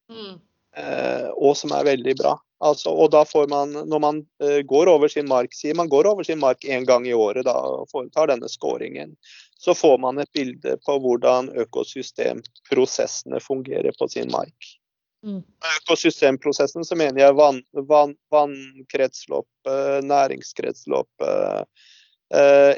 Mm. 0.10 0.38
eh, 0.78 1.30
og 1.36 1.58
som 1.58 1.74
er 1.74 1.90
veldig 1.90 2.14
bra. 2.22 2.36
Altså, 2.60 2.90
og 2.90 3.12
da 3.14 3.26
får 3.26 3.50
man, 3.50 3.74
når 3.90 4.00
man 4.00 4.22
eh, 4.42 4.62
går 4.66 4.90
over 4.90 5.10
sin 5.10 5.28
mark, 5.28 5.54
sier 5.54 5.76
man 5.76 5.90
går 5.90 6.08
over 6.10 6.24
sin 6.24 6.40
mark 6.40 6.64
én 6.66 6.86
gang 6.86 7.06
i 7.08 7.14
året 7.14 7.46
da, 7.46 7.58
foretar 7.92 8.32
denne 8.32 8.50
scoringen, 8.50 9.18
så 9.58 9.74
får 9.74 9.98
man 9.98 10.20
et 10.22 10.34
bilde 10.34 10.78
på 10.86 11.00
hvordan 11.02 11.50
økosystemprosessene 11.58 13.40
fungerer 13.42 13.92
på 14.00 14.08
sin 14.12 14.32
mark. 14.32 14.78
Mm. 15.26 15.42
Økosystemprosessen 15.82 16.86
så 16.86 16.96
mener 16.96 17.22
jeg 17.24 17.34
vann, 17.36 17.64
vann, 17.90 18.16
vannkretsløp, 18.32 19.48
næringskretsløp, 20.06 21.10
eh, 21.26 21.64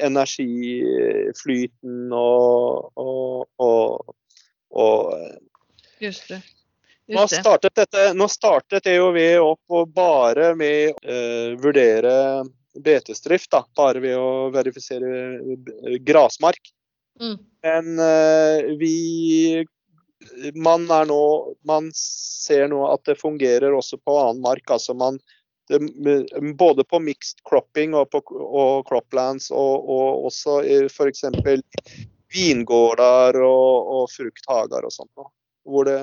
energiflyten 0.08 2.14
og, 2.16 2.92
og, 2.96 3.46
og, 3.60 4.16
og 4.72 5.14
eh, 5.18 5.36
Just 6.00 6.32
det. 6.32 6.40
nå 7.12 7.28
startet, 7.28 7.76
dette, 7.76 8.14
nå 8.16 8.28
startet 8.32 8.88
EOV 8.88 9.44
opp 9.44 9.60
og 9.82 9.92
bare 9.92 10.56
med 10.56 10.94
å 10.94 10.96
eh, 11.04 11.60
vurdere 11.60 12.48
betesdrift, 12.78 13.52
da, 13.52 13.64
bare 13.76 14.02
ved 14.04 14.18
å 14.18 14.50
verifisere 14.54 15.10
eh, 15.40 15.98
grasmark. 16.06 16.72
Mm. 17.20 17.36
Men 17.66 18.00
uh, 18.00 18.70
vi 18.80 19.66
man, 20.56 20.86
er 20.92 21.08
nå, 21.10 21.22
man 21.68 21.90
ser 21.96 22.70
nå 22.72 22.86
at 22.92 23.04
det 23.08 23.20
fungerer 23.20 23.76
også 23.76 24.00
på 24.04 24.16
annen 24.20 24.44
mark. 24.44 24.72
altså 24.72 24.94
man 24.94 25.20
det, 25.70 25.80
Både 26.60 26.84
på 26.84 27.00
mixed 27.04 27.44
cropping 27.48 27.94
og 27.98 28.10
på 28.12 28.24
og 28.32 28.88
croplands, 28.88 29.52
og, 29.52 29.90
og 29.90 30.30
også 30.30 30.62
f.eks. 30.90 31.26
vingårder 32.34 33.42
og, 33.44 33.94
og 34.00 34.10
frukthager 34.14 34.88
og 34.88 34.96
sånt. 34.96 35.30
Hvor 35.68 35.88
det 35.88 36.02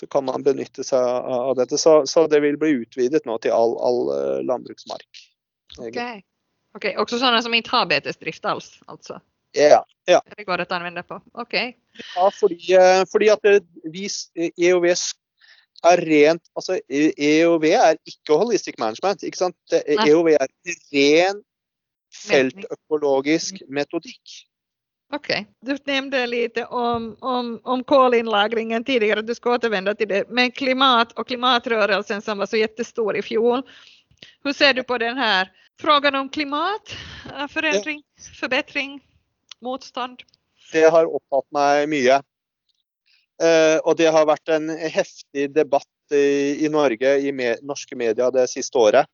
så 0.00 0.06
kan 0.06 0.24
man 0.24 0.42
benytte 0.42 0.84
seg 0.86 1.04
av 1.28 1.56
dette. 1.58 1.78
Så, 1.78 2.06
så 2.08 2.24
det 2.30 2.40
vil 2.40 2.56
bli 2.60 2.72
utvidet 2.80 3.26
nå 3.28 3.36
til 3.44 3.52
all, 3.52 3.74
all 3.84 3.98
eh, 4.14 4.38
landbruksmark. 4.48 5.24
Okej. 5.88 6.24
Okay. 6.74 6.96
också 6.96 7.18
sådana 7.18 7.42
som 7.42 7.54
inte 7.54 7.70
har 7.70 7.86
betesdrift 7.86 8.44
alls 8.44 8.80
alltså? 8.86 9.20
Ja, 9.52 9.86
ja. 10.04 10.22
Det 10.36 10.44
går 10.44 10.58
att 10.58 10.72
använda 10.72 11.02
på. 11.02 11.22
Okej. 11.32 11.78
Ja, 12.16 12.30
fordi, 12.40 12.74
eh, 12.74 13.04
fordi 13.12 13.30
at 13.30 13.40
vi, 13.84 14.08
EOV 14.56 14.84
er 14.84 14.96
rent 16.04 16.42
altså 16.56 16.80
EOV 16.90 17.64
er 17.64 17.96
ikke 18.06 18.36
holistic 18.36 18.78
management. 18.78 19.22
ikke 19.22 19.38
sant? 19.38 19.56
EOV 19.72 20.28
er 20.28 20.46
ren 20.92 21.42
feltøkologisk 22.10 23.62
metodikk. 23.68 24.46
Okej, 25.12 25.46
du 25.66 25.76
nämnde 25.84 26.26
lite 26.26 26.64
om, 26.66 27.16
om, 27.20 27.60
om 27.64 27.84
kolinlagringen 27.84 28.84
tidigare, 28.84 29.22
du 29.22 29.34
ska 29.34 29.54
återvända 29.54 29.94
till 29.94 30.08
det, 30.08 30.24
men 30.28 30.50
klimat 30.50 31.12
och 31.12 31.26
klimatrörelsen 31.26 32.22
som 32.22 32.38
var 32.38 32.46
så 32.46 32.56
jättestor 32.56 33.16
i 33.16 33.22
fjol. 33.22 33.62
Hur 34.44 34.52
ser 34.52 34.74
du 34.74 34.82
på 34.82 34.98
den 34.98 35.18
här 35.18 35.50
frågan 35.80 36.14
om 36.14 36.28
klimat, 36.28 36.96
forandring, 37.24 37.48
förändring, 37.48 38.02
förbättring, 38.40 39.00
motstånd? 39.60 40.22
Det 40.72 40.84
har 40.90 41.06
opptatt 41.06 41.46
meg 41.52 41.88
mye. 41.90 42.20
Eh, 43.40 43.78
og 43.84 43.96
det 43.96 44.10
har 44.12 44.28
vært 44.28 44.52
en 44.52 44.68
heftig 44.68 45.48
debatt 45.54 46.14
i, 46.14 46.68
Norge, 46.68 47.16
i 47.22 47.32
norske 47.62 47.96
medier, 47.96 48.30
det 48.34 48.48
siste 48.52 48.78
året. 48.78 49.08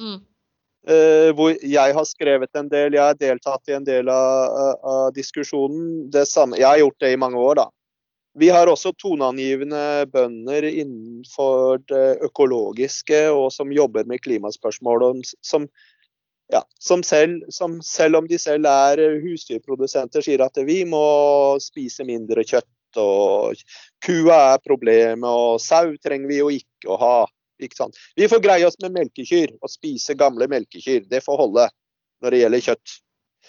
Mm. 0.00 0.18
Eh, 0.88 1.30
hvor 1.36 1.54
jeg 1.54 1.94
har 1.94 2.06
skrevet 2.08 2.56
en 2.56 2.70
del, 2.70 2.96
jeg 2.96 3.04
har 3.04 3.18
deltatt 3.18 3.70
i 3.70 3.76
en 3.76 3.86
del 3.86 4.10
av, 4.10 4.78
av 4.82 5.10
diskusjonen. 5.14 6.08
Jeg 6.10 6.66
har 6.66 6.80
gjort 6.82 7.04
det 7.04 7.12
i 7.12 7.20
mange 7.20 7.38
år, 7.38 7.60
da. 7.62 7.68
Vi 8.38 8.50
har 8.54 8.70
også 8.70 8.92
toneangivende 8.94 10.06
bønder 10.12 10.66
innenfor 10.68 11.80
det 11.90 12.20
økologiske 12.28 13.24
og 13.34 13.48
som 13.50 13.72
jobber 13.74 14.06
med 14.06 14.22
klimaspørsmål. 14.22 15.02
og 15.02 15.22
Som, 15.42 15.66
ja, 16.52 16.62
som, 16.80 17.02
selv, 17.02 17.44
som 17.52 17.78
selv 17.84 18.16
om 18.16 18.28
de 18.28 18.38
selv 18.40 18.68
er 18.70 19.02
husdyrprodusenter, 19.22 20.24
sier 20.24 20.44
at 20.44 20.60
vi 20.64 20.80
må 20.88 21.04
spise 21.62 22.06
mindre 22.08 22.44
kjøtt. 22.46 22.68
Og 22.98 23.58
kua 24.00 24.38
er 24.54 24.62
problemet, 24.64 25.28
og 25.28 25.60
sau 25.60 25.92
trenger 26.00 26.30
vi 26.30 26.38
jo 26.40 26.48
ikke 26.54 26.88
å 26.88 26.96
ha. 27.02 27.18
Ikke? 27.60 27.90
Vi 28.16 28.30
får 28.30 28.40
greie 28.40 28.66
oss 28.66 28.78
med 28.80 28.94
melkekyr 28.94 29.52
og 29.58 29.70
spise 29.70 30.16
gamle 30.16 30.48
melkekyr. 30.48 31.04
Det 31.10 31.20
får 31.24 31.42
holde 31.42 31.66
når 32.22 32.34
det 32.34 32.40
gjelder 32.40 32.64
kjøtt. 32.70 32.96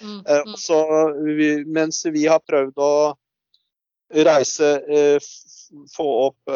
Mm, 0.02 0.20
mm. 0.20 0.54
Så 0.60 0.80
vi, 1.24 1.50
mens 1.72 2.04
vi 2.12 2.26
har 2.28 2.44
prøvd 2.44 2.84
å 2.84 2.94
reise 4.28 4.74
få 5.96 6.08
opp 6.28 6.52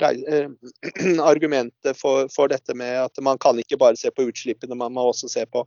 reise, 0.00 0.48
argumentet 1.22 1.98
for, 1.98 2.28
for, 2.32 2.48
dette 2.52 2.74
med 2.74 2.98
at 3.04 3.22
man 3.24 3.38
kan 3.38 3.58
ikke 3.58 3.78
bare 3.80 3.98
se 4.00 4.10
på 4.10 4.28
utslippene, 4.30 4.78
man 4.78 4.94
må 4.96 5.08
også 5.10 5.30
se 5.32 5.46
på 5.46 5.66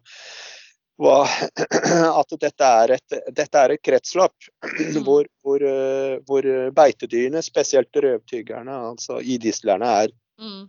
hva, 1.01 1.25
at 2.21 2.35
dette 2.39 2.69
er 2.83 2.95
et, 2.95 3.17
dette 3.35 3.59
er 3.59 3.73
et 3.75 3.83
kretsløp 3.83 4.49
mm. 4.63 5.01
hvor, 5.05 5.27
hvor, 5.43 5.65
hvor, 6.27 6.47
beitedyrene, 6.77 7.43
spesielt 7.45 7.95
røvtyggerne, 7.95 8.79
altså 8.93 9.19
idislerne, 9.19 9.91
er, 10.05 10.15
mm. 10.39 10.63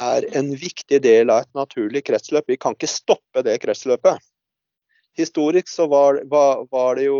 er 0.00 0.28
en 0.38 0.52
viktig 0.58 1.02
del 1.04 1.34
av 1.34 1.46
et 1.46 1.54
naturlig 1.58 2.04
kretsløp. 2.06 2.48
Vi 2.48 2.60
kan 2.60 2.78
ikke 2.78 2.90
stoppe 2.90 3.44
det 3.46 3.58
kretsløpet. 3.64 4.22
Historisk 5.18 5.70
så 5.72 5.88
var, 5.90 6.22
var, 6.30 6.62
var 6.70 6.94
det 6.98 7.08
jo 7.08 7.18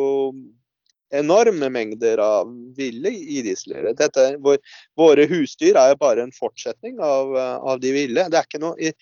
enorme 1.11 1.69
mengder 1.69 2.19
av 2.19 2.51
ville 2.77 3.11
idislere. 3.11 3.93
Dette, 3.97 4.37
vår, 4.45 4.59
våre 4.97 5.27
husdyr 5.31 5.77
er 5.77 5.93
jo 5.93 6.01
bare 6.01 6.23
en 6.27 6.35
fortsetning 6.35 7.01
av, 7.01 7.37
av 7.37 7.81
de 7.81 7.93
ville. 7.93 8.27
Det 8.29 8.39
er 8.39 8.49
ikke 8.49 8.63
noe, 8.63 8.93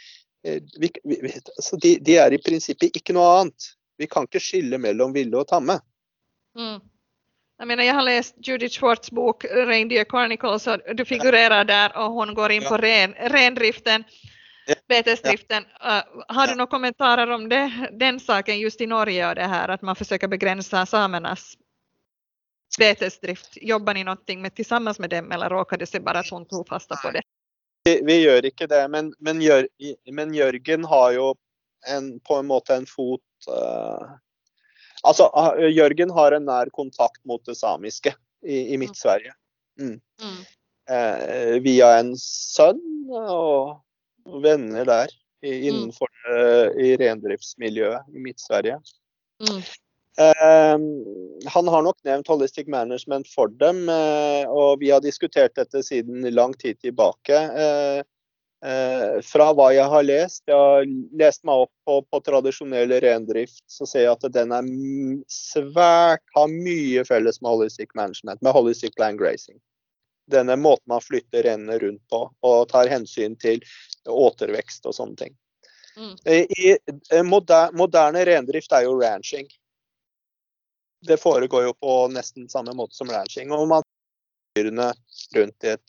vi, 0.79 0.91
vi, 1.05 1.33
altså 1.57 1.77
de, 1.83 1.97
de, 2.03 2.19
er 2.23 2.35
i 2.35 2.43
prinsippet 2.43 2.97
ikke 2.97 3.17
noe 3.17 3.31
annet. 3.41 3.73
Vi 3.99 4.07
kan 4.11 4.29
ikke 4.29 4.43
skille 4.43 4.79
mellom 4.79 5.15
ville 5.17 5.41
og 5.41 5.49
tamme. 5.51 5.81
Mm. 6.59 6.79
Jeg 7.57 7.69
mener, 7.71 7.87
jeg 7.89 7.97
har 7.97 8.05
lest 8.05 8.35
Judith 8.45 8.77
Schwartz 8.77 9.11
bok 9.11 9.47
Reindeer 9.49 10.05
Chronicles 10.05 10.67
og 10.69 10.83
du 10.97 11.05
figurerer 11.09 11.65
der, 11.65 11.95
og 11.97 12.13
hun 12.19 12.35
går 12.37 12.53
inn 12.53 12.67
på 12.69 12.77
ren, 12.77 13.15
rendriften, 13.33 14.05
betesdriften. 14.89 15.65
Uh, 15.81 16.03
har 16.37 16.51
du 16.51 16.59
noen 16.59 16.69
kommentarer 16.69 17.31
om 17.33 17.49
det, 17.49 17.65
den 17.97 18.21
saken 18.21 18.61
just 18.61 18.81
i 18.85 18.91
Norge 18.91 19.23
og 19.31 19.39
det 19.41 19.49
her, 19.49 19.73
at 19.73 19.83
man 19.83 19.97
forsøker 19.97 20.29
å 20.29 20.35
begrense 20.37 20.85
samernas 20.91 21.55
betesdrift? 22.79 23.59
Jobbar 23.63 23.95
ni 23.95 24.05
någonting 24.05 24.43
med, 24.43 24.55
tillsammans 24.55 24.99
med 24.99 25.11
dem 25.11 25.33
eller 25.33 25.51
råkade 25.51 25.83
det 25.83 25.87
sig 25.87 26.01
bara 26.01 26.19
att 26.19 26.31
hon 26.31 26.47
tog 26.47 26.69
fasta 26.69 26.97
på 26.97 27.11
det? 27.11 27.23
Vi, 27.85 28.01
vi 28.05 28.17
gjør 28.23 28.47
ikke 28.49 28.67
det, 28.67 28.83
men, 28.91 29.13
men, 29.19 29.41
Jør, 29.43 29.69
men, 30.11 30.35
Jørgen 30.35 30.85
har 30.85 31.13
jo 31.15 31.35
en, 31.87 32.17
på 32.21 32.41
en 32.41 32.49
måte 32.51 32.75
en 32.75 32.87
fot 32.87 33.51
uh, 33.51 34.17
Altså, 35.07 35.29
Jørgen 35.71 36.11
har 36.11 36.35
en 36.35 36.49
nær 36.49 36.71
kontakt 36.75 37.21
mot 37.29 37.45
det 37.47 37.55
samiske 37.55 38.11
i, 38.43 38.73
i 38.75 38.79
Midt-Sverige. 38.81 39.37
Mm. 39.79 40.01
Mm. 40.19 40.41
Uh, 40.91 41.53
via 41.63 41.93
en 42.01 42.11
sønn 42.19 42.81
og 43.15 44.41
venner 44.43 44.89
der 44.89 45.13
i, 45.45 45.53
mm. 45.53 45.63
innenfor 45.69 46.11
uh, 46.27 46.75
i 46.83 46.97
rendriftsmiljøet 46.99 48.09
i 48.11 48.25
Midt-Sverige. 48.25 48.81
Uh, 50.21 50.79
han 51.45 51.69
har 51.69 51.83
nok 51.83 51.97
nevnt 52.05 52.29
Holistic 52.29 52.67
Management 52.67 53.29
for 53.29 53.53
dem, 53.61 53.89
uh, 53.89 54.49
og 54.49 54.81
vi 54.81 54.91
har 54.91 55.03
diskutert 55.05 55.57
dette 55.59 55.83
siden 55.85 56.25
lang 56.33 56.55
tid 56.57 56.81
tilbake. 56.81 57.37
Uh, 57.37 58.03
fra 59.23 59.51
hva 59.55 59.67
jeg 59.77 59.85
har 59.93 60.05
lest, 60.07 60.43
jeg 60.49 60.57
har 60.57 60.87
lest 61.21 61.43
meg 61.45 61.67
opp 61.67 61.73
på, 61.87 61.99
på 62.11 62.21
tradisjonell 62.25 62.95
rendrift, 63.05 63.61
så 63.69 63.87
ser 63.87 64.07
jeg 64.07 64.17
at 64.17 64.25
den 64.33 64.55
er 64.57 64.71
svært, 65.31 66.25
har 66.35 66.49
mye 66.51 67.05
felles 67.07 67.39
med 67.45 67.53
Holistic 67.53 67.93
Management, 67.95 68.41
med 68.43 68.57
Holistic 68.57 68.97
Land 68.99 69.21
Grazing. 69.21 69.61
Denne 70.33 70.57
måten 70.59 70.89
man 70.91 71.05
flytter 71.05 71.45
renene 71.47 71.77
rundt 71.79 72.03
på 72.11 72.25
og 72.49 72.57
tar 72.73 72.89
hensyn 72.91 73.37
til 73.39 73.61
återvekst 74.09 74.89
og 74.89 74.97
sånne 74.97 75.21
ting. 75.21 75.37
Mm. 76.01 76.17
I, 76.27 76.75
i 76.75 77.23
moderne, 77.23 77.77
moderne 77.77 78.25
rendrift 78.27 78.73
er 78.75 78.89
jo 78.89 78.97
ranching 78.99 79.47
det 81.01 81.17
foregår 81.21 81.65
jo 81.69 81.75
på 81.75 82.09
nesten 82.09 82.49
samme 82.49 82.73
måte 82.77 82.95
som 82.95 83.11
ranching. 83.11 83.53
Og 83.53 83.69
man 83.69 83.85
dyrene 84.57 84.93
rundt 85.35 85.65
i, 85.65 85.69
et, 85.69 85.83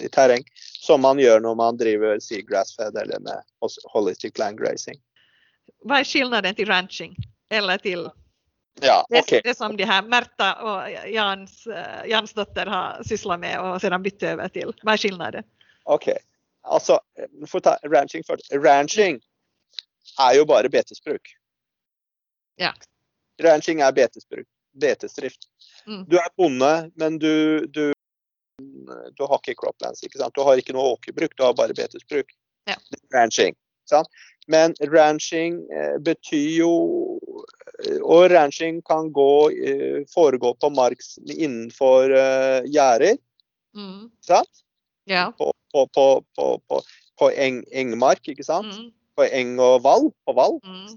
i 0.00 0.08
terreng, 0.08 0.44
som 0.80 1.02
man 1.04 1.20
gjør 1.20 1.42
når 1.44 1.56
man 1.60 1.78
driver 1.80 2.20
seagrass-fed 2.22 2.96
eller 3.02 3.20
med 3.24 3.70
holistic 3.92 4.38
land 4.40 4.58
grazing. 4.60 5.00
Hva 5.84 6.00
er 6.00 6.08
skillnaden 6.08 6.56
til 6.56 6.68
ranching 6.70 7.16
eller 7.52 7.80
til 7.84 8.06
ja, 8.82 9.04
okay. 9.10 9.38
det, 9.38 9.42
det, 9.44 9.54
som 9.54 9.76
de 9.78 9.86
her 9.86 10.02
Märtha 10.10 10.48
og 10.66 11.10
Jans, 11.12 11.60
uh, 11.70 12.02
Jans 12.10 12.32
dotter 12.34 12.66
har 12.66 13.04
sysla 13.06 13.36
med 13.38 13.60
og 13.60 13.76
sedan 13.84 14.02
bytte 14.02 14.32
over 14.34 14.50
til? 14.50 14.72
Hva 14.82 14.96
er 14.96 15.02
skillnaden? 15.04 15.46
Ok, 15.84 16.08
altså 16.64 16.98
for 17.46 17.62
ta 17.62 17.76
ranching 17.84 18.24
først. 18.26 18.50
Ranching 18.56 19.20
er 20.18 20.34
jo 20.40 20.48
bare 20.48 20.72
betesbruk. 20.72 21.36
Ja. 22.58 22.72
Ranching 23.42 23.84
er 23.84 23.94
betesbruk 23.94 24.48
betesdrift. 24.80 25.48
Mm. 25.86 26.04
Du 26.08 26.16
er 26.18 26.30
bonde, 26.36 26.72
men 27.00 27.18
du, 27.18 27.66
du, 27.66 27.92
du, 28.58 29.24
har 29.24 29.40
ikke 29.40 29.56
croplands. 29.60 30.02
ikke 30.02 30.20
sant? 30.20 30.34
Du 30.36 30.44
har 30.46 30.60
ikke 30.60 30.76
noe 30.76 30.94
åkerbruk, 30.96 31.36
du 31.36 31.44
har 31.46 31.56
bare 31.58 31.76
betesbruk. 31.76 32.32
Ja. 32.70 32.78
Ranching. 33.14 33.56
Sant? 33.88 34.08
Men 34.48 34.74
ranching 34.92 35.62
eh, 35.72 35.96
betyr 36.04 36.50
jo 36.58 36.72
Og 38.04 38.30
ranching 38.30 38.78
kan 38.86 39.10
gå, 39.12 39.50
eh, 39.50 40.04
foregå 40.08 40.54
på 40.60 40.68
mark 40.72 41.00
innenfor 41.26 42.12
eh, 42.16 42.66
gjerder. 42.70 43.16
Mm. 43.76 44.10
Sant? 44.24 44.62
Ja. 45.10 45.32
På, 45.38 45.50
på, 45.72 45.84
på, 46.36 46.80
på 47.18 47.30
eng, 47.34 47.64
engmark, 47.72 48.22
ikke 48.30 48.46
sant? 48.46 48.70
Mm. 48.70 48.92
På 49.18 49.26
eng 49.26 49.58
og 49.60 49.82
vall. 49.84 50.08
På 50.24 50.36
vall. 50.38 50.60
Mm. 50.64 50.94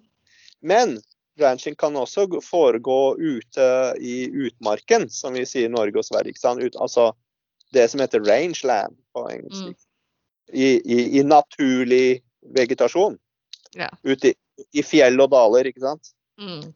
Men 0.61 0.95
ranching 1.39 1.75
kan 1.75 1.95
også 1.95 2.27
foregå 2.43 3.15
ute 3.17 3.67
i 3.99 4.27
utmarken, 4.29 5.09
som 5.09 5.33
vi 5.37 5.45
sier 5.45 5.67
i 5.67 5.73
Norge 5.73 6.01
og 6.01 6.07
Sverige. 6.07 6.37
Ut, 6.37 6.75
altså 6.75 7.11
det 7.75 7.87
som 7.91 8.01
heter 8.01 8.23
rangeland 8.25 8.97
på 9.13 9.27
engelsk. 9.29 9.63
Mm. 9.63 9.75
I, 10.53 10.65
i, 10.65 11.19
I, 11.19 11.23
naturlig 11.23 12.21
vegetasjon. 12.55 13.17
Ja. 13.75 13.89
Ute 14.03 14.31
i, 14.31 14.35
i, 14.79 14.83
fjell 14.83 15.19
og 15.21 15.31
daler, 15.33 15.67
ikke 15.67 15.83
sant. 15.83 16.13
Mm. 16.39 16.71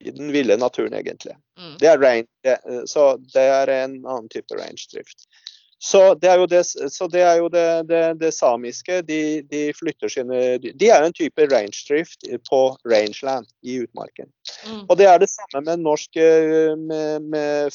I 0.00 0.12
den 0.16 0.32
ville 0.32 0.56
naturen, 0.60 0.94
egentlig. 0.96 1.36
Mm. 1.58 1.76
Det 1.80 1.88
er 1.88 2.00
range, 2.00 2.28
det, 2.44 2.58
så 2.88 3.14
det 3.32 3.46
er 3.46 3.72
en 3.80 3.96
annen 4.04 4.28
type 4.32 4.56
range-drift. 4.56 5.26
Så 5.82 6.14
det 6.14 6.28
er 6.28 6.36
jo 6.36 6.44
det, 6.44 6.60
det, 7.12 7.20
er 7.24 7.38
jo 7.40 7.46
det, 7.48 8.00
det 8.20 8.28
samiske. 8.36 8.98
De, 9.08 9.40
de, 9.48 9.60
flytter 9.72 10.10
sine 10.12 10.40
De 10.60 10.88
er 10.92 11.06
en 11.06 11.14
type 11.16 11.46
range-drift 11.48 12.26
på 12.50 12.58
rangeland 12.84 13.46
i 13.64 13.78
utmarken. 13.80 14.28
Mm. 14.68 14.82
Og 14.82 14.98
det 15.00 15.06
er 15.08 15.22
det 15.22 15.30
samme 15.32 15.62
med 15.64 15.80
norsk 15.80 16.18
eh, 16.20 16.74
med, 16.76 17.72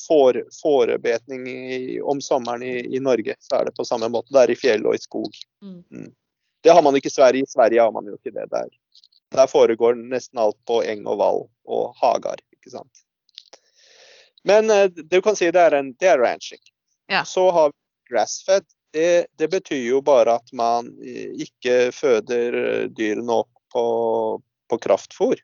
i, 1.50 1.98
om 2.02 2.22
sommeren 2.22 2.62
i, 2.62 2.76
i, 2.94 3.02
Norge. 3.02 3.34
Så 3.42 3.56
er 3.58 3.66
det 3.66 3.74
på 3.80 3.86
samme 3.90 4.10
måte. 4.14 4.30
Det 4.30 4.44
er 4.44 4.54
i 4.54 4.58
fjell 4.60 4.86
og 4.86 4.94
i 4.94 5.02
skog. 5.02 5.40
Mm. 5.66 5.80
Mm. 5.90 6.12
Det 6.62 6.76
har 6.78 6.86
man 6.86 7.00
ikke 7.00 7.10
i 7.10 7.16
Sverige. 7.16 7.42
I 7.42 7.50
Sverige 7.56 7.82
har 7.82 7.96
man 7.96 8.06
jo 8.06 8.20
ikke 8.20 8.36
det 8.36 8.46
der. 8.52 8.70
Der 9.34 9.50
foregår 9.50 9.98
nesten 9.98 10.44
alt 10.44 10.60
på 10.70 10.84
eng 10.86 11.08
og 11.10 11.18
vall 11.24 11.42
og 11.66 11.98
hagar, 12.04 12.38
ikke 12.54 12.70
sant. 12.76 13.02
Men 14.46 14.70
eh, 14.70 14.94
du 14.94 15.18
kan 15.26 15.34
si 15.34 15.50
det 15.50 15.66
er, 15.72 15.80
en, 15.80 15.90
det 15.98 16.12
er 16.14 16.22
ranching. 16.22 16.62
Ja. 17.10 17.24
Så 17.26 17.48
har 17.50 17.74
vi 17.74 17.80
grassfed, 18.10 18.68
det, 18.96 19.28
det, 19.36 19.48
betyr 19.52 19.82
jo 19.90 20.02
bare 20.06 20.38
at 20.40 20.54
man 20.56 20.94
ikke 21.04 21.92
føder 21.92 22.60
eh, 22.62 22.86
dyrene 22.96 23.42
opp 23.42 23.52
på, 23.74 23.86
på 24.72 24.80
kraftfôr. 24.86 25.42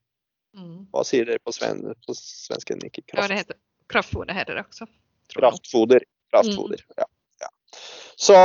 Mm. 0.56 0.88
Hva 0.92 1.04
sier 1.08 1.28
dere 1.28 1.42
på, 1.44 1.52
sven, 1.56 1.84
på 2.06 2.16
svensken? 2.16 2.84
Ikke 2.88 3.04
kraft. 3.04 3.24
Ja, 3.24 3.28
det 3.32 3.42
heter 3.44 3.60
kraftfoder 3.92 4.34
heter 4.34 4.56
det 4.56 4.64
også. 4.70 4.88
Kraftfoder. 5.36 6.04
kraftfoder 6.32 6.80
mm. 6.88 7.04
ja. 7.04 7.10
Så 8.16 8.36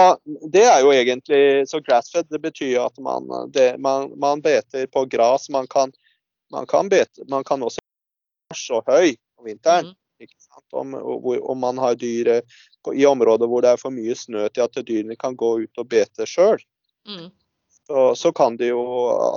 det 0.52 0.62
er 0.64 0.80
jo 0.80 0.92
egentlig 0.94 1.68
Så 1.68 1.80
grassfed 1.80 2.28
det 2.30 2.38
betyr 2.42 2.78
at 2.80 2.98
man, 3.02 3.28
det, 3.52 3.76
man, 3.78 4.12
man 4.18 4.42
beter 4.42 4.86
på 4.86 5.04
gras. 5.04 5.48
Man 5.50 5.66
kan, 5.66 5.92
man 6.50 6.66
kan, 6.66 6.88
bete, 6.88 7.26
man 7.28 7.44
kan 7.44 7.62
også 7.62 7.82
så 8.54 8.82
høy 8.86 9.16
om 9.38 9.46
vinteren. 9.50 9.90
Mm. 9.90 9.94
Om, 10.72 10.94
om, 11.42 11.58
man 11.60 11.78
har 11.78 11.94
dyr 11.94 12.28
eh, 12.28 12.54
i 12.94 13.06
områder 13.06 13.48
hvor 13.50 13.64
det 13.64 13.74
er 13.74 13.80
for 13.80 13.94
mye 13.94 14.14
snø 14.16 14.46
til 14.48 14.64
at 14.64 14.78
dyrene 14.88 15.16
kan 15.20 15.36
gå 15.36 15.50
ut 15.64 15.82
og 15.82 15.88
bete 15.92 16.26
sjøl. 16.28 16.62
Mm. 17.08 17.28
Så, 17.86 18.14
så, 18.18 18.32
kan 18.32 18.56
det 18.58 18.72
jo 18.72 18.82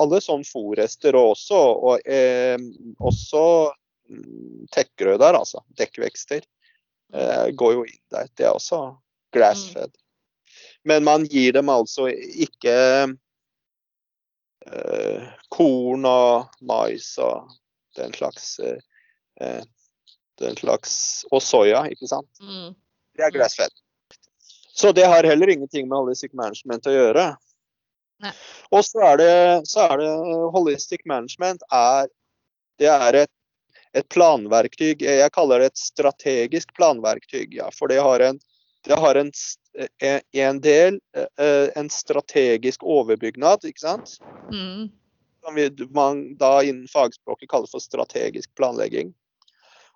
Alle 0.01 0.21
sånn 0.25 0.45
fòrrester 0.47 1.17
og 1.19 1.36
også, 1.36 1.59
og, 1.59 2.07
eh, 2.09 2.57
også 2.97 3.43
mm, 4.09 4.69
tekkrøder, 4.73 5.38
altså 5.38 5.61
dekkvekster, 5.77 6.45
eh, 7.13 7.47
går 7.53 7.75
jo 7.77 7.86
inn 7.86 8.05
der. 8.15 8.32
Det 8.34 8.47
er 8.47 8.55
også 8.55 8.82
grassfed. 9.36 9.93
Mm. 9.93 10.05
Men 10.89 11.03
man 11.05 11.27
gir 11.30 11.53
dem 11.59 11.69
altså 11.69 12.07
ikke 12.09 12.77
eh, 14.65 15.27
korn 15.53 16.07
og 16.09 16.61
mais 16.65 17.11
og 17.21 17.51
den 17.99 18.15
slags 18.15 18.59
eh, 18.63 18.80
eh 19.41 19.61
en 20.47 20.57
slags 20.57 20.93
Og 21.31 21.43
soya, 21.43 21.83
ikke 21.91 22.07
sant. 22.09 22.29
Mm. 22.41 22.73
Det 23.17 23.25
er 23.27 23.35
gressfett. 23.35 23.73
Så 24.79 24.91
det 24.95 25.05
har 25.11 25.27
heller 25.27 25.49
ingenting 25.49 25.89
med 25.89 25.97
holistic 25.97 26.33
management 26.33 26.87
å 26.87 26.93
gjøre. 26.93 27.25
Nei. 28.23 28.31
Og 28.75 28.85
så 28.85 29.01
er, 29.03 29.17
det, 29.19 29.33
så 29.67 29.87
er 29.87 30.01
det 30.01 30.09
Holistic 30.55 31.05
management 31.07 31.63
er 31.71 32.09
Det 32.79 32.87
er 32.87 33.17
et, 33.25 33.31
et 33.95 34.07
planverktøy. 34.07 34.93
Jeg 35.03 35.31
kaller 35.35 35.59
det 35.59 35.73
et 35.73 35.81
strategisk 35.81 36.71
planverktøy. 36.77 37.43
Ja, 37.57 37.67
for 37.75 37.91
det 37.91 37.99
har 38.03 38.23
en, 38.23 38.39
det 38.87 38.95
har 38.95 39.19
en, 39.19 39.31
en 39.99 40.61
del 40.63 40.99
en 41.75 41.91
strategisk 41.91 42.85
overbygnad, 42.87 43.67
ikke 43.67 43.83
sant? 43.83 44.15
Mm. 44.53 44.87
Som 45.43 45.59
man 45.91 46.23
da 46.39 46.53
innen 46.63 46.87
fagspråket 46.87 47.51
kaller 47.51 47.67
for 47.71 47.83
strategisk 47.83 48.53
planlegging. 48.55 49.11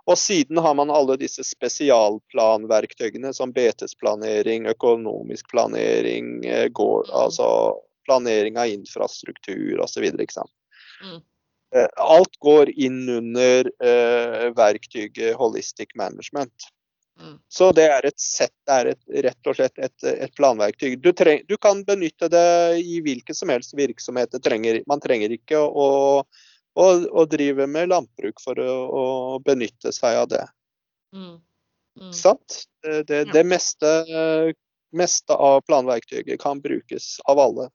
Og 0.06 0.18
siden 0.20 0.60
har 0.60 0.74
man 0.76 0.92
alle 0.92 1.16
disse 1.20 1.46
spesialplanverktøyene 1.48 3.32
som 3.36 3.54
BTS-planering, 3.56 4.68
økonomisk 4.74 5.52
planering, 5.54 6.42
eh, 6.46 6.68
går, 6.68 7.06
mm. 7.08 7.14
altså 7.24 7.48
planering 8.08 8.60
av 8.60 8.68
infrastruktur 8.68 9.80
osv. 9.80 10.10
Mm. 10.12 11.22
Eh, 11.76 11.88
alt 11.96 12.36
går 12.44 12.74
inn 12.76 13.08
under 13.10 13.72
uh, 13.80 14.50
verktøyet 14.58 15.38
holistic 15.40 15.96
management. 15.96 16.68
Mm. 17.22 17.38
Så 17.48 17.72
det 17.72 17.86
er 17.94 18.06
et 18.06 18.20
sett, 18.20 18.54
det 18.68 18.76
er 18.76 18.90
et, 18.92 19.02
rett 19.28 19.50
og 19.50 19.56
slett 19.56 19.80
et, 19.80 20.06
et 20.10 20.34
planverktøy. 20.36 20.96
Du, 21.00 21.14
treng, 21.16 21.46
du, 21.48 21.56
kan 21.62 21.84
benytte 21.88 22.28
det 22.28 22.82
i 22.82 23.00
hvilken 23.06 23.38
som 23.38 23.54
helst 23.54 23.76
virksomhet. 23.78 24.36
Trenger, 24.44 24.82
man 24.90 25.02
trenger 25.04 25.32
ikke 25.32 25.62
å 25.64 25.88
og, 26.74 27.06
og 27.12 27.30
driver 27.30 27.68
med 27.70 27.90
landbruk 27.90 28.42
for 28.42 28.60
å, 28.60 28.74
å, 28.88 29.06
benytte 29.46 29.94
seg 29.94 30.18
av 30.24 30.28
det. 30.32 30.44
Mm. 31.16 31.38
Mm. 32.02 32.14
Sant? 32.14 32.64
Det, 32.84 33.04
det, 33.10 33.24
det 33.34 33.44
meste, 33.46 33.92
meste, 34.92 35.34
av 35.34 35.62
planverktøyet 35.68 36.42
kan 36.42 36.62
brukes 36.62 37.20
av 37.30 37.40
alle. 37.40 37.70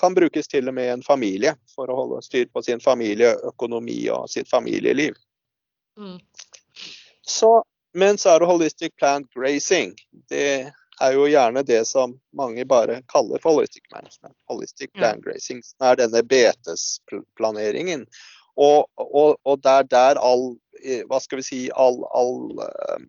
Kan 0.00 0.16
brukes 0.16 0.48
til 0.48 0.68
og 0.68 0.74
med 0.74 0.88
i 0.88 0.94
en 0.96 1.06
familie 1.06 1.54
for 1.74 1.90
å 1.90 1.98
holde 2.02 2.22
styr 2.26 2.48
på 2.50 2.62
sin 2.66 2.80
familieøkonomi 2.82 4.00
og 4.14 4.30
sitt 4.32 4.50
familieliv. 4.50 5.14
Mm. 6.00 6.18
Så, 7.22 7.52
men 7.94 8.18
så 8.18 8.34
er 8.34 8.40
det 8.40 8.50
holistic 8.50 8.96
plant 8.98 9.28
grazing. 9.36 9.94
Det 10.32 10.72
er 11.00 11.14
jo 11.16 11.28
gjerne 11.28 11.62
det 11.66 11.84
som 11.88 12.16
mange 12.36 12.64
bare 12.68 13.00
kaller 13.12 13.40
for 13.42 13.56
holistic 13.56 13.86
management. 13.92 14.36
Holistic 14.50 14.92
plant 14.96 15.22
grazing 15.24 15.62
er 15.84 16.00
denne 16.00 16.22
betesplaneringen. 16.26 18.06
Og, 18.60 18.90
og, 19.00 19.38
og 19.48 19.62
der, 19.64 19.86
der 19.88 20.20
all 20.20 20.52
eh, 20.84 21.00
Hva 21.08 21.20
skal 21.22 21.40
vi 21.40 21.46
si 21.46 21.60
all, 21.72 22.02
all, 22.16 22.60
eh, 22.66 23.06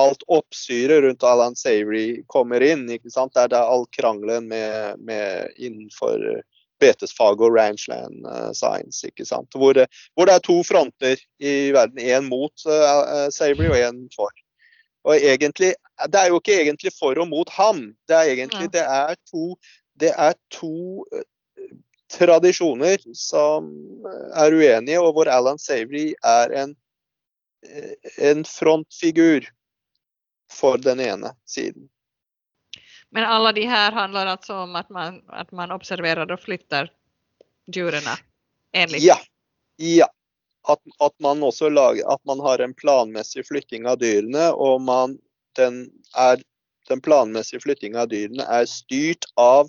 alt 0.00 0.24
oppsyret 0.26 1.04
rundt 1.04 1.26
Alan 1.26 1.54
Savory 1.58 2.24
kommer 2.26 2.64
inn. 2.66 2.88
ikke 2.90 3.12
sant? 3.14 3.34
Det 3.36 3.54
er 3.54 3.62
all 3.62 3.86
krangelen 3.94 4.48
med, 4.50 4.98
med 4.98 5.54
innenfor 5.56 6.42
betesfag 6.82 7.42
og 7.42 7.54
ranchland 7.54 8.26
uh, 8.26 8.50
science. 8.52 9.06
ikke 9.06 9.26
sant? 9.28 9.54
Hvor 9.54 9.76
det, 9.76 9.86
hvor 10.14 10.26
det, 10.26 10.34
er 10.34 10.46
to 10.46 10.58
fronter 10.66 11.20
i 11.38 11.70
verden. 11.74 12.00
Én 12.02 12.26
mot 12.26 12.66
uh, 12.66 13.28
Savory 13.34 13.70
og 13.70 13.78
én 13.78 14.02
for. 14.16 14.34
Og 15.04 15.20
egentlig, 15.20 15.74
Det 16.10 16.20
er 16.20 16.28
jo 16.32 16.40
ikke 16.40 16.60
egentlig 16.62 16.90
for 16.98 17.18
og 17.20 17.28
mot 17.28 17.50
ham. 17.54 17.92
Det 18.08 18.16
er 18.16 18.32
egentlig 18.34 18.72
det 18.72 18.82
er 18.82 19.14
to, 19.30 19.54
det 20.00 20.10
er 20.16 20.34
to 20.50 21.04
tradisjoner 22.14 23.02
som 23.18 23.68
er 24.36 24.54
uenige, 24.54 25.00
og 25.00 25.14
hvor 25.16 25.30
Alan 25.30 25.58
Savory 25.60 26.12
er 26.24 26.54
en, 26.62 26.76
en 28.18 28.44
frontfigur 28.48 29.48
for 30.52 30.78
den 30.78 31.02
ene 31.02 31.34
siden. 31.48 31.88
Men 33.14 33.24
alle 33.30 33.52
de 33.54 33.66
her 33.70 33.92
handler 33.94 34.26
altså 34.26 34.54
om 34.64 34.76
at 34.76 34.90
man, 34.90 35.20
at 35.30 35.52
man 35.52 35.70
observerer 35.70 36.26
og 36.26 36.40
flytter 36.42 36.90
dyrene? 37.70 38.16
Ja. 38.98 39.18
ja. 39.78 40.08
At, 40.68 40.80
at, 41.00 41.12
man 41.20 41.42
også 41.44 41.68
lager, 41.68 42.08
at 42.10 42.20
man 42.26 42.40
har 42.40 42.58
en 42.64 42.74
planmessig 42.74 43.44
flytting 43.46 43.86
av 43.86 44.00
dyrene, 44.00 44.48
og 44.50 44.80
man, 44.82 45.18
den, 45.60 45.84
er, 46.16 46.40
den 46.88 47.02
planmessige 47.04 47.60
flyttinga 47.62 48.02
av 48.02 48.10
dyrene 48.10 48.46
er 48.48 48.66
styrt 48.70 49.28
av 49.38 49.68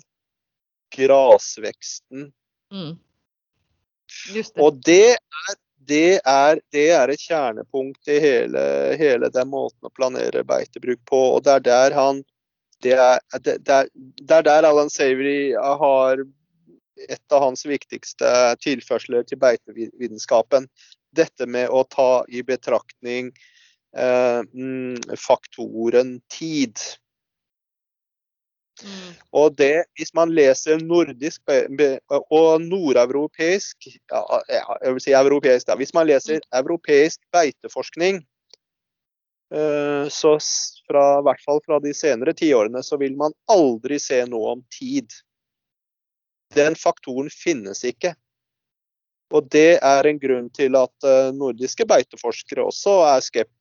grasveksten. 0.96 2.30
Mm. 2.72 2.96
Det. 4.32 4.44
Og 4.62 4.80
det 4.86 5.16
er, 5.16 5.54
det, 5.86 6.20
er, 6.24 6.60
det 6.72 6.86
er, 6.94 7.10
et 7.12 7.22
kjernepunkt 7.22 8.08
i 8.10 8.18
hele, 8.22 8.62
hele, 8.98 9.30
den 9.34 9.50
måten 9.52 9.86
å 9.88 9.92
planere 9.94 10.44
beitebruk 10.46 11.02
på. 11.08 11.20
Og 11.36 11.44
det 11.46 11.58
er 11.58 11.68
der 11.68 11.98
han 11.98 12.24
Det 12.84 12.92
er, 12.92 13.20
det 13.40 13.72
er, 13.72 13.88
det 14.20 14.34
er 14.36 14.42
der 14.44 14.66
Alan 14.68 14.90
Savory 14.92 15.54
har 15.56 16.20
et 17.08 17.32
av 17.32 17.40
hans 17.40 17.64
viktigste 17.66 18.28
tilførsler 18.60 19.24
til 19.24 19.40
beitevitenskapen. 19.40 20.68
Dette 21.16 21.46
med 21.48 21.72
å 21.72 21.84
ta 21.88 22.24
i 22.28 22.42
betraktning 22.44 23.30
eh, 23.96 24.40
mm, 24.44 25.16
faktoren 25.16 26.18
tid. 26.32 26.76
Mm. 28.84 29.12
Og 29.32 29.54
det, 29.56 29.86
hvis 29.96 30.12
man 30.14 30.32
leser 30.36 30.80
nordisk 30.84 31.40
og 32.28 32.60
nordeuropeisk 32.60 33.88
ja, 33.88 34.22
jeg 34.50 34.92
vil 34.92 35.02
si 35.02 35.14
europeisk, 35.16 35.68
da. 35.70 35.76
Hvis 35.80 35.94
man 35.96 36.08
leser 36.10 36.42
mm. 36.42 36.48
europeisk 36.60 37.22
beiteforskning, 37.32 38.20
eh, 39.54 40.04
så 40.12 40.36
fra, 40.86 41.06
i 41.20 41.24
hvert 41.28 41.46
fall 41.46 41.62
fra 41.64 41.80
de 41.80 41.94
senere 41.96 42.36
tiårene, 42.36 42.84
så 42.84 43.00
vil 43.00 43.16
man 43.16 43.34
aldri 43.52 44.00
se 44.02 44.20
noe 44.28 44.58
om 44.58 44.62
tid. 44.72 45.08
Den 46.54 46.76
faktoren 46.78 47.32
finnes 47.32 47.82
ikke. 47.84 48.14
Og 49.34 49.48
det 49.50 49.80
er 49.82 50.06
en 50.06 50.18
grunn 50.22 50.50
til 50.54 50.76
at 50.78 51.06
eh, 51.08 51.32
nordiske 51.34 51.88
beiteforskere 51.88 52.68
også 52.68 53.00
er 53.08 53.24
skeptiske 53.24 53.54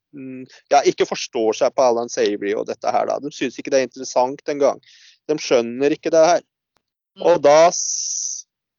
ja, 0.72 0.82
ikke 0.88 1.08
forstår 1.10 1.58
seg 1.60 1.76
på 1.76 1.86
Alan 1.86 2.12
Savory 2.12 2.54
og 2.58 2.68
dette 2.70 2.92
her. 2.92 3.08
da. 3.10 3.20
De 3.22 3.32
syns 3.34 3.60
ikke 3.60 3.74
det 3.74 3.82
er 3.82 3.88
interessant 3.90 4.52
engang. 4.52 4.82
De 5.30 5.38
skjønner 5.42 5.96
ikke 5.96 6.14
det 6.14 6.26
her. 6.26 6.44
Mm. 7.16 7.26
Og 7.32 7.42
da, 7.44 7.72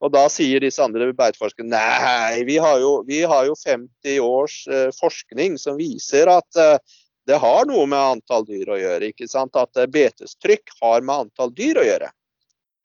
og 0.04 0.12
da 0.14 0.26
sier 0.32 0.62
disse 0.64 0.84
andre 0.84 1.08
beiteforskerne 1.16 1.72
nei, 1.72 2.44
vi 2.48 2.58
har, 2.62 2.78
jo, 2.82 3.00
vi 3.08 3.22
har 3.24 3.48
jo 3.48 3.56
50 3.56 4.20
års 4.24 4.62
uh, 4.68 4.88
forskning 4.96 5.56
som 5.60 5.78
viser 5.80 6.28
at 6.32 6.60
uh, 6.60 6.76
det 7.26 7.40
har 7.42 7.66
noe 7.66 7.86
med 7.90 8.18
antall 8.18 8.44
dyr 8.46 8.74
å 8.74 8.80
gjøre. 8.80 9.12
ikke 9.12 9.28
sant? 9.30 9.56
At 9.56 9.72
uh, 9.80 9.88
betestrykk 9.90 10.76
har 10.82 11.00
med 11.00 11.26
antall 11.26 11.54
dyr 11.56 11.80
å 11.82 11.86
gjøre. 11.88 12.12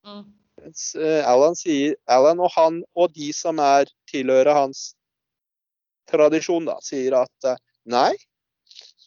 Mm. 0.07 0.23
Eh, 0.61 1.29
Alan, 1.29 1.55
sier, 1.57 1.95
Alan 2.09 2.41
og 2.43 2.51
han 2.55 2.81
og 2.93 3.13
de 3.15 3.31
som 3.33 3.59
er 3.63 3.89
tilhører 4.11 4.53
hans 4.53 4.91
tradisjon, 6.11 6.67
da, 6.69 6.77
sier 6.85 7.15
at 7.21 7.49
eh, 7.49 7.61
nei, 7.89 8.11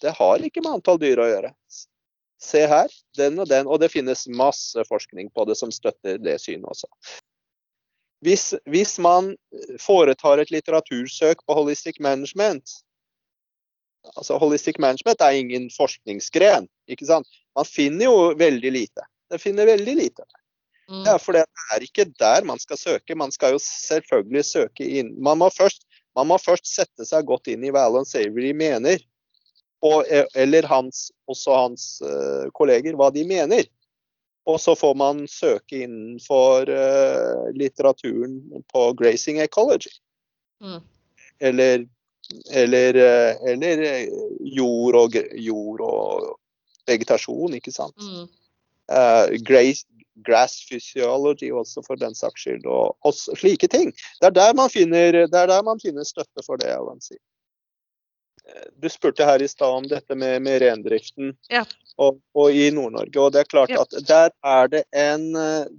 det 0.02 0.14
har 0.18 0.42
ikke 0.42 0.62
med 0.64 0.78
antall 0.78 0.98
dyr 1.02 1.22
å 1.22 1.28
gjøre. 1.28 1.52
Se 2.42 2.64
her, 2.68 2.90
den 3.16 3.38
og 3.40 3.48
den. 3.48 3.68
Og 3.70 3.80
det 3.80 3.92
finnes 3.92 4.26
masse 4.28 4.82
forskning 4.88 5.30
på 5.34 5.46
det 5.48 5.56
som 5.60 5.72
støtter 5.72 6.18
det 6.20 6.38
synet 6.42 6.66
også. 6.70 6.90
Hvis, 8.24 8.54
hvis 8.70 8.96
man 9.04 9.34
foretar 9.82 10.40
et 10.40 10.52
litteratursøk 10.54 11.44
på 11.44 11.56
holistic 11.58 12.00
management 12.00 12.80
altså 14.12 14.38
Holistic 14.38 14.78
management 14.78 15.20
er 15.20 15.38
ingen 15.38 15.70
forskningsgren. 15.72 16.68
ikke 16.90 17.08
sant? 17.08 17.28
Man 17.56 17.68
finner 17.68 18.08
jo 18.08 18.16
veldig 18.38 18.72
lite. 18.72 19.06
Det 19.30 19.40
finner 19.40 19.66
veldig 19.66 19.94
lite. 19.96 20.26
Mm. 20.90 21.04
Ja, 21.06 21.16
for 21.18 21.36
det 21.36 21.46
er 21.72 21.84
ikke 21.84 22.06
der 22.20 22.44
man 22.44 22.60
skal 22.60 22.78
søke. 22.78 23.16
Man 23.16 23.32
skal 23.32 23.56
jo 23.56 23.62
selvfølgelig 23.62 24.44
søke 24.44 24.84
inn 24.84 25.14
Man 25.16 25.40
må 25.40 25.48
først, 25.50 25.86
man 26.16 26.28
må 26.28 26.36
først 26.38 26.68
sette 26.68 27.06
seg 27.08 27.24
godt 27.26 27.48
inn 27.48 27.64
i 27.64 27.72
hva 27.72 27.86
Alan 27.88 28.04
Savory 28.08 28.52
mener 28.56 29.00
og, 29.84 30.04
eller 30.34 30.66
hans, 30.68 31.08
også 31.28 31.56
hans 31.56 31.86
uh, 32.04 32.48
kolleger, 32.56 32.96
hva 32.96 33.10
de 33.14 33.24
mener. 33.28 33.66
Og 34.48 34.58
så 34.60 34.74
får 34.76 34.94
man 35.00 35.24
søke 35.28 35.84
innenfor 35.84 36.68
uh, 36.68 37.50
litteraturen 37.56 38.38
på 38.72 38.86
grazing 38.98 39.40
ecology. 39.44 39.92
Mm. 40.64 40.80
Eller, 41.40 41.84
eller, 42.52 43.00
uh, 43.00 43.50
eller 43.50 43.84
jord, 44.56 45.00
og, 45.00 45.18
jord, 45.48 45.84
og, 45.84 46.30
vegetasjon, 46.88 47.56
ikke 47.56 47.72
sant. 47.72 47.96
Mm. 47.96 48.26
Grace, 49.40 49.86
grass 50.26 50.58
physiology 50.68 51.48
også, 51.48 51.80
for 51.86 51.96
den 51.96 52.12
saks 52.12 52.44
skyld, 52.44 52.66
og, 52.68 52.92
og, 53.00 53.16
slike 53.16 53.70
ting. 53.72 53.94
Det 54.20 54.28
er 54.28 54.34
der 54.36 54.52
man 54.52 54.68
finner, 54.68 55.24
der 55.32 55.62
man 55.64 55.80
finner 55.80 56.04
støtte 56.04 56.44
for 56.44 56.60
det. 56.60 56.68
jeg 56.68 56.84
vil 56.84 57.00
si. 57.00 57.16
Du 58.76 58.90
spurte 58.92 59.24
her 59.24 59.42
i 59.42 59.48
stad 59.48 59.78
om 59.80 59.86
dette 59.88 60.14
med, 60.14 60.42
med 60.44 60.60
rendriften 60.60 61.30
ja. 61.48 61.62
og, 61.96 62.18
og, 62.36 62.52
i 62.52 62.66
Nord-Norge. 62.74 63.16
og 63.20 63.32
det 63.32 63.40
er 63.40 63.48
klart 63.48 63.72
ja. 63.72 63.80
at 63.80 63.94
der 64.04 64.34
er, 64.44 64.68
det 64.68 64.82
en, 64.92 65.30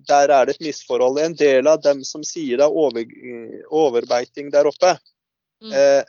der 0.09 0.33
er 0.33 0.49
det 0.49 0.55
et 0.55 0.65
misforhold. 0.65 1.19
En 1.21 1.37
del 1.37 1.69
av 1.69 1.83
dem 1.85 2.01
som 2.07 2.25
sier 2.25 2.57
det 2.57 2.65
er 2.65 2.73
over, 2.73 3.05
overbeiting 3.69 4.49
der 4.55 4.65
oppe, 4.71 4.95
mm. 5.61 5.75
eh, 5.77 6.01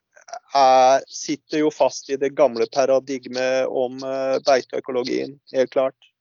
er, 0.57 1.04
sitter 1.09 1.62
jo 1.64 1.70
fast 1.74 2.11
i 2.11 2.18
det 2.20 2.32
gamle 2.38 2.66
paradigmet 2.72 3.66
om 3.68 4.00
eh, 4.02 4.36
beiteøkologien, 4.46 5.36
helt 5.54 5.72
klart. 5.74 6.12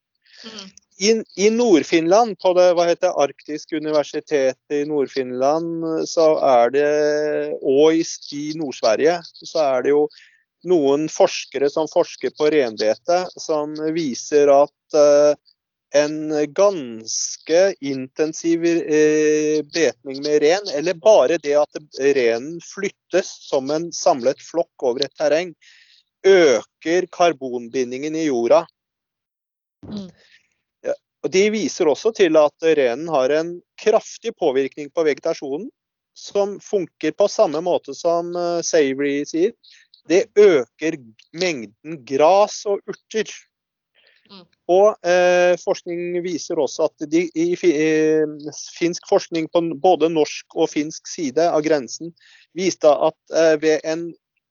Mm. 0.43 0.69
I, 0.97 1.23
i 1.35 1.49
Nord-Finland, 1.51 2.37
på 2.39 2.53
det 2.55 2.69
hva 2.77 2.85
heter 2.87 3.17
Arktisk 3.19 3.73
universitetet 3.75 4.75
i 4.75 4.85
Nord-Finland, 4.87 5.83
så 6.07 6.35
er 6.39 6.71
det 6.71 6.91
Og 7.59 7.99
i, 7.99 8.05
i 8.31 8.45
Nord-Sverige 8.55 9.17
så 9.43 9.65
er 9.65 9.83
det 9.83 9.91
jo 9.91 10.05
noen 10.65 11.09
forskere 11.11 11.67
som 11.69 11.89
forsker 11.91 12.31
på 12.37 12.47
renbete, 12.53 13.19
som 13.37 13.75
viser 13.93 14.49
at 14.49 14.97
uh, 14.97 15.35
en 15.95 16.15
ganske 16.57 17.59
intensiv 17.85 18.65
uh, 18.65 19.59
betning 19.75 20.23
med 20.25 20.39
ren, 20.41 20.71
eller 20.73 20.97
bare 20.97 21.37
det 21.43 21.57
at 21.59 21.81
renen 22.17 22.57
flyttes 22.65 23.29
som 23.49 23.69
en 23.69 23.91
samlet 23.93 24.41
flokk 24.41 24.87
over 24.89 25.05
et 25.05 25.13
terreng, 25.19 25.53
øker 26.25 27.05
karbonbindingen 27.13 28.15
i 28.17 28.25
jorda. 28.25 28.63
Mm. 29.85 30.09
Og 31.25 31.31
de 31.33 31.47
viser 31.49 31.89
også 31.89 32.11
til 32.13 32.37
at 32.37 32.67
renen 32.77 33.09
har 33.09 33.33
en 33.33 33.55
kraftig 33.81 34.35
påvirkning 34.37 34.91
på 34.93 35.05
vegetasjonen, 35.07 35.71
som 36.15 36.59
funker 36.63 37.11
på 37.17 37.25
samme 37.27 37.59
måte 37.65 37.91
som 37.97 38.29
uh, 38.37 38.61
Savory 38.63 39.23
sier 39.27 39.51
det 40.09 40.25
øker 40.37 40.97
mengden 41.33 41.99
gras 42.05 42.61
og 42.69 42.81
urter. 42.85 43.29
Mm. 44.25 44.43
Og 44.73 45.05
eh, 45.05 45.53
forskning 45.61 46.17
viser 46.25 46.57
også 46.61 46.87
at 46.87 47.05
de, 47.11 47.27
i, 47.37 47.51
i, 47.53 47.71
eh, 47.71 48.53
finsk 48.79 49.05
forskning 49.09 49.49
på 49.53 49.61
både 49.81 50.09
norsk 50.09 50.57
og 50.57 50.71
finsk 50.71 51.09
side 51.09 51.45
av 51.45 51.61
grensen 51.65 52.09
viste 52.57 52.89
at 52.89 53.37
eh, 53.37 53.67
en, 53.85 54.07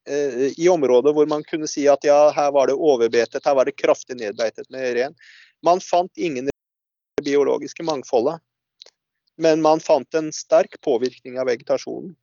eh, 0.06 0.46
i 0.54 0.70
områder 0.70 1.16
hvor 1.16 1.26
man 1.30 1.42
kunne 1.48 1.66
si 1.70 1.88
at 1.90 2.06
ja, 2.06 2.28
her 2.36 2.54
var 2.54 2.70
det 2.70 2.78
overbetet, 2.78 3.42
her 3.42 3.58
var 3.58 3.66
det 3.66 3.74
kraftig 3.80 4.20
nedbeitet 4.22 4.70
med 4.70 4.94
ren, 4.94 5.18
man 5.66 5.82
fant 5.82 6.14
ingen 6.14 6.53
biologiske 7.24 7.86
mangfoldet. 7.86 8.42
Men 9.40 9.62
man 9.64 9.82
fant 9.82 10.14
en 10.14 10.30
sterk 10.32 10.76
påvirkning 10.84 11.40
av 11.40 11.48
vegetasjonen. 11.50 12.14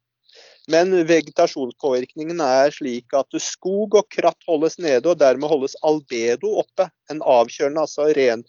Men 0.72 0.94
vegetasjonspåvirkningen 1.08 2.40
er 2.46 2.72
slik 2.72 3.14
at 3.18 3.36
skog 3.44 3.98
og 4.00 4.08
kratt 4.14 4.48
holdes 4.48 4.78
nede, 4.80 5.10
og 5.10 5.20
dermed 5.20 5.50
holdes 5.52 5.76
albedo 5.84 6.54
oppe. 6.62 6.88
En 7.12 7.20
avkjølende, 7.20 7.84
altså 7.84 8.12
ren. 8.16 8.46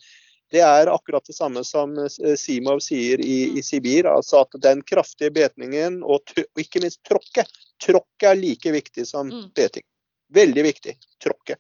Det 0.53 0.61
er 0.61 0.91
akkurat 0.93 1.25
det 1.27 1.35
samme 1.35 1.63
som 1.65 1.95
eh, 1.99 2.35
Simov 2.37 2.83
sier 2.85 3.21
i, 3.25 3.57
i 3.57 3.63
Sibir. 3.65 4.07
altså 4.07 4.43
at 4.45 4.59
Den 4.61 4.83
kraftige 4.85 5.33
betningen 5.33 6.03
og, 6.05 6.35
og 6.37 6.61
ikke 6.61 6.83
minst 6.85 7.01
tråkket. 7.09 7.49
Tråkket 7.83 8.29
er 8.29 8.39
like 8.39 8.75
viktig 8.75 9.07
som 9.09 9.33
mm. 9.33 9.47
beting. 9.57 9.87
Veldig 10.33 10.65
viktig. 10.69 10.97
Tråkket. 11.25 11.59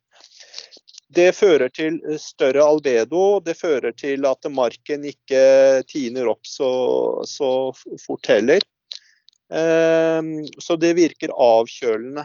Det 1.12 1.32
fører 1.36 1.68
til 1.74 1.98
større 2.20 2.64
albedo. 2.64 3.40
Det 3.44 3.56
fører 3.58 3.92
til 3.96 4.24
at 4.28 4.48
marken 4.50 5.04
ikke 5.10 5.42
tiner 5.90 6.30
opp 6.32 6.46
så, 6.48 6.70
så 7.28 7.50
fort 8.00 8.30
heller. 8.30 8.64
Ehm, 9.52 10.46
så 10.58 10.78
det 10.80 10.94
virker 10.96 11.34
avkjølende. 11.36 12.24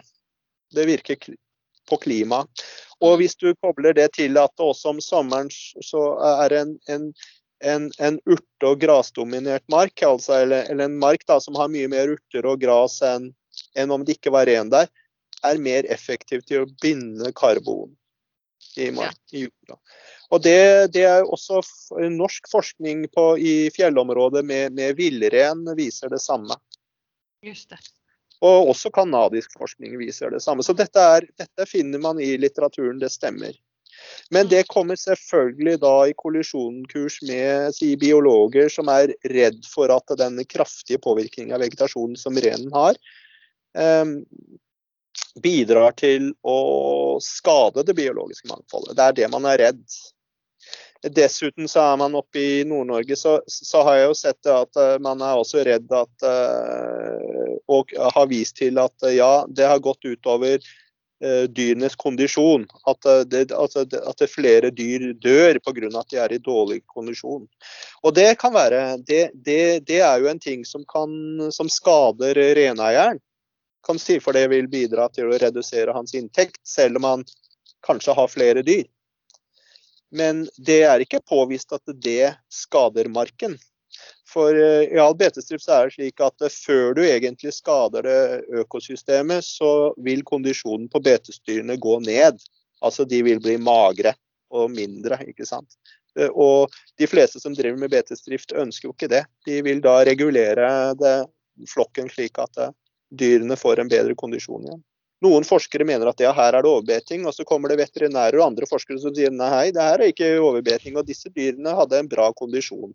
Det 0.76 0.86
virker 0.88 1.20
på 1.90 2.00
klimaet. 2.04 2.64
Og 3.04 3.20
hvis 3.20 3.36
du 3.36 3.52
kobler 3.62 3.96
det 3.98 4.12
til 4.18 4.40
at 4.40 4.64
også 4.64 4.94
om 4.96 5.02
sommeren 5.04 5.52
så 5.52 6.04
er 6.44 6.56
en, 6.62 6.78
en, 6.90 7.12
en, 7.64 7.92
en 8.00 8.22
urte- 8.26 8.72
og 8.72 8.80
grasdominert 8.82 9.66
mark, 9.72 10.02
altså, 10.04 10.42
eller, 10.44 10.66
eller, 10.72 10.88
en 10.88 10.98
mark 11.00 11.28
da, 11.28 11.40
som 11.44 11.60
har 11.60 11.70
mye 11.72 11.92
mer 11.92 12.16
urter 12.16 12.48
og 12.48 12.64
gras 12.64 13.02
enn 13.06 13.34
enn 13.78 13.90
om 13.94 14.04
det 14.06 14.18
ikke 14.18 14.32
var 14.34 14.46
ren 14.46 14.70
der, 14.70 14.90
er 15.46 15.62
mer 15.62 15.86
effektiv 15.94 16.44
til 16.46 16.64
å 16.64 16.70
binde 16.82 17.32
karbon 17.38 17.96
i, 18.78 18.92
mark, 18.96 19.20
i 19.32 19.46
jorda. 19.46 19.78
Og 20.30 20.44
det, 20.44 20.94
det, 20.94 21.04
er 21.08 21.28
også 21.28 21.62
norsk 22.12 22.50
forskning 22.52 23.06
på, 23.14 23.28
i 23.40 23.70
fjellområdet 23.76 24.44
med, 24.46 24.76
med 24.76 24.98
villrein 25.00 25.64
viser 25.78 26.12
det 26.12 26.20
samme. 26.24 26.58
Just 27.46 27.72
det. 27.72 27.80
Og 28.46 28.70
også 28.74 28.92
kanadisk 28.94 29.56
forskning 29.58 29.96
viser 29.98 30.34
det 30.34 30.44
samme. 30.44 30.66
Så 30.66 30.76
dette, 30.78 31.02
er, 31.02 31.26
dette 31.40 31.66
finner 31.70 32.02
man 32.04 32.20
i 32.22 32.36
litteraturen, 32.38 33.00
det 33.02 33.10
stemmer. 33.14 33.56
Men 34.30 34.46
mm. 34.46 34.52
det 34.52 34.68
kommer 34.70 35.00
selvfølgelig 35.00 35.80
da 35.82 35.96
i 36.06 36.16
kollisjonkurs 36.18 37.22
med 37.26 37.74
si, 37.78 37.96
biologer 38.00 38.70
som 38.70 38.92
er 38.94 39.16
redd 39.32 39.64
for 39.72 39.92
at 39.94 40.14
den 40.20 40.38
kraftige 40.46 41.02
påvirkningen 41.02 41.56
av 41.56 41.64
vegetasjonen 41.66 42.20
som 42.20 42.38
renen 42.38 42.70
har, 42.76 43.00
eh, 43.80 44.06
bidrar 45.44 45.96
til 45.98 46.32
å 46.44 47.18
skade 47.24 47.84
det 47.88 47.96
biologiske 47.98 48.50
mangfoldet. 48.52 48.96
Det 48.98 49.04
er 49.06 49.18
det 49.22 49.32
man 49.34 49.48
er 49.50 49.62
redd. 49.62 49.84
Dessuten 51.14 51.70
så 51.70 51.84
er 51.92 52.00
man 52.02 52.18
oppe 52.18 52.42
i 52.42 52.64
Nord-Norge, 52.66 53.16
så, 53.16 53.38
så, 53.48 53.84
har 53.86 54.00
jeg 54.00 54.10
jo 54.10 54.18
sett 54.18 54.50
at 54.50 54.80
uh, 54.82 54.96
man 55.04 55.22
er 55.22 55.38
også 55.38 55.62
redd 55.68 55.92
at 55.94 56.26
uh, 56.26 57.54
Og 57.70 57.94
har 57.94 58.28
vist 58.32 58.58
til 58.58 58.80
at 58.82 58.96
uh, 59.06 59.14
ja, 59.14 59.46
det 59.48 59.70
har 59.70 59.84
gått 59.84 60.06
utover 60.06 60.60
dyrenes 61.18 61.96
kondisjon. 61.98 62.68
At, 62.86 63.02
det, 63.26 63.48
altså, 63.50 63.88
at 63.90 64.20
det 64.22 64.28
flere 64.30 64.70
dyr 64.70 65.16
dør 65.18 65.58
pga. 65.66 65.88
at 65.98 66.12
de 66.14 66.20
er 66.22 66.36
i 66.36 66.38
dårlig 66.38 66.84
kondisjon. 66.94 67.48
Og 68.06 68.14
det 68.14 68.36
kan 68.38 68.54
være 68.54 69.00
Det, 69.02 69.32
det, 69.34 69.88
det 69.90 69.98
er 70.06 70.20
jo 70.22 70.30
en 70.30 70.40
ting 70.40 70.62
som, 70.62 70.86
kan, 70.86 71.10
som 71.50 71.72
skader 71.74 72.38
reneieren. 72.38 73.18
Kan 73.88 74.00
si 74.04 74.20
for 74.20 74.36
det 74.36 74.50
vil 74.52 74.68
bidra 74.72 75.08
til 75.14 75.32
å 75.32 75.40
redusere 75.40 75.96
hans 75.96 76.14
inntekt, 76.18 76.60
selv 76.68 77.00
om 77.00 77.08
han 77.08 77.26
kanskje 77.88 78.16
har 78.18 78.28
flere 78.32 78.64
dyr. 78.68 78.86
Men 80.12 80.46
det 80.58 80.82
er 80.88 81.04
ikke 81.04 81.24
påvist 81.24 81.74
at 81.76 81.84
det 82.04 82.34
skader 82.54 83.10
marken. 83.12 83.58
For 84.28 84.56
eh, 84.56 84.94
i 84.94 85.00
all 85.00 85.16
betestrift 85.18 85.68
er 85.72 85.88
det 85.88 85.96
slik 85.96 86.22
at 86.24 86.44
eh, 86.44 86.54
før 86.54 86.98
du 86.98 87.04
egentlig 87.06 87.54
skader 87.56 88.08
det 88.08 88.62
økosystemet, 88.64 89.46
så 89.46 89.94
vil 90.04 90.24
kondisjonen 90.28 90.90
på 90.92 91.02
betestyrene 91.04 91.78
gå 91.82 92.00
ned. 92.06 92.42
Altså 92.84 93.08
de 93.08 93.22
vil 93.26 93.40
bli 93.44 93.56
magre 93.58 94.14
og 94.54 94.72
mindre, 94.72 95.20
ikke 95.32 95.48
sant. 95.48 95.80
Eh, 96.20 96.30
og 96.30 96.76
de 97.00 97.08
fleste 97.10 97.42
som 97.44 97.56
driver 97.56 97.80
med 97.80 97.94
betesdrift 97.96 98.56
ønsker 98.56 98.90
jo 98.90 98.96
ikke 98.96 99.12
det. 99.16 99.24
De 99.48 99.62
vil 99.66 99.82
da 99.84 100.02
regulere 100.08 100.70
det, 101.00 101.18
flokken 101.72 102.12
slik 102.14 102.38
at 102.44 102.68
dyrene 103.10 103.56
får 103.56 103.80
en 103.80 103.92
bedre 103.92 104.16
kondisjon 104.16 104.68
igjen. 104.68 104.84
Noen 105.26 105.46
forskere 105.48 105.86
mener 105.88 106.12
at 106.12 106.22
ja, 106.22 106.30
her 106.36 106.54
er 106.54 106.62
det 106.62 106.70
overbeting, 106.70 107.26
og 107.26 107.34
så 107.34 107.46
kommer 107.48 107.72
det 107.72 107.80
veterinærer 107.80 108.38
og 108.38 108.52
andre 108.52 108.68
forskere 108.70 109.00
som 109.02 109.16
sier 109.16 109.34
nei, 109.34 109.72
det 109.74 109.82
her 109.82 109.98
er 109.98 110.14
ikke 110.14 110.36
overbeting, 110.38 110.98
og 111.00 111.08
disse 111.08 111.32
dyrene 111.34 111.74
hadde 111.80 112.04
en 112.04 112.10
bra 112.12 112.30
kondisjon. 112.38 112.94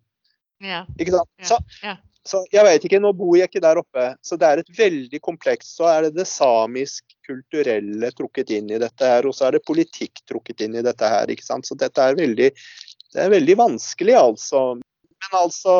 Ja. 0.63 0.85
Ikke 0.95 1.17
sant? 1.17 1.31
Så, 1.43 1.57
ja. 1.83 1.97
så, 2.23 2.45
jeg 2.53 2.63
vet 2.63 2.87
ikke, 2.87 3.01
nå 3.03 3.11
bor 3.19 3.35
jeg 3.35 3.51
ikke 3.51 3.63
der 3.65 3.81
oppe, 3.81 4.07
så 4.23 4.39
det 4.39 4.47
er 4.47 4.63
et 4.63 4.71
veldig 4.77 5.19
kompleks. 5.25 5.73
Så 5.75 5.89
er 5.91 6.07
det 6.07 6.13
det 6.21 6.29
samisk-kulturelle 6.31 8.13
trukket 8.15 8.55
inn 8.55 8.71
i 8.71 8.79
dette 8.79 9.09
her, 9.09 9.27
og 9.27 9.35
så 9.35 9.49
er 9.49 9.57
det 9.57 9.65
politikk 9.67 10.23
trukket 10.29 10.63
inn 10.63 10.79
i 10.79 10.85
dette 10.85 11.11
her. 11.11 11.27
ikke 11.27 11.43
sant? 11.43 11.67
Så 11.67 11.75
dette 11.75 12.07
er 12.07 12.15
veldig, 12.19 12.49
det 12.55 13.25
er 13.25 13.35
veldig 13.35 13.59
vanskelig, 13.65 14.15
altså. 14.21 14.63
Men 15.31 15.39
altså, 15.39 15.73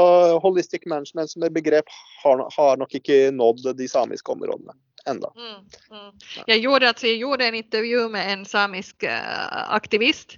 holistic 0.43 0.85
management 0.85 1.31
som 1.31 1.43
et 1.43 1.53
begrep 1.53 1.85
har, 2.23 2.47
har 2.57 2.77
nok 2.77 2.95
ikke 2.95 3.31
nådd 3.31 3.65
de 3.77 3.87
samiske 3.89 4.31
områdene 4.31 4.75
enda. 5.05 5.31
Mm, 5.35 5.65
mm. 5.91 6.11
Jeg, 6.47 6.61
gjorde, 6.61 6.87
altså, 6.87 7.07
jeg, 7.07 7.17
gjorde 7.17 7.47
en 7.47 7.55
intervju 7.55 8.09
med 8.09 8.33
en 8.33 8.45
samisk 8.45 9.03
uh, 9.03 9.73
aktivist 9.75 10.37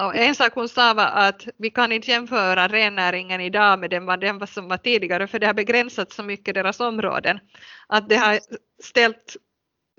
Og 0.00 0.16
en 0.16 0.34
sak 0.34 0.54
hun 0.54 0.68
sa 0.68 0.94
var 0.94 1.12
at 1.28 1.44
vi 1.58 1.70
kan 1.70 1.92
ikke 1.92 2.10
jämföra 2.10 2.68
rennäringen 2.68 3.40
idag 3.40 3.78
med 3.78 3.90
den, 3.90 4.06
den 4.06 4.46
som 4.46 4.68
var 4.68 4.76
tidigare 4.76 5.26
för 5.26 5.38
det 5.38 5.46
har 5.46 5.54
begränsat 5.54 6.12
så 6.12 6.22
mycket 6.22 6.54
deras 6.54 6.80
områden 6.80 7.40
att 7.88 8.08
det 8.08 8.16
har 8.16 8.40
ställt 8.82 9.36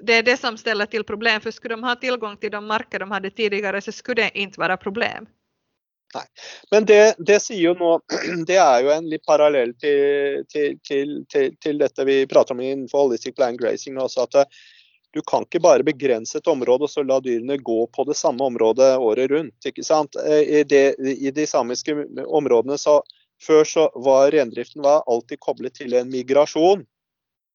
det 0.04 0.14
är 0.14 0.24
det 0.24 0.38
som 0.38 0.58
ställer 0.58 0.86
till 0.86 1.04
problem 1.04 1.42
för 1.42 1.52
skulle 1.52 1.74
de 1.74 1.84
ha 1.84 1.96
tillgång 1.96 2.38
till 2.38 2.52
de 2.52 2.68
marker 2.68 3.00
de 3.00 3.12
hade 3.12 3.30
tidigare 3.30 3.82
så 3.82 3.92
skulle 3.92 4.22
det 4.22 4.40
inte 4.40 4.60
vara 4.60 4.78
problem. 4.78 5.28
Nei. 6.14 6.26
Men 6.72 6.86
det, 6.86 7.16
det, 7.20 7.38
sier 7.44 7.62
jo 7.62 7.76
nå 7.78 7.92
Det 8.50 8.58
er 8.58 8.82
jo 8.84 8.92
en 8.94 9.10
litt 9.10 9.26
parallell 9.30 9.76
til, 9.78 10.44
til, 10.50 10.78
til, 11.30 11.54
til 11.62 11.82
dette 11.82 12.06
vi 12.08 12.24
prater 12.30 12.56
om 12.58 12.64
innenfor 12.66 13.06
holistic 13.06 13.38
land 13.38 13.60
grazing. 13.62 14.00
Også 14.02 14.26
at 14.26 14.42
eh, 14.42 14.60
du 15.14 15.22
kan 15.26 15.46
ikke 15.46 15.62
bare 15.62 15.86
begrense 15.86 16.38
et 16.38 16.50
område 16.50 16.86
og 16.86 16.92
så 16.92 17.04
la 17.06 17.20
dyrene 17.22 17.60
gå 17.62 17.80
på 17.94 18.06
det 18.10 18.18
samme 18.18 18.46
området 18.46 18.96
året 18.98 19.32
rundt. 19.32 19.58
ikke 19.66 19.86
sant? 19.86 20.18
Eh, 20.26 20.62
I, 20.62 20.64
det, 20.64 20.98
i 20.98 21.34
de 21.34 21.48
samiske 21.50 21.98
områdene 22.28 22.78
så 22.78 23.02
Før 23.40 23.64
så 23.64 23.86
var 23.96 24.34
rendriften 24.34 24.82
var 24.84 25.06
alltid 25.08 25.40
koblet 25.40 25.78
til 25.80 25.94
en 25.96 26.10
migrasjon. 26.12 26.82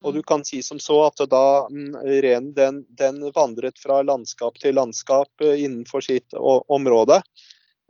Og 0.01 0.15
du 0.17 0.23
kan 0.25 0.41
si 0.45 0.63
som 0.65 0.79
så 0.81 0.97
at 1.05 1.21
da 1.29 1.67
mm, 1.69 1.99
renen 2.25 2.55
den, 2.57 2.79
den 2.89 3.19
vandret 3.37 3.77
fra 3.83 3.99
landskap 4.01 4.57
til 4.63 4.79
landskap 4.79 5.45
eh, 5.45 5.61
innenfor 5.67 6.01
sitt 6.05 6.33
område. 6.41 7.21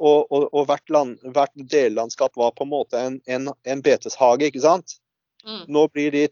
Og, 0.05 0.27
og, 0.29 0.51
og 0.53 0.67
hvert, 0.69 0.91
land, 0.93 1.17
hvert, 1.33 1.53
dellandskap 1.71 2.37
var 2.37 2.53
på 2.53 2.67
en 2.67 2.73
måte 2.75 3.01
en, 3.01 3.15
en, 3.25 3.49
en 3.65 3.83
beteshage, 3.85 4.51
ikke 4.51 4.61
sant. 4.65 4.99
Mm. 5.45 5.63
Nå 5.77 5.89
blir 5.93 6.13
de 6.13 6.29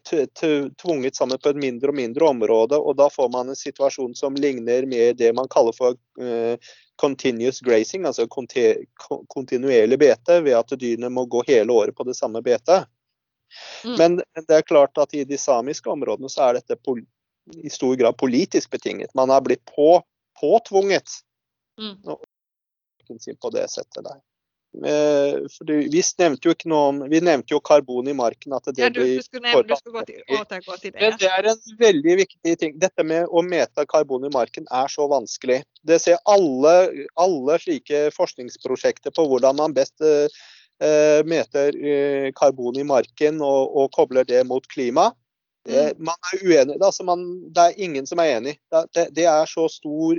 tvunget 0.81 1.17
sammen 1.17 1.41
på 1.41 1.53
et 1.53 1.61
mindre 1.61 1.93
og 1.93 1.97
mindre 1.97 2.29
område, 2.29 2.79
og 2.81 2.97
da 2.97 3.11
får 3.13 3.29
man 3.33 3.53
en 3.53 3.59
situasjon 3.59 4.15
som 4.17 4.37
ligner 4.37 4.87
med 4.89 5.19
det 5.21 5.33
man 5.37 5.49
kaller 5.53 5.77
for 5.77 5.99
uh, 6.21 6.73
continuous 7.01 7.61
grazing, 7.61 8.07
altså 8.09 8.25
kontinuerlig 8.29 9.99
bete, 10.01 10.39
ved 10.45 10.57
at 10.57 10.73
dyrene 10.81 11.13
må 11.13 11.27
gå 11.29 11.45
hele 11.49 11.73
året 11.73 11.97
på 11.97 12.09
det 12.09 12.17
samme 12.17 12.41
betet. 12.45 12.89
Mm. 13.85 13.97
Men 13.99 14.17
det 14.49 14.57
er 14.57 14.69
klart 14.69 14.97
at 14.99 15.13
i 15.15 15.27
de 15.29 15.39
samiske 15.39 15.93
områdene 15.93 16.33
så 16.33 16.49
er 16.49 16.61
dette 16.61 16.79
i 17.61 17.71
stor 17.73 17.97
grad 18.01 18.17
politisk 18.17 18.71
betinget. 18.73 19.13
Man 19.15 19.31
har 19.31 19.45
blitt 19.45 19.65
på, 19.69 20.01
påtvunget 20.41 21.21
mm. 21.81 22.17
På 23.41 23.51
det 23.55 23.69
settet 23.73 24.05
der. 24.07 24.21
Eh, 24.73 25.35
vi 25.67 26.03
nevnte 26.19 26.55
om 26.73 27.03
Vi 27.11 27.21
nevnte 27.21 27.53
jo 27.53 27.61
karbon 27.61 28.09
i 28.09 28.15
marken. 28.17 28.55
At 28.57 28.65
det 28.65 28.81
ja, 28.81 28.89
du, 28.91 29.03
du 29.05 29.23
skulle, 29.23 29.45
nevne, 29.45 29.69
du 29.69 29.77
skulle 29.77 29.99
gå 30.01 30.05
til, 30.09 30.23
gå 30.65 30.77
til 30.81 30.93
det. 30.93 31.01
Men 31.01 31.19
det 31.21 31.29
er 31.29 31.49
en 31.51 31.77
veldig 31.79 32.17
viktig 32.23 32.55
ting. 32.59 32.79
Dette 32.81 33.05
med 33.05 33.29
å 33.29 33.45
mete 33.45 33.85
karbon 33.91 34.25
i 34.25 34.33
marken 34.33 34.67
er 34.73 34.89
så 34.89 35.07
vanskelig. 35.13 35.61
Det 35.85 36.01
ser 36.01 36.17
alle, 36.25 36.75
alle 37.21 37.59
slike 37.61 38.09
forskningsprosjekter 38.17 39.13
på 39.13 39.27
hvordan 39.29 39.61
man 39.61 39.77
best 39.77 40.01
uh, 40.01 41.21
meter 41.29 41.77
uh, 41.77 42.31
karbon 42.39 42.81
i 42.81 42.87
marken 42.89 43.45
og, 43.45 43.77
og, 43.77 43.91
kobler 43.93 44.25
det 44.25 44.41
mot 44.49 44.65
klima. 44.73 45.11
Mm. 45.69 46.05
man 46.09 46.31
er 46.33 46.41
uenig. 46.43 46.77
Altså 46.83 47.05
man, 47.07 47.21
det 47.55 47.63
er 47.63 47.83
ingen 47.85 48.07
som 48.07 48.19
er 48.19 48.37
enig. 48.37 48.57
Det, 48.73 48.81
det, 48.95 49.05
det, 49.15 49.27
er 49.31 49.47
så 49.47 49.69
stor 49.71 50.19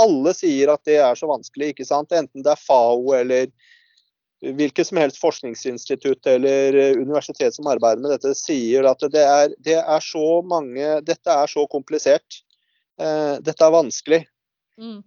Alle 0.00 0.34
sier 0.36 0.72
at 0.74 0.82
det 0.84 0.98
er 1.00 1.16
så 1.16 1.30
vanskelig, 1.30 1.72
ikke 1.72 1.86
sant. 1.88 2.12
Enten 2.12 2.44
det 2.44 2.52
er 2.52 2.60
FAO 2.60 3.14
eller 3.16 3.48
hvilket 4.42 4.88
som 4.88 4.98
helst 4.98 5.20
forskningsinstitutt 5.22 6.26
eller 6.26 6.74
eh, 6.74 6.96
universitet 6.98 7.54
som 7.54 7.68
arbeider 7.70 8.02
med 8.02 8.10
dette, 8.16 8.34
sier 8.34 8.88
at 8.90 9.04
det 9.14 9.22
er, 9.22 9.54
det 9.62 9.78
er 9.78 10.02
så 10.02 10.42
mange 10.42 10.96
Dette 11.06 11.30
er 11.44 11.50
så 11.50 11.62
komplisert. 11.70 12.42
Eh, 13.00 13.38
dette 13.44 13.64
er 13.64 13.74
vanskelig. 13.74 14.22
Mm. 14.80 15.00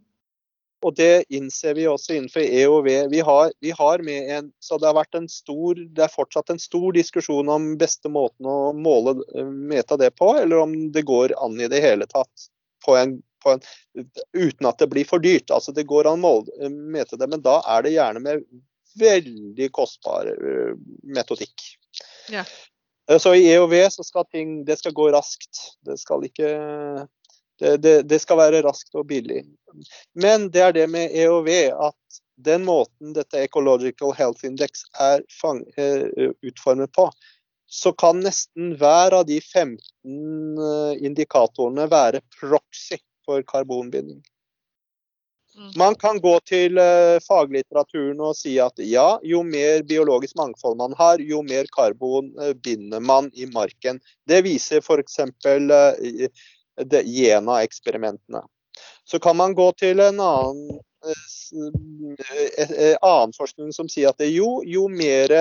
Og 0.84 0.96
det 0.98 1.26
innser 1.34 1.76
vi 1.78 1.86
også 1.88 2.16
innenfor 2.16 2.44
EOV. 2.44 2.90
Vi 3.12 3.22
har, 3.24 3.52
vi 3.64 3.72
har, 3.72 4.04
med 4.04 4.32
en 4.38 4.52
Så 4.60 4.78
det 4.78 4.90
har 4.90 4.98
vært 4.98 5.16
en 5.16 5.30
stor 5.32 5.80
Det 5.80 6.04
er 6.04 6.12
fortsatt 6.12 6.52
en 6.52 6.62
stor 6.62 6.92
diskusjon 6.94 7.50
om 7.50 7.72
beste 7.80 8.12
måten 8.12 8.50
å 8.50 8.74
måle 8.76 9.16
eh, 9.36 9.46
meta 9.46 9.98
det 9.98 10.12
på, 10.20 10.34
eller 10.42 10.66
om 10.66 10.76
det 10.92 11.06
går 11.08 11.36
an 11.42 11.58
i 11.62 11.70
det 11.72 11.82
hele 11.86 12.08
tatt. 12.12 12.50
På 12.86 12.98
en, 13.00 13.18
på 13.44 13.56
en, 13.56 13.64
uten 14.36 14.70
at 14.70 14.82
det 14.82 14.92
blir 14.92 15.08
for 15.10 15.24
dyrt. 15.24 15.50
Altså 15.54 15.74
Det 15.76 15.88
går 15.90 16.12
an 16.12 16.20
å 16.20 16.26
måle, 16.28 16.70
mete 16.70 17.18
det, 17.18 17.30
men 17.32 17.44
da 17.46 17.62
er 17.78 17.86
det 17.86 17.96
gjerne 17.96 18.24
med 18.26 18.46
veldig 19.00 19.72
kostbar 19.76 20.30
uh, 20.30 20.76
metodikk. 21.04 21.66
Ja. 22.32 22.46
Så 23.22 23.36
i 23.36 23.50
EOV 23.52 23.74
så 23.94 24.06
skal 24.06 24.26
ting 24.32 24.62
det 24.66 24.80
skal 24.80 24.96
gå 24.96 25.10
raskt. 25.14 25.60
Det 25.86 25.98
skal 26.02 26.24
ikke 26.26 26.48
det, 27.60 27.78
det, 27.78 28.02
det, 28.10 28.20
skal 28.20 28.40
være 28.40 28.64
raskt 28.66 28.96
og 28.96 29.08
billig. 29.10 29.44
Men 30.14 30.50
det 30.52 30.64
er 30.64 30.76
det 30.76 30.88
med 30.92 31.16
EOV 31.16 31.50
at 31.90 32.20
den 32.46 32.66
måten 32.68 33.16
dette 33.16 33.46
Ecological 33.46 34.12
Health 34.16 34.46
Index 34.48 34.84
er 35.00 35.24
fang, 35.42 35.64
uh, 35.80 36.32
utformet 36.44 36.92
på, 36.96 37.10
så 37.72 37.92
kan 37.98 38.22
nesten 38.24 38.76
hver 38.80 39.16
av 39.16 39.26
de 39.28 39.40
15 39.42 39.80
indikatorene 41.02 41.88
være 41.92 42.22
proxy 42.38 43.00
for 43.26 43.44
karbonbinding. 43.48 44.20
Mm. 45.56 45.72
Man 45.80 45.96
kan 45.96 46.20
gå 46.20 46.34
til 46.48 46.76
uh, 46.78 47.16
faglitteraturen 47.24 48.20
og 48.20 48.36
si 48.38 48.58
at 48.60 48.80
ja, 48.84 49.16
jo 49.24 49.42
mer 49.48 49.86
biologisk 49.88 50.36
mangfold 50.40 50.76
man 50.80 50.96
har, 51.00 51.24
jo 51.24 51.40
mer 51.48 51.68
karbon 51.72 52.34
binder 52.64 53.00
man 53.00 53.32
i 53.34 53.48
marken. 53.48 54.04
Det 54.28 54.44
viser 54.46 54.84
f.eks. 54.84 55.24
Jena-eksperimentene. 56.84 58.44
Så 59.06 59.20
kan 59.20 59.38
man 59.38 59.54
gå 59.56 59.70
til 59.80 60.02
en 60.04 60.20
annen, 60.20 60.80
uh, 61.06 62.96
annen 63.02 63.36
forskning 63.38 63.72
som 63.76 63.88
sier 63.92 64.10
at 64.12 64.26
jo, 64.28 64.60
jo 64.66 64.88
mer 64.92 65.32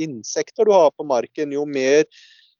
insekter 0.00 0.64
du 0.64 0.72
har 0.72 0.94
på 0.94 1.04
marken, 1.04 1.52
jo 1.52 1.66
mer 1.68 2.06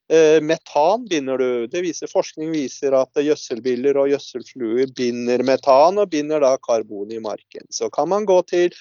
Eh, 0.09 0.41
metan 0.41 1.09
binder 1.09 1.39
du. 1.39 1.67
Det 1.67 1.81
viser, 1.81 2.11
forskning 2.13 2.51
viser 2.53 2.93
at 2.99 3.17
gjødselbiller 3.17 3.97
og 3.97 4.11
gjødselfluer 4.13 4.91
binder 4.97 5.41
metan, 5.47 5.99
og 6.01 6.11
binder 6.13 6.45
da 6.45 6.59
karbon 6.61 7.13
i 7.13 7.23
marken. 7.25 7.65
Så 7.73 7.89
kan 7.93 8.11
man 8.13 8.29
gå 8.29 8.43
til, 8.51 8.75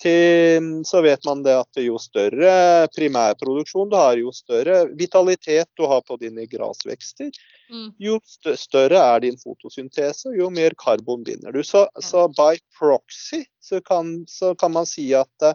til 0.00 0.68
så 0.86 1.02
vet 1.04 1.24
man 1.28 1.42
det 1.44 1.54
at 1.60 1.80
jo 1.82 1.98
større 2.00 2.88
primærproduksjon 2.94 3.90
du 3.90 3.96
har, 3.98 4.16
jo 4.20 4.32
større 4.34 4.86
vitalitet 4.98 5.68
du 5.76 5.84
har 5.90 6.02
på 6.06 6.16
dine 6.20 6.46
grasvekster, 6.50 7.30
mm. 7.72 7.90
jo 8.00 8.16
større 8.56 9.02
er 9.02 9.22
din 9.26 9.38
fotosyntese, 9.40 10.32
jo 10.36 10.48
mer 10.54 10.76
karbon 10.78 11.24
binder 11.26 11.52
du. 11.52 11.62
Så, 11.66 11.86
så 12.00 12.26
by 12.32 12.56
proxy 12.78 13.44
så 13.60 13.82
kan, 13.84 14.24
så 14.28 14.54
kan, 14.54 14.72
man 14.72 14.88
si 14.88 15.10
at 15.14 15.46
uh, 15.46 15.54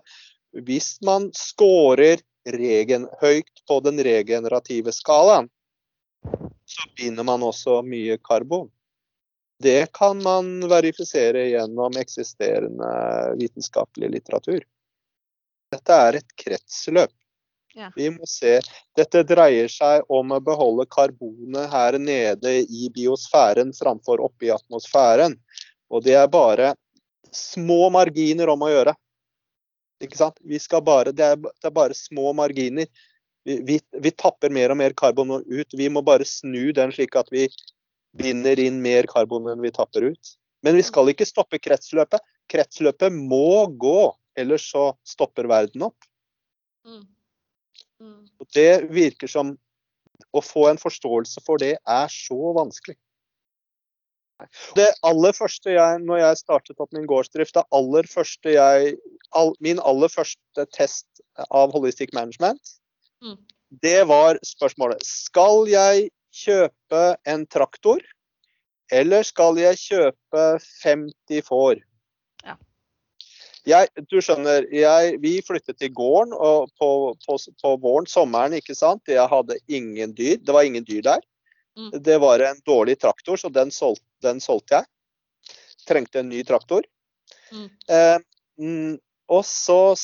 hvis 0.65 0.95
man 1.05 1.31
scorer 1.35 2.21
regen, 2.45 3.09
høyt 3.21 3.65
på 3.67 3.79
den 3.81 3.99
regenerative 4.05 4.93
skalaen, 4.93 5.49
så 6.65 6.89
binder 6.97 7.25
man 7.25 7.43
også 7.45 7.81
mye 7.85 8.17
karbon. 8.21 8.69
Det 9.64 9.91
kan 9.95 10.24
man 10.24 10.68
verifisere 10.70 11.45
gjennom 11.47 11.95
eksisterende 11.97 12.89
vitenskapelig 13.39 14.10
litteratur. 14.18 14.64
Dette 15.72 15.99
er 16.08 16.20
et 16.20 16.36
kretsløp. 16.36 17.14
Ja. 17.76 17.89
Vi 17.95 18.10
må 18.10 18.28
se. 18.28 18.60
Dette 18.95 19.24
dreier 19.28 19.68
seg 19.72 20.06
om 20.12 20.32
å 20.32 20.39
beholde 20.43 20.86
karbonet 20.91 21.68
her 21.72 21.97
nede 21.99 22.53
i 22.64 22.89
biosfæren 22.95 23.74
framfor 23.76 24.24
oppe 24.24 24.47
i 24.47 24.53
atmosfæren. 24.56 25.36
Og 25.91 26.03
det 26.06 26.16
er 26.20 26.30
bare 26.32 26.74
små 27.36 27.89
marginer 27.91 28.51
om 28.53 28.64
å 28.64 28.72
gjøre. 28.72 28.95
Ikke 30.03 30.20
sant? 30.20 30.39
Vi 30.43 30.60
skal 30.60 30.84
bare, 30.88 31.12
det, 31.16 31.34
er, 31.36 31.36
det 31.39 31.70
er 31.70 31.76
bare 31.76 31.97
små 31.97 32.32
marginer. 32.38 32.88
Vi, 33.45 33.60
vi, 33.68 33.80
vi, 34.01 34.12
tapper 34.12 34.53
mer 34.56 34.72
og 34.72 34.80
mer 34.80 34.95
karbon 34.97 35.38
ut. 35.43 35.76
Vi 35.76 35.89
må 35.91 36.03
bare 36.06 36.26
snu 36.28 36.72
den 36.76 36.95
slik 36.95 37.16
at 37.20 37.28
vi 37.34 37.45
binder 38.18 38.59
inn 38.61 38.82
mer 38.84 39.07
karbon 39.11 39.49
enn 39.51 39.63
vi 39.63 39.74
tapper 39.76 40.11
ut. 40.11 40.36
Men 40.66 40.78
vi 40.80 40.86
skal 40.86 41.11
ikke 41.11 41.28
stoppe 41.28 41.59
kretsløpet. 41.61 42.24
Kretsløpet 42.51 43.13
må 43.13 43.68
gå, 43.82 44.13
ellers 44.38 44.66
så 44.72 44.89
stopper 45.07 45.49
verden 45.51 45.88
opp. 45.89 46.07
Mm. 46.86 47.03
Mm. 48.01 48.24
Og 48.41 48.49
det 48.55 48.88
virker 48.93 49.32
som 49.32 49.55
Å 50.32 50.39
få 50.39 50.70
en 50.70 50.78
forståelse 50.80 51.41
for 51.43 51.59
det 51.59 51.74
er 51.76 52.11
så 52.11 52.53
vanskelig. 52.55 52.95
Det 54.76 54.86
aller 55.03 55.36
første 55.36 55.74
jeg, 55.76 55.99
når 56.07 56.22
jeg 56.22 56.39
startet 56.39 56.80
opp 56.84 56.95
min 56.95 57.07
gårdsdrift, 57.07 57.55
det 57.55 57.63
aller 57.76 58.07
første 58.07 58.53
jeg, 58.55 58.95
all, 59.36 59.51
min 59.63 59.80
aller 59.84 60.11
første 60.11 60.66
test 60.76 61.07
av 61.49 61.76
holistic 61.76 62.16
management, 62.16 62.78
mm. 63.24 63.36
det 63.84 64.01
var 64.07 64.39
spørsmålet 64.47 65.03
Skal 65.07 65.68
jeg 65.72 66.09
kjøpe 66.36 67.03
en 67.29 67.45
traktor, 67.47 68.01
eller 68.93 69.25
skal 69.25 69.57
jeg 69.57 69.79
kjøpe 69.81 70.45
50 70.83 71.45
får? 71.47 71.79
Ja. 72.45 72.57
Jeg, 73.65 73.89
du 74.11 74.19
skjønner, 74.21 74.67
jeg, 74.69 75.15
vi 75.23 75.39
flyttet 75.45 75.79
til 75.81 75.93
gården 75.95 76.36
på, 76.79 76.89
på, 77.25 77.38
på 77.63 77.71
våren, 77.81 78.09
sommeren, 78.09 78.57
ikke 78.59 78.77
sant. 78.77 79.01
Jeg 79.09 79.25
hadde 79.31 79.57
ingen 79.65 80.13
dyr. 80.17 80.38
Det 80.38 80.53
var 80.53 80.67
ingen 80.67 80.86
dyr 80.86 81.01
der. 81.07 81.23
Mm. 81.79 81.89
Det 82.05 82.19
var 82.21 82.43
en 82.45 82.61
dårlig 82.67 82.99
traktor, 83.01 83.39
så 83.41 83.49
den 83.49 83.73
solgte, 83.73 84.05
den 84.23 84.43
solgte 84.43 84.79
jeg. 84.79 84.91
Trengte 85.89 86.21
en 86.21 86.29
ny 86.29 86.43
traktor. 86.45 86.86
Mm. 87.51 87.67
Eh, 87.89 88.19
og 89.28 89.41
så, 89.45 89.95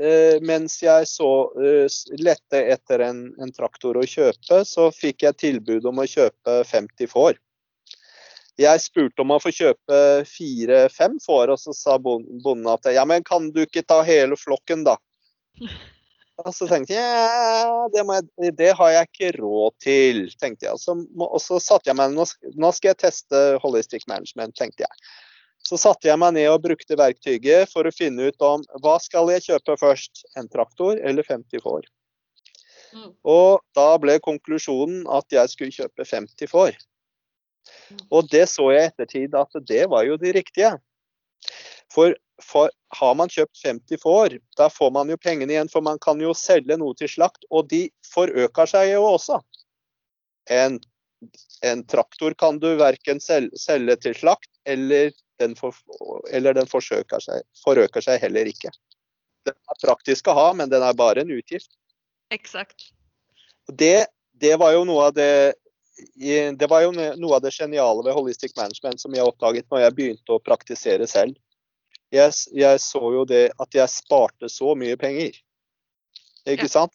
eh, 0.00 0.40
mens 0.42 0.80
jeg 0.82 1.06
så 1.06 1.30
eh, 1.62 1.86
lette 2.18 2.62
etter 2.74 3.04
en, 3.06 3.24
en, 3.38 3.52
traktor 3.54 4.00
å 4.00 4.06
kjøpe, 4.08 4.64
så 4.66 4.88
fikk 4.94 5.22
jeg 5.28 5.38
tilbud 5.38 5.86
om 5.86 6.02
å 6.02 6.08
kjøpe 6.10 6.62
50 6.66 7.10
får. 7.12 7.38
Jeg 8.58 8.82
spurte 8.82 9.22
om 9.22 9.34
å 9.34 9.40
få 9.42 9.50
kjøpe 9.54 9.98
fire-fem 10.30 11.18
får, 11.22 11.54
og 11.54 11.58
så 11.58 11.74
sa 11.74 11.98
bonden 11.98 12.68
at 12.70 12.86
ja, 12.94 13.06
men 13.06 13.26
kan 13.26 13.50
du 13.54 13.64
ikke 13.64 13.82
ta 13.86 14.00
hele 14.06 14.38
flokken, 14.38 14.86
da? 14.86 14.98
Og 16.42 16.50
så 16.50 16.66
tenkte 16.66 16.96
jeg 16.96 16.98
ja, 16.98 17.84
det, 17.94 18.02
jeg, 18.02 18.54
det, 18.58 18.70
har 18.74 18.88
jeg 18.90 19.06
ikke 19.06 19.28
råd 19.36 19.74
til, 19.84 20.16
tenkte 20.40 20.66
jeg. 20.66 20.74
Og 20.74 20.80
så, 20.82 20.96
og 21.28 21.38
så 21.38 21.60
satte 21.62 21.92
jeg 21.92 21.94
meg 21.94 22.10
nå, 22.10 22.24
nå 22.58 22.70
skal 22.74 22.90
jeg 22.90 22.98
teste 23.04 23.42
holistic 23.62 24.08
management, 24.10 24.56
tenkte 24.58 24.82
jeg. 24.82 25.04
Så 25.64 25.78
satte 25.80 26.10
jeg 26.10 26.20
meg 26.20 26.34
ned 26.36 26.50
og 26.52 26.62
brukte 26.66 26.98
verktøyet 27.00 27.70
for 27.72 27.88
å 27.88 27.94
finne 27.94 28.28
ut 28.28 28.44
om 28.44 28.64
hva 28.84 28.98
skal 29.00 29.30
jeg 29.32 29.46
kjøpe 29.46 29.78
først, 29.80 30.24
en 30.36 30.48
traktor 30.52 31.00
eller 31.00 31.24
50 31.24 31.62
får. 31.64 31.86
Mm. 32.94 33.12
Og 33.26 33.62
da 33.76 33.86
ble 33.98 34.18
konklusjonen 34.22 35.06
at 35.10 35.32
jeg 35.32 35.50
skulle 35.52 35.74
kjøpe 35.74 36.06
50 36.06 36.50
får. 36.50 36.76
Mm. 37.90 38.02
Og 38.10 38.28
det 38.30 38.44
så 38.52 38.68
jeg 38.74 38.84
i 38.84 38.90
ettertid 38.92 39.38
at 39.38 39.58
det 39.66 39.86
var 39.90 40.04
jo 40.06 40.18
det 40.20 40.34
riktige. 40.36 40.74
For, 41.94 42.14
for, 42.42 42.70
har 42.98 43.16
man 43.18 43.30
kjøpt 43.30 43.60
50 43.64 44.00
får, 44.02 44.38
da 44.58 44.68
får 44.72 44.92
man 44.94 45.10
jo 45.10 45.18
pengene 45.20 45.54
igjen, 45.54 45.70
for 45.70 45.84
man 45.86 46.00
kan 46.02 46.20
jo 46.22 46.34
selge 46.36 46.76
noe 46.80 46.96
til 46.98 47.10
slakt, 47.10 47.46
og 47.50 47.68
de 47.70 47.86
forøker 48.10 48.70
seg 48.70 48.92
jo 48.92 49.04
også. 49.14 49.40
En, 50.52 50.80
en 51.64 51.84
traktor 51.88 52.34
kan 52.38 52.58
du 52.60 52.74
verken 52.80 53.22
selge, 53.22 53.54
selge 53.60 53.96
til 54.02 54.18
slakt 54.18 54.50
eller 54.68 55.14
den 55.42 55.56
for, 55.58 55.76
eller 56.30 56.54
den 56.54 56.68
seg, 56.70 57.42
forøker 57.64 58.04
seg 58.04 58.20
heller 58.22 58.48
ikke. 58.50 58.72
Den 59.44 59.56
er 59.56 59.80
praktisk 59.82 60.28
å 60.28 60.36
ha, 60.38 60.46
men 60.56 60.70
den 60.72 60.82
er 60.82 60.96
bare 60.96 61.24
en 61.24 61.32
utgift. 61.34 61.70
Eksakt. 62.32 62.90
Det, 63.68 64.06
det 64.40 64.56
var 64.60 64.74
jo 64.76 64.84
noe 64.88 65.10
av 65.10 65.18
det 65.18 65.54
det 66.58 66.66
var 66.66 66.82
jo 66.82 66.90
noe 66.90 67.36
av 67.36 67.42
det 67.44 67.52
geniale 67.54 68.02
ved 68.02 68.16
holistic 68.16 68.56
management 68.58 68.98
som 68.98 69.14
jeg 69.14 69.22
oppdaget 69.22 69.68
når 69.70 69.84
jeg 69.84 69.94
begynte 69.94 70.34
å 70.34 70.42
praktisere 70.42 71.06
selv. 71.06 71.36
Jeg, 72.10 72.32
jeg 72.50 72.80
så 72.82 73.02
jo 73.14 73.22
det 73.28 73.52
at 73.62 73.76
jeg 73.78 73.92
sparte 73.92 74.50
så 74.50 74.74
mye 74.78 74.98
penger. 74.98 75.38
Ikke 76.44 76.66
ja. 76.66 76.72
sant? 76.72 76.94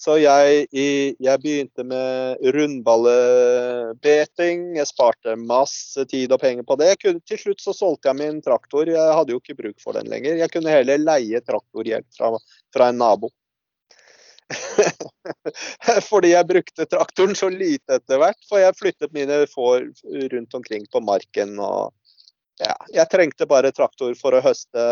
Så 0.00 0.14
jeg, 0.16 0.62
jeg, 0.72 1.40
begynte 1.42 1.84
med 1.84 2.40
rundballebeting. 2.56 4.62
Jeg 4.78 4.88
sparte 4.88 5.34
masse 5.36 6.06
tid 6.08 6.32
og 6.32 6.40
penger 6.40 6.64
på 6.64 6.78
det. 6.80 6.94
Til 7.02 7.40
slutt 7.42 7.60
så 7.60 7.74
solgte 7.76 8.08
jeg 8.08 8.16
min 8.16 8.40
traktor. 8.44 8.88
Jeg 8.88 9.16
hadde 9.18 9.34
jo 9.34 9.40
ikke 9.42 9.58
bruk 9.58 9.76
for 9.84 9.98
den 9.98 10.08
lenger. 10.08 10.40
Jeg 10.40 10.52
kunne 10.54 10.72
heller 10.72 11.04
leie 11.04 11.42
traktorhjelp 11.44 12.08
fra, 12.16 12.32
fra 12.72 12.88
en 12.88 13.00
nabo. 13.02 13.28
Fordi 16.10 16.32
jeg 16.32 16.48
brukte 16.48 16.88
traktoren 16.88 17.36
så 17.36 17.52
lite 17.52 18.00
etter 18.00 18.24
hvert. 18.24 18.40
For 18.48 18.64
jeg 18.64 18.80
flyttet 18.80 19.12
mine 19.12 19.44
får 19.52 19.84
rundt 20.32 20.60
omkring 20.62 20.88
på 20.88 21.04
marken. 21.04 21.60
og 21.60 21.92
ja, 22.60 22.74
jeg 22.92 23.08
trengte 23.12 23.48
bare 23.48 23.72
traktor 23.72 24.12
for 24.16 24.36
å 24.36 24.42
høste, 24.44 24.82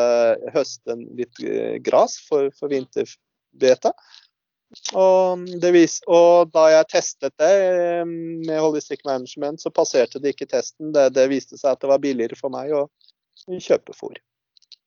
høste 0.54 0.96
litt 1.16 1.40
eh, 1.44 1.76
gras 1.84 2.16
for, 2.28 2.48
for 2.60 2.72
vinterbeta. 2.72 3.92
Og, 4.92 5.46
vis, 5.72 5.96
og, 6.04 6.50
da 6.52 6.66
jeg 6.74 6.88
testet 6.92 7.32
det 7.40 7.48
eh, 7.48 8.02
med 8.04 8.58
Holistic 8.60 9.00
Management, 9.08 9.62
så 9.62 9.72
passerte 9.72 10.20
det 10.20 10.34
ikke 10.34 10.48
testen. 10.50 10.92
Det, 10.92 11.08
det 11.16 11.28
viste 11.32 11.56
seg 11.56 11.72
at 11.72 11.84
det 11.84 11.88
var 11.88 12.02
billigere 12.02 12.36
for 12.36 12.52
meg 12.52 12.74
å 12.76 12.84
kjøpe 13.48 13.96
fôr 13.96 14.18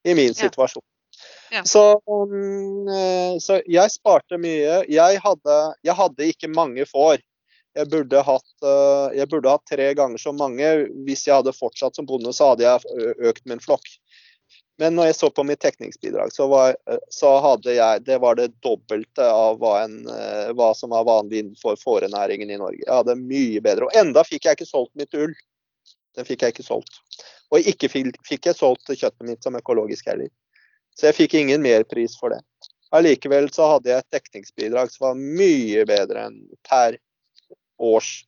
i 0.05 0.13
min 0.17 0.37
situasjon. 0.37 0.85
Ja. 1.51 1.63
Så, 1.67 1.81
um, 2.05 2.87
så, 3.41 3.59
jeg 3.69 3.93
sparte 3.93 4.39
mye. 4.41 4.81
Jeg 4.89 5.19
hadde, 5.21 5.57
jeg 5.85 5.97
hadde, 5.97 6.29
ikke 6.33 6.49
mange 6.53 6.85
får. 6.89 7.19
Jeg 7.77 7.87
burde, 7.91 8.21
hatt, 8.27 8.53
uh, 8.65 9.09
jeg 9.15 9.29
burde 9.31 9.51
hatt 9.51 9.65
tre 9.69 9.91
ganger 9.97 10.21
så 10.21 10.33
mange. 10.35 10.69
Hvis 11.07 11.25
jeg 11.27 11.39
hadde 11.39 11.55
fortsatt 11.55 11.97
som 11.97 12.07
bonde, 12.09 12.33
så 12.35 12.53
hadde 12.53 12.67
jeg 12.67 13.17
økt 13.31 13.45
min 13.49 13.61
flokk. 13.63 13.87
Men 14.81 14.95
når 14.97 15.11
jeg 15.11 15.15
så 15.19 15.27
på 15.29 15.43
mitt 15.45 15.61
tekningsbidrag, 15.61 16.31
så 16.33 16.47
var, 16.49 16.73
så 17.13 17.35
jeg 17.67 18.03
Det 18.05 18.17
var 18.17 18.35
det 18.39 18.47
dobbelte 18.65 19.27
av 19.29 19.59
hva, 19.61 19.75
en, 19.83 20.07
eh, 20.09 20.49
hva 20.57 20.71
som 20.73 20.89
var 20.89 21.05
vanlig 21.05 21.43
innenfor 21.43 21.77
fårenæringen 21.77 22.49
i 22.49 22.57
Norge. 22.57 22.81
Jeg 22.81 22.95
hadde 22.95 23.15
mye 23.19 23.61
bedre. 23.61 23.85
Og 23.85 23.97
enda 24.01 24.23
fikk 24.25 24.47
jeg 24.47 24.57
ikke 24.57 24.69
solgt 24.71 24.95
mitt 24.97 25.13
ull. 25.13 25.35
Den 26.17 26.25
fikk 26.25 26.41
jeg 26.41 26.55
ikke 26.55 26.65
solgt. 26.65 26.97
Og 27.53 27.67
ikke 27.67 27.91
fikk 27.93 28.49
jeg 28.49 28.57
solgt 28.57 28.89
kjøttet 28.89 29.27
mitt 29.27 29.45
som 29.45 29.59
økologisk 29.59 30.09
heller. 30.09 30.31
Så 30.97 31.11
jeg 31.11 31.19
fikk 31.19 31.37
ingen 31.37 31.61
merpris 31.61 32.17
for 32.17 32.33
det. 32.33 32.41
Allikevel 32.91 33.51
så 33.53 33.69
hadde 33.75 33.93
jeg 33.93 34.01
et 34.01 34.17
dekningsbidrag 34.17 34.89
som 34.91 35.11
var 35.11 35.21
mye 35.21 35.85
bedre 35.87 36.25
enn 36.27 36.41
per 36.67 36.97
års 37.77 38.25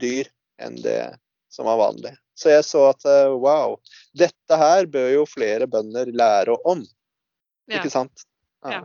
dyr 0.00 0.32
enn 0.64 0.80
det 0.80 1.02
som 1.52 1.68
var 1.68 1.78
vanlig. 1.84 2.16
Så 2.40 2.48
jeg 2.48 2.64
så 2.64 2.86
at 2.94 3.04
eh, 3.04 3.32
wow, 3.36 3.76
dette 4.16 4.60
her 4.62 4.88
bør 4.88 5.10
jo 5.18 5.26
flere 5.28 5.68
bønder 5.68 6.08
lære 6.16 6.56
om. 6.64 6.84
Ja. 7.68 7.78
Ikke 7.78 7.92
sant? 7.92 8.24
Ja. 8.64 8.82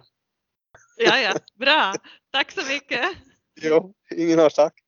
ja. 0.99 1.15
ja, 1.23 1.35
Bra. 1.59 1.79
Takk 2.35 2.51
så 2.51 2.65
mye. 2.67 3.13
Jo, 3.63 3.79
ingen 4.11 4.43
årsak. 4.43 4.81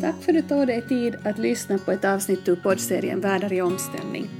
Tack 0.00 0.22
för 0.22 0.32
att 0.32 0.42
du 0.42 0.48
tog 0.48 0.66
dig 0.66 0.88
tid 0.88 1.16
att 1.24 1.38
lyssna 1.38 1.78
på 1.78 1.92
ett 1.92 2.04
avsnitt 2.04 2.48
ur 2.48 2.56
poddserien 2.56 3.20
Världar 3.20 3.52
i 3.52 3.62
omställning. 3.62 4.39